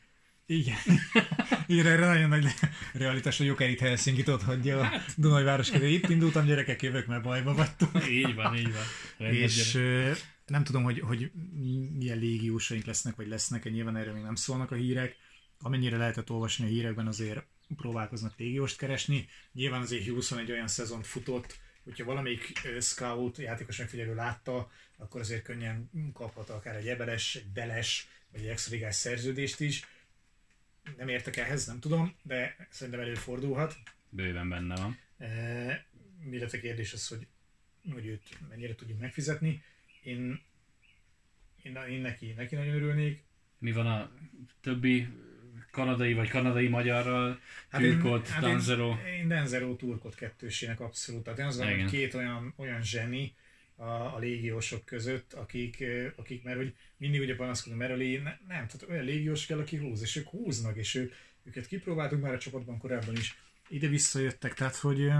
Igen. 0.45 0.77
Igen, 1.67 1.85
erre 1.85 2.05
nagyon 2.05 2.29
nagy 2.29 2.45
realitás, 2.93 3.37
hogy 3.37 3.45
Jokerit 3.45 3.79
Helsinki 3.79 4.31
ott 4.31 4.41
hagyja 4.41 4.79
a 4.79 4.83
hát. 4.83 5.13
Dunajváros 5.17 5.69
köré. 5.69 5.93
Itt 5.93 6.09
indultam, 6.09 6.45
gyerekek, 6.45 6.81
jövök, 6.81 7.05
mert 7.05 7.23
bajba 7.23 7.53
vagytok. 7.53 8.09
Így 8.09 8.35
van, 8.35 8.55
így 8.55 8.71
van. 8.71 8.83
Rendben, 9.17 9.41
és 9.41 9.71
gyerek. 9.71 10.17
nem 10.45 10.63
tudom, 10.63 10.83
hogy, 10.83 10.99
hogy 10.99 11.31
milyen 11.97 12.17
légiósaink 12.17 12.85
lesznek, 12.85 13.15
vagy 13.15 13.27
lesznek-e, 13.27 13.69
nyilván 13.69 13.95
erről 13.95 14.13
még 14.13 14.23
nem 14.23 14.35
szólnak 14.35 14.71
a 14.71 14.75
hírek. 14.75 15.15
Amennyire 15.59 15.97
lehetett 15.97 16.29
olvasni 16.29 16.65
a 16.65 16.67
hírekben, 16.67 17.07
azért 17.07 17.45
próbálkoznak 17.75 18.33
légióst 18.37 18.77
keresni. 18.77 19.27
Nyilván 19.53 19.81
azért 19.81 20.07
Houston 20.07 20.39
egy 20.39 20.51
olyan 20.51 20.67
szezont 20.67 21.07
futott, 21.07 21.59
hogyha 21.83 22.05
valamelyik 22.05 22.61
scout, 22.79 23.37
játékos 23.37 23.77
megfigyelő 23.77 24.15
látta, 24.15 24.71
akkor 24.97 25.21
azért 25.21 25.43
könnyen 25.43 25.89
kaphat 26.13 26.49
akár 26.49 26.75
egy 26.75 26.87
ebeles, 26.87 27.35
egy 27.35 27.47
beles, 27.47 28.07
vagy 28.31 28.41
egy 28.41 28.47
extra 28.47 28.91
szerződést 28.91 29.59
is. 29.59 29.85
Nem 30.97 31.07
értek 31.07 31.37
ehhez, 31.37 31.65
nem 31.65 31.79
tudom, 31.79 32.15
de 32.21 32.67
szerintem 32.69 33.01
előfordulhat. 33.01 33.75
Bőven 34.09 34.49
benne 34.49 34.75
van. 34.75 34.99
E, 35.17 35.85
illetve 36.31 36.59
kérdés 36.59 36.93
az, 36.93 37.07
hogy, 37.07 37.27
hogy 37.91 38.05
őt 38.05 38.49
mennyire 38.49 38.75
tudjuk 38.75 38.99
megfizetni. 38.99 39.63
Én, 40.03 40.41
én, 41.61 41.75
én 41.75 42.01
neki, 42.01 42.31
neki 42.31 42.55
nagyon 42.55 42.75
örülnék. 42.75 43.23
Mi 43.57 43.71
van 43.71 43.87
a 43.87 44.11
többi 44.61 45.07
kanadai 45.73 46.13
vagy 46.13 46.29
kanadai 46.29 46.67
magyarral, 46.67 47.39
hát 47.69 47.81
Turkot, 47.81 48.27
hát 48.27 48.41
Danzero. 48.41 48.89
Én, 48.89 49.13
én 49.13 49.27
Danzero 49.27 49.75
Turkot 49.75 50.15
kettősének 50.15 50.79
abszolút. 50.79 51.23
Tehát 51.23 51.39
én 51.39 51.45
azt 51.45 51.57
gondolom, 51.57 51.81
hogy 51.81 51.91
két 51.91 52.13
olyan, 52.13 52.53
olyan 52.57 52.81
zseni 52.81 53.35
a, 53.75 54.15
a 54.15 54.19
légiósok 54.19 54.85
között, 54.85 55.33
akik, 55.33 55.83
akik 56.15 56.43
mert 56.43 56.57
hogy 56.57 56.75
mindig 56.97 57.21
ugye 57.21 57.35
panaszkodom 57.35 57.77
Merrelé, 57.77 58.15
ne, 58.17 58.37
nem, 58.47 58.67
tehát 58.67 58.85
olyan 58.89 59.03
légiós 59.03 59.45
kell, 59.45 59.59
aki 59.59 59.77
húz, 59.77 60.01
és 60.01 60.15
ők 60.15 60.27
húznak, 60.27 60.77
és 60.77 60.95
ők, 60.95 61.13
őket 61.43 61.67
kipróbáltuk 61.67 62.21
már 62.21 62.33
a 62.33 62.37
csapatban 62.37 62.77
korábban 62.77 63.15
is, 63.15 63.37
ide 63.67 63.87
visszajöttek, 63.87 64.53
tehát 64.53 64.75
hogy, 64.75 65.11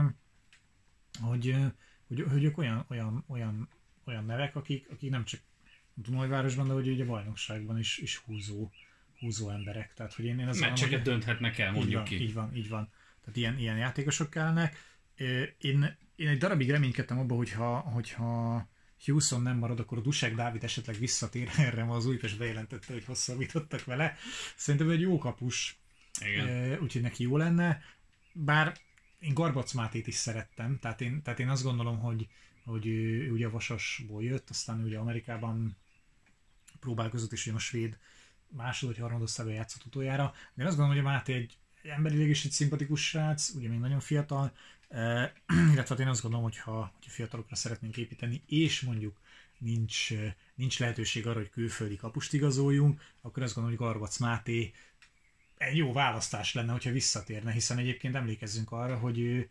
hogy, 1.22 1.56
hogy, 2.08 2.24
hogy 2.30 2.44
ők 2.44 2.58
olyan, 2.58 2.86
olyan, 2.90 3.24
olyan, 3.28 3.70
olyan 4.06 4.26
nevek, 4.26 4.56
akik, 4.56 4.88
akik 4.90 5.10
nem 5.10 5.26
csak 5.26 5.40
Dunajvárosban, 5.94 6.68
de 6.68 6.74
hogy 6.74 6.88
ugye 6.88 7.04
a 7.04 7.08
bajnokságban 7.08 7.80
is, 7.80 7.98
is 7.98 8.18
húzó, 8.18 8.72
húzó 9.24 9.50
emberek. 9.50 9.94
Tehát, 9.94 10.14
hogy 10.14 10.26
én, 10.26 10.40
én 10.40 10.48
azt 10.48 10.60
Meccseket 10.60 10.94
hogy... 10.94 11.02
dönthetnek 11.02 11.58
el, 11.58 11.72
mondjuk 11.72 11.90
így 11.90 11.94
van, 11.94 12.04
ki. 12.04 12.24
Így 12.24 12.34
van, 12.34 12.56
így 12.56 12.70
van. 12.70 12.90
Tehát 13.22 13.38
ilyen, 13.38 13.58
ilyen 13.58 13.78
játékosok 13.78 14.30
kellnek. 14.30 14.78
Én, 15.58 15.98
én 16.16 16.28
egy 16.28 16.38
darabig 16.38 16.70
reménykedtem 16.70 17.20
abban, 17.20 17.38
hogyha, 17.38 17.80
hogyha 17.80 18.68
Houston 19.06 19.42
nem 19.42 19.58
marad, 19.58 19.80
akkor 19.80 19.98
a 19.98 20.02
Dusek 20.02 20.36
Dávid 20.36 20.64
esetleg 20.64 20.96
visszatér 20.96 21.50
erre, 21.58 21.86
az 21.90 22.06
Újpest 22.06 22.38
bejelentette, 22.38 22.94
hogy 22.94 23.06
hosszabbítottak 23.06 23.84
vele. 23.84 24.16
Szerintem 24.56 24.90
egy 24.90 25.02
jó 25.02 25.18
kapus, 25.18 25.80
Igen. 26.22 26.80
úgyhogy 26.82 27.02
neki 27.02 27.24
jó 27.24 27.38
lenne. 27.38 27.82
Bár 28.34 28.78
én 29.20 29.34
Garbac 29.34 29.74
Mátét 29.74 30.08
is 30.08 30.16
szerettem, 30.16 30.80
tehát 30.80 31.02
én, 31.02 31.22
tehát 31.22 31.40
én 31.40 31.50
azt 31.50 31.64
gondolom, 31.64 32.00
hogy, 32.00 32.28
hogy 32.66 32.88
ő, 32.88 33.32
ugye 33.32 33.48
Vasasból 33.48 34.24
jött, 34.24 34.50
aztán 34.50 34.84
ugye 34.84 34.98
Amerikában 34.98 35.78
próbálkozott, 36.80 37.32
és 37.32 37.46
ugye 37.46 37.56
a 37.56 37.60
svéd 37.60 37.98
másod 38.56 38.90
vagy 38.90 38.98
harmadosztályban 38.98 39.56
játszott 39.56 39.86
utoljára, 39.86 40.34
de 40.54 40.62
én 40.62 40.68
azt 40.68 40.78
gondolom, 40.78 41.02
hogy 41.02 41.12
a 41.12 41.14
Máté 41.14 41.34
egy, 41.34 41.58
egy 41.82 41.90
emberileg 41.90 42.30
is 42.30 42.46
egy 42.46 42.52
szimpatikus 42.52 43.08
srác, 43.08 43.50
ugye 43.50 43.70
még 43.70 43.80
nagyon 43.80 44.00
fiatal, 44.00 44.52
eh, 44.90 45.32
illetve 45.74 45.96
hát 45.96 46.00
én 46.00 46.08
azt 46.08 46.22
gondolom, 46.22 46.46
hogy 46.46 46.58
ha, 46.58 46.92
hogyha 46.94 47.12
fiatalokra 47.12 47.56
szeretnénk 47.56 47.98
építeni, 47.98 48.44
és 48.48 48.82
mondjuk 48.82 49.22
nincs, 49.58 50.10
nincs 50.56 50.80
lehetőség 50.80 51.28
arra, 51.28 51.40
hogy 51.40 51.50
külföldi 51.50 51.96
kapust 51.96 52.34
igazoljunk, 52.34 53.02
akkor 53.22 53.44
azt 53.44 53.56
gondolom, 53.56 53.78
hogy 53.78 53.88
Garbac 53.88 54.18
Máté 54.18 54.74
egy 55.58 55.78
jó 55.78 55.94
választás 55.94 56.54
lenne, 56.54 56.72
hogyha 56.72 56.92
visszatérne, 56.92 57.52
hiszen 57.52 57.78
egyébként 57.78 58.16
emlékezzünk 58.16 58.72
arra, 58.72 58.98
hogy 58.98 59.20
ő, 59.20 59.50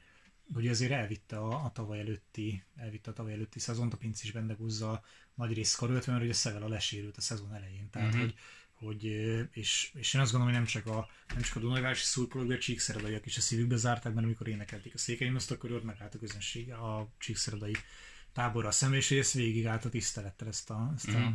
hogy 0.54 0.68
azért 0.68 0.92
elvitte 0.92 1.38
a, 1.38 1.64
a 1.64 1.70
tavaly 1.72 2.00
előtti, 2.00 2.62
elvitte 2.76 3.10
a 3.10 3.14
tavaly 3.14 3.32
előtti 3.32 3.58
szezont, 3.58 3.92
a 3.92 3.96
Pincis 3.96 4.30
Bendeguzza 4.30 5.04
nagy 5.34 5.52
rész 5.52 5.74
karölt, 5.74 6.06
mert 6.06 6.22
ugye 6.22 6.32
Szevel 6.32 6.62
a 6.62 6.68
lesérült 6.68 7.16
a 7.16 7.20
szezon 7.20 7.54
elején. 7.54 7.90
Tehát, 7.90 8.08
uh-huh. 8.08 8.22
hogy, 8.22 8.34
hogy, 8.83 9.05
és, 9.53 9.90
és 9.95 10.14
én 10.14 10.21
azt 10.21 10.33
gondolom, 10.33 10.55
hogy 10.55 10.64
nem 10.64 10.73
csak 10.73 10.87
a, 10.87 11.09
nem 11.29 11.42
csak 11.42 11.57
a 11.57 11.61
Dunajvárosi 11.61 12.05
szurkolók, 12.05 12.49
de 12.49 12.55
a 12.55 12.59
csíkszeredaiak 12.59 13.27
is 13.27 13.37
a 13.37 13.40
szívükbe 13.40 13.77
zárták, 13.77 14.14
mert 14.14 14.27
amikor 14.27 14.49
énekelték 14.49 14.95
a 14.95 14.99
székeim, 14.99 15.35
azt 15.35 15.51
akkor 15.51 15.73
ott 15.73 15.85
megállt 15.85 16.14
a 16.14 16.18
közönség 16.18 16.73
a 16.73 17.12
csíkszeredai 17.18 17.77
táborra 18.33 18.71
szemben, 18.71 18.99
és 18.99 19.11
ezt 19.11 19.33
végigállt 19.33 19.85
a 19.85 19.88
tisztelettel 19.88 20.49
ezt 20.49 20.71
a, 20.71 20.92
ezt 20.95 21.09
a, 21.09 21.18
mm. 21.18 21.35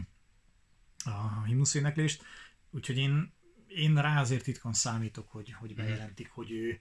a 1.14 1.44
himnusz 1.44 1.74
éneklést. 1.74 2.24
Úgyhogy 2.72 2.98
én, 2.98 3.34
én 3.68 4.02
rá 4.02 4.22
azért 4.22 4.44
titkon 4.44 4.74
számítok, 4.74 5.32
hogy, 5.32 5.54
hogy 5.54 5.70
mhm. 5.70 5.78
bejelentik, 5.78 6.30
hogy 6.30 6.52
ő, 6.52 6.80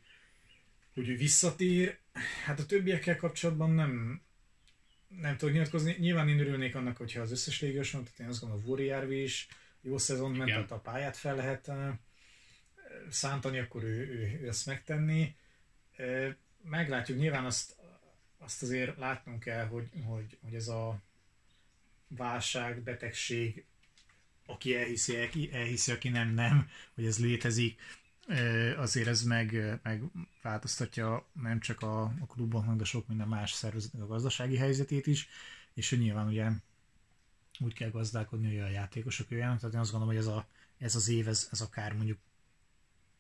hogy 0.95 1.09
ő 1.09 1.17
visszatér. 1.17 1.99
Hát 2.45 2.61
a 2.61 2.67
többiekkel 2.67 3.17
kapcsolatban 3.17 3.71
nem, 3.71 4.23
nem 5.09 5.37
tudok 5.37 5.55
nyilatkozni. 5.55 5.97
Nyilván 5.99 6.29
én 6.29 6.41
örülnék 6.41 6.75
annak, 6.75 6.97
hogyha 6.97 7.21
az 7.21 7.31
összes 7.31 7.61
légiós 7.61 7.91
tehát 7.91 8.19
én 8.19 8.29
azt 8.29 8.41
gondolom, 8.41 8.65
a 8.65 8.67
Vóri 8.67 9.23
is 9.23 9.49
jó 9.81 9.99
szezon 9.99 10.31
ment, 10.31 10.51
tehát 10.51 10.71
a 10.71 10.79
pályát 10.79 11.17
fel 11.17 11.37
lehet 11.37 11.71
szántani, 13.11 13.59
akkor 13.59 13.83
ő, 13.83 14.09
ő, 14.09 14.41
ő 14.43 14.49
ezt 14.49 14.67
megtenni. 14.67 15.37
Meglátjuk, 16.63 17.19
nyilván 17.19 17.45
azt, 17.45 17.77
azt 18.39 18.63
azért 18.63 18.99
látnunk 18.99 19.41
kell, 19.41 19.67
hogy, 19.67 19.89
hogy, 20.05 20.39
hogy 20.43 20.55
ez 20.55 20.69
a 20.69 21.01
válság, 22.09 22.83
betegség, 22.83 23.65
aki 24.47 24.77
elhiszi, 24.77 25.17
elhiszi, 25.53 25.93
aki 25.93 26.09
nem, 26.09 26.29
nem, 26.29 26.69
hogy 26.95 27.07
ez 27.07 27.19
létezik. 27.19 27.81
azért 28.77 29.07
ez 29.07 29.23
meg, 29.23 29.79
meg 29.83 30.03
változtatja 30.43 31.27
nem 31.33 31.61
csak 31.61 31.81
a, 31.81 32.03
a 32.03 32.27
kluboknak, 32.27 32.77
de 32.77 32.85
sok 32.85 33.07
minden 33.09 33.29
más 33.29 33.53
szervezetnek 33.53 34.03
a 34.03 34.07
gazdasági 34.07 34.57
helyzetét 34.57 35.07
is, 35.07 35.29
és 35.75 35.91
hogy 35.91 35.99
nyilván 35.99 36.27
ugye 36.27 36.51
úgy 37.59 37.75
kell 37.75 37.91
gazdálkodni, 37.91 38.47
hogy 38.47 38.59
a 38.59 38.71
játékosok 38.71 39.31
jöjjenek, 39.31 39.59
tehát 39.59 39.75
én 39.75 39.81
azt 39.81 39.91
gondolom, 39.91 40.15
hogy 40.15 40.25
ez, 40.25 40.33
a, 40.33 40.49
ez 40.79 40.95
az 40.95 41.09
év, 41.09 41.29
ez, 41.29 41.49
ez 41.53 41.61
akár 41.61 41.93
mondjuk 41.93 42.19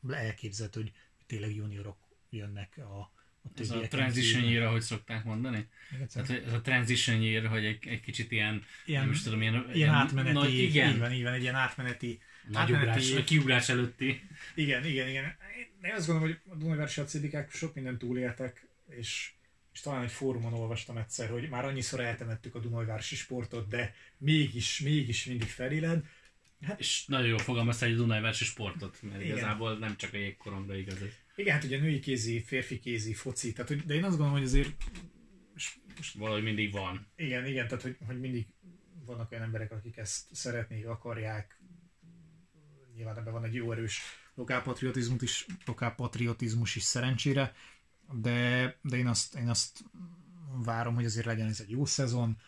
elképzelhető, 0.08 0.80
hogy 0.80 0.92
tényleg 1.26 1.54
juniorok 1.54 1.96
jönnek 2.30 2.78
a, 2.78 3.12
ez 3.58 3.70
a 3.70 3.88
transition 3.88 4.44
year, 4.44 4.66
ahogy 4.66 4.80
szokták 4.80 5.24
mondani? 5.24 5.68
Igen, 5.94 6.08
Tehát 6.08 6.30
ez 6.30 6.52
a 6.52 6.61
transition 6.61 7.22
year, 7.22 7.46
hogy 7.46 7.64
egy, 7.64 7.86
egy 7.86 8.00
kicsit 8.00 8.32
ilyen, 8.32 8.64
ilyen, 8.84 9.02
nem 9.02 9.11
is 9.11 9.22
tudom, 9.22 9.40
ilyen, 9.40 9.54
ilyen, 9.54 9.74
ilyen 9.74 9.90
átmeneti, 9.90 10.34
nagy, 10.34 10.58
igen. 10.58 10.92
Így 10.92 10.98
van, 10.98 11.12
így 11.12 11.22
van, 11.22 11.32
egy 11.32 11.42
ilyen 11.42 11.54
átmeneti, 11.54 12.20
nagy 12.48 12.72
átmeneti, 12.72 13.11
ugrás, 13.11 13.24
kiugrás 13.24 13.68
előtti. 13.68 14.28
Igen, 14.54 14.84
igen, 14.84 15.08
igen. 15.08 15.36
Én 15.82 15.92
azt 15.92 16.06
gondolom, 16.06 16.34
hogy 16.34 16.52
a 16.52 16.56
Dunajvárosi 16.56 17.00
acébikák 17.00 17.52
sok 17.52 17.74
mindent 17.74 17.98
túléltek, 17.98 18.66
és, 18.88 19.32
és 19.76 19.82
talán 19.82 20.02
egy 20.02 20.10
fórumon 20.10 20.52
olvastam 20.52 20.96
egyszer, 20.96 21.28
hogy 21.28 21.48
már 21.48 21.64
annyiszor 21.64 22.00
eltemettük 22.00 22.54
a 22.54 22.58
Dunajvárosi 22.58 23.14
sportot, 23.14 23.68
de 23.68 23.94
mégis, 24.18 24.80
mégis 24.80 25.24
mindig 25.24 25.48
feléled. 25.48 26.04
Hát, 26.62 26.80
és 26.80 27.04
nagyon 27.06 27.26
jól 27.26 27.38
fogalmazta 27.38 27.86
egy 27.86 27.96
Dunajvárosi 27.96 28.44
sportot, 28.44 29.02
mert 29.02 29.20
igen. 29.20 29.36
igazából 29.36 29.78
nem 29.78 29.96
csak 29.96 30.12
a 30.12 30.16
jégkoromra 30.16 30.76
igaz 30.76 31.02
ez. 31.02 31.12
Igen, 31.34 31.54
hát 31.54 31.64
ugye 31.64 31.78
női 31.78 31.98
kézi, 31.98 32.40
férfi 32.40 32.78
kézi, 32.78 33.14
foci, 33.14 33.52
tehát, 33.52 33.68
hogy, 33.68 33.84
de 33.84 33.94
én 33.94 34.04
azt 34.04 34.16
gondolom, 34.16 34.32
hogy 34.32 34.42
azért... 34.42 34.72
Most, 35.54 36.14
valahogy 36.14 36.42
mindig 36.42 36.72
van. 36.72 37.06
Igen, 37.16 37.46
igen, 37.46 37.68
tehát 37.68 37.82
hogy, 37.82 37.96
hogy 38.06 38.20
mindig 38.20 38.46
vannak 39.04 39.32
olyan 39.32 39.44
emberek, 39.44 39.72
akik 39.72 39.96
ezt 39.96 40.34
szeretnék, 40.34 40.86
akarják. 40.86 41.60
Nyilván 42.94 43.18
ebben 43.18 43.32
van 43.32 43.44
egy 43.44 43.54
jó 43.54 43.72
erős 43.72 44.00
lokálpatriotizmus 44.34 45.22
is, 45.22 45.46
lokálpatriotizmus 45.64 46.76
is 46.76 46.82
szerencsére, 46.82 47.54
de, 48.12 48.78
de 48.82 48.96
én, 48.96 49.07
azt, 49.07 49.34
én 49.34 49.48
azt 49.48 49.84
várom, 50.64 50.94
hogy 50.94 51.04
azért 51.04 51.26
legyen 51.26 51.48
ez 51.48 51.61
egy 51.61 51.70
jó 51.70 51.84
szezon. 51.84 52.38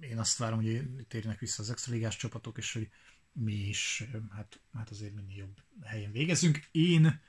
Én 0.00 0.18
azt 0.18 0.38
várom, 0.38 0.62
hogy 0.62 0.86
térjenek 1.08 1.38
vissza 1.38 1.62
az 1.62 1.70
extraligás 1.70 2.16
csapatok, 2.16 2.58
és 2.58 2.72
hogy 2.72 2.88
mi 3.32 3.54
is 3.54 4.04
hát, 4.30 4.60
hát 4.72 4.90
azért 4.90 5.14
minél 5.14 5.36
jobb 5.36 5.62
helyen 5.82 6.12
végezünk. 6.12 6.68
Én 6.70 7.20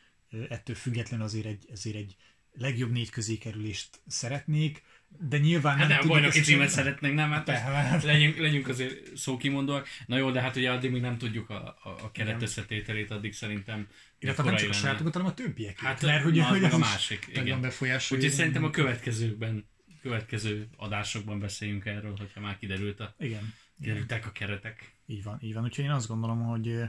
ettől 0.50 0.76
függetlenül 0.76 1.26
azért 1.26 1.46
egy, 1.46 1.68
azért 1.72 1.96
egy 1.96 2.16
legjobb 2.52 2.92
négy 2.92 3.10
közé 3.10 3.38
kerülést 3.38 4.02
szeretnék, 4.08 4.84
de 5.20 5.38
nyilván 5.38 5.78
hát 5.78 5.88
nem, 5.88 5.98
nem 5.98 6.08
bajnoki 6.08 6.42
címet 6.42 6.70
szeretnénk, 6.70 7.16
nem? 7.16 7.32
Hát, 7.32 7.50
hát 7.50 8.04
legyünk, 8.04 8.38
legyünk 8.38 8.68
azért 8.68 9.18
szókimondóak. 9.18 9.88
Na 10.06 10.18
jó, 10.18 10.32
de 10.32 10.42
hát 10.42 10.56
ugye 10.56 10.72
addig 10.72 10.92
még 10.92 11.02
nem 11.02 11.18
tudjuk 11.18 11.50
a, 11.50 11.78
a, 11.84 11.90
a 12.04 12.12
keret 12.12 12.42
összetételét, 12.42 13.12
addig 13.12 13.34
szerintem 13.34 13.88
Illetve 14.20 14.44
nem 14.44 14.56
csak 14.56 14.70
a 14.70 14.74
sajátokat, 14.74 15.14
hanem 15.14 15.28
a 15.28 15.34
többiek. 15.34 15.80
Hát 15.80 16.02
mert 16.02 16.24
hogy, 16.24 16.40
hogy 16.40 16.62
meg 16.62 16.74
a 16.74 16.78
másik. 16.78 17.28
Igen. 17.34 17.66
Úgyhogy 17.82 18.30
szerintem 18.30 18.64
a 18.64 18.70
következőkben 18.70 19.66
következő 20.06 20.70
adásokban 20.78 21.40
beszéljünk 21.40 21.86
erről, 21.86 22.16
hogyha 22.18 22.40
már 22.40 22.58
kiderült 22.58 23.00
a, 23.00 23.16
igen. 23.18 23.54
kiderültek 23.78 24.26
a 24.26 24.32
keretek. 24.32 24.96
Így 25.06 25.24
van, 25.24 25.38
így 25.42 25.54
van. 25.54 25.64
Úgyhogy 25.64 25.84
én 25.84 25.92
azt 25.92 26.08
gondolom, 26.08 26.44
hogy 26.44 26.82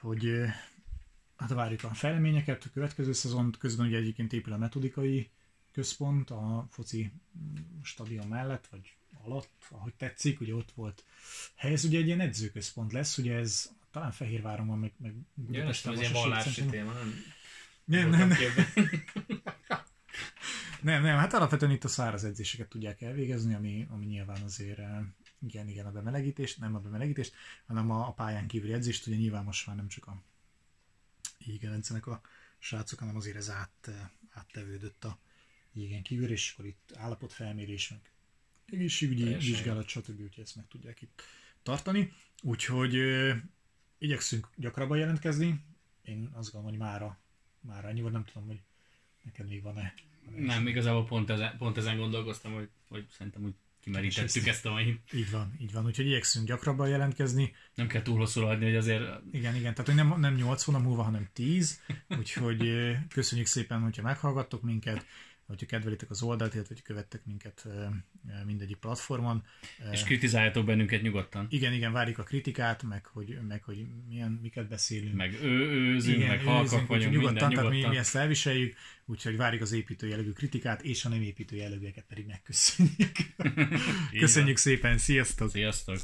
hogy 0.00 0.30
hát 1.36 1.50
várjuk 1.50 1.84
a 1.84 1.94
fejleményeket, 1.94 2.64
a 2.64 2.70
következő 2.72 3.12
szezon 3.12 3.54
közben 3.58 3.86
ugye 3.86 3.96
egyébként 3.96 4.32
épül 4.32 4.52
a 4.52 4.56
metodikai 4.58 5.30
központ 5.74 6.30
a 6.30 6.66
foci 6.70 7.12
stadion 7.82 8.26
mellett, 8.26 8.66
vagy 8.66 8.96
alatt, 9.24 9.50
ahogy 9.70 9.94
tetszik, 9.94 10.40
ugye 10.40 10.54
ott 10.54 10.72
volt 10.72 11.04
hely, 11.54 11.72
ez 11.72 11.84
ugye 11.84 11.98
egy 11.98 12.06
ilyen 12.06 12.20
edzőközpont 12.20 12.92
lesz, 12.92 13.18
ugye 13.18 13.36
ez 13.36 13.70
talán 13.90 14.12
Fehérváron 14.12 14.66
van, 14.66 14.78
meg, 14.78 14.92
meg 14.96 15.14
Budapesten. 15.34 15.92
Ja, 15.92 15.98
ez 15.98 16.10
ilyen 16.10 16.22
vallási 16.22 16.64
téma, 16.64 16.92
nem? 16.92 17.14
Nem, 17.84 18.10
nem, 18.10 18.28
nem. 18.28 18.38
nem, 20.82 21.02
nem, 21.02 21.16
hát 21.16 21.32
alapvetően 21.32 21.72
itt 21.72 21.84
a 21.84 21.88
száraz 21.88 22.24
edzéseket 22.24 22.68
tudják 22.68 23.00
elvégezni, 23.00 23.54
ami, 23.54 23.86
ami 23.90 24.04
nyilván 24.04 24.42
azért 24.42 24.78
eh, 24.78 25.00
igen, 25.46 25.68
igen, 25.68 25.86
a 25.86 25.90
bemelegítést, 25.90 26.58
nem 26.58 26.74
a 26.74 26.78
bemelegítést, 26.78 27.34
hanem 27.66 27.90
a, 27.90 28.08
a 28.08 28.12
pályán 28.12 28.46
kívüli 28.46 28.72
edzést, 28.72 29.06
ugye 29.06 29.16
nyilván 29.16 29.44
most 29.44 29.66
már 29.66 29.76
nem 29.76 29.88
csak 29.88 30.06
a 30.06 30.22
jégen 31.38 31.72
edzenek 31.72 32.06
a 32.06 32.20
srácok, 32.58 32.98
hanem 32.98 33.16
azért 33.16 33.36
ez 33.36 33.50
át, 33.50 33.90
áttevődött 34.30 35.04
a 35.04 35.18
jégen 35.74 36.02
kívül, 36.02 36.30
és 36.30 36.52
akkor 36.52 36.66
itt 36.66 36.92
állapotfelmérés, 36.94 37.88
meg 37.88 38.00
egészségügyi 38.66 39.22
Teljesen. 39.22 39.50
vizsgálat, 39.50 39.88
stb. 39.88 40.20
Úgyhogy 40.20 40.44
ezt 40.44 40.56
meg 40.56 40.68
tudják 40.68 41.02
itt 41.02 41.22
tartani. 41.62 42.12
Úgyhogy 42.42 42.94
ö, 42.94 43.32
igyekszünk 43.98 44.48
gyakrabban 44.56 44.98
jelentkezni. 44.98 45.60
Én 46.02 46.30
azt 46.32 46.52
gondolom, 46.52 46.78
hogy 46.78 46.86
mára, 46.86 47.18
mára 47.60 47.88
ennyi 47.88 48.00
volt, 48.00 48.12
nem 48.12 48.24
tudom, 48.24 48.46
hogy 48.48 48.60
neked 49.22 49.48
még 49.48 49.62
van-e. 49.62 49.94
Van 50.24 50.42
nem, 50.42 50.66
igazából 50.66 51.04
pont 51.04 51.30
ezen, 51.30 51.56
pont 51.56 51.76
ezen 51.76 51.96
gondolkoztam, 51.96 52.52
hogy, 52.52 52.68
hogy 52.88 53.06
szerintem 53.10 53.44
úgy 53.44 53.54
kimerítettük 53.80 54.46
ezt 54.46 54.66
a 54.66 54.70
mai. 54.70 55.00
Így 55.12 55.30
van, 55.30 55.56
így 55.60 55.72
van, 55.72 55.84
úgyhogy 55.84 56.06
igyekszünk 56.06 56.46
gyakrabban 56.46 56.88
jelentkezni. 56.88 57.54
Nem 57.74 57.86
kell 57.86 58.02
túl 58.02 58.18
hosszú 58.18 58.40
adni, 58.40 58.64
hogy 58.64 58.76
azért... 58.76 59.02
Igen, 59.32 59.54
igen, 59.54 59.74
tehát 59.74 59.86
hogy 59.86 59.94
nem, 59.94 60.20
nem 60.20 60.34
8 60.34 60.62
hónap 60.62 60.82
múlva, 60.82 61.02
hanem 61.02 61.28
10, 61.32 61.80
úgyhogy 62.18 62.92
köszönjük 63.08 63.46
szépen, 63.46 63.80
hogyha 63.80 64.02
meghallgattok 64.02 64.62
minket, 64.62 65.06
hogyha 65.46 65.66
kedvelitek 65.66 66.10
az 66.10 66.22
oldalt, 66.22 66.54
illetve 66.54 66.74
hogy 66.74 66.82
követtek 66.82 67.24
minket 67.24 67.66
mindegyik 68.46 68.76
platformon. 68.76 69.44
És 69.92 70.02
kritizáljátok 70.02 70.64
bennünket 70.64 71.02
nyugodtan. 71.02 71.46
Igen, 71.50 71.72
igen, 71.72 71.92
várjuk 71.92 72.18
a 72.18 72.22
kritikát, 72.22 72.82
meg 72.82 73.06
hogy, 73.06 73.38
meg 73.48 73.62
hogy 73.62 73.86
milyen, 74.08 74.38
miket 74.42 74.68
beszélünk. 74.68 75.14
Meg 75.14 75.38
ő, 75.42 75.70
őzünk, 75.70 76.16
igen, 76.16 76.28
meg 76.28 76.44
halkak 76.44 76.86
vagyunk, 76.86 77.12
nyugodtan, 77.12 77.32
minden, 77.32 77.48
nyugodtan. 77.48 77.70
Tehát 77.70 77.70
mi, 77.70 77.88
mi 77.88 77.96
ezt 77.96 78.16
elviseljük, 78.16 78.76
úgyhogy 79.04 79.36
várjuk 79.36 79.62
az 79.62 79.72
építő 79.72 80.08
jellegű 80.08 80.30
kritikát, 80.30 80.82
és 80.82 81.04
a 81.04 81.08
nem 81.08 81.22
építő 81.22 81.56
jellegűeket 81.56 82.04
pedig 82.08 82.26
megköszönjük. 82.26 83.16
Köszönjük 84.20 84.56
szépen, 84.56 84.98
sziasztok! 84.98 85.50
Sziasztok! 85.50 85.98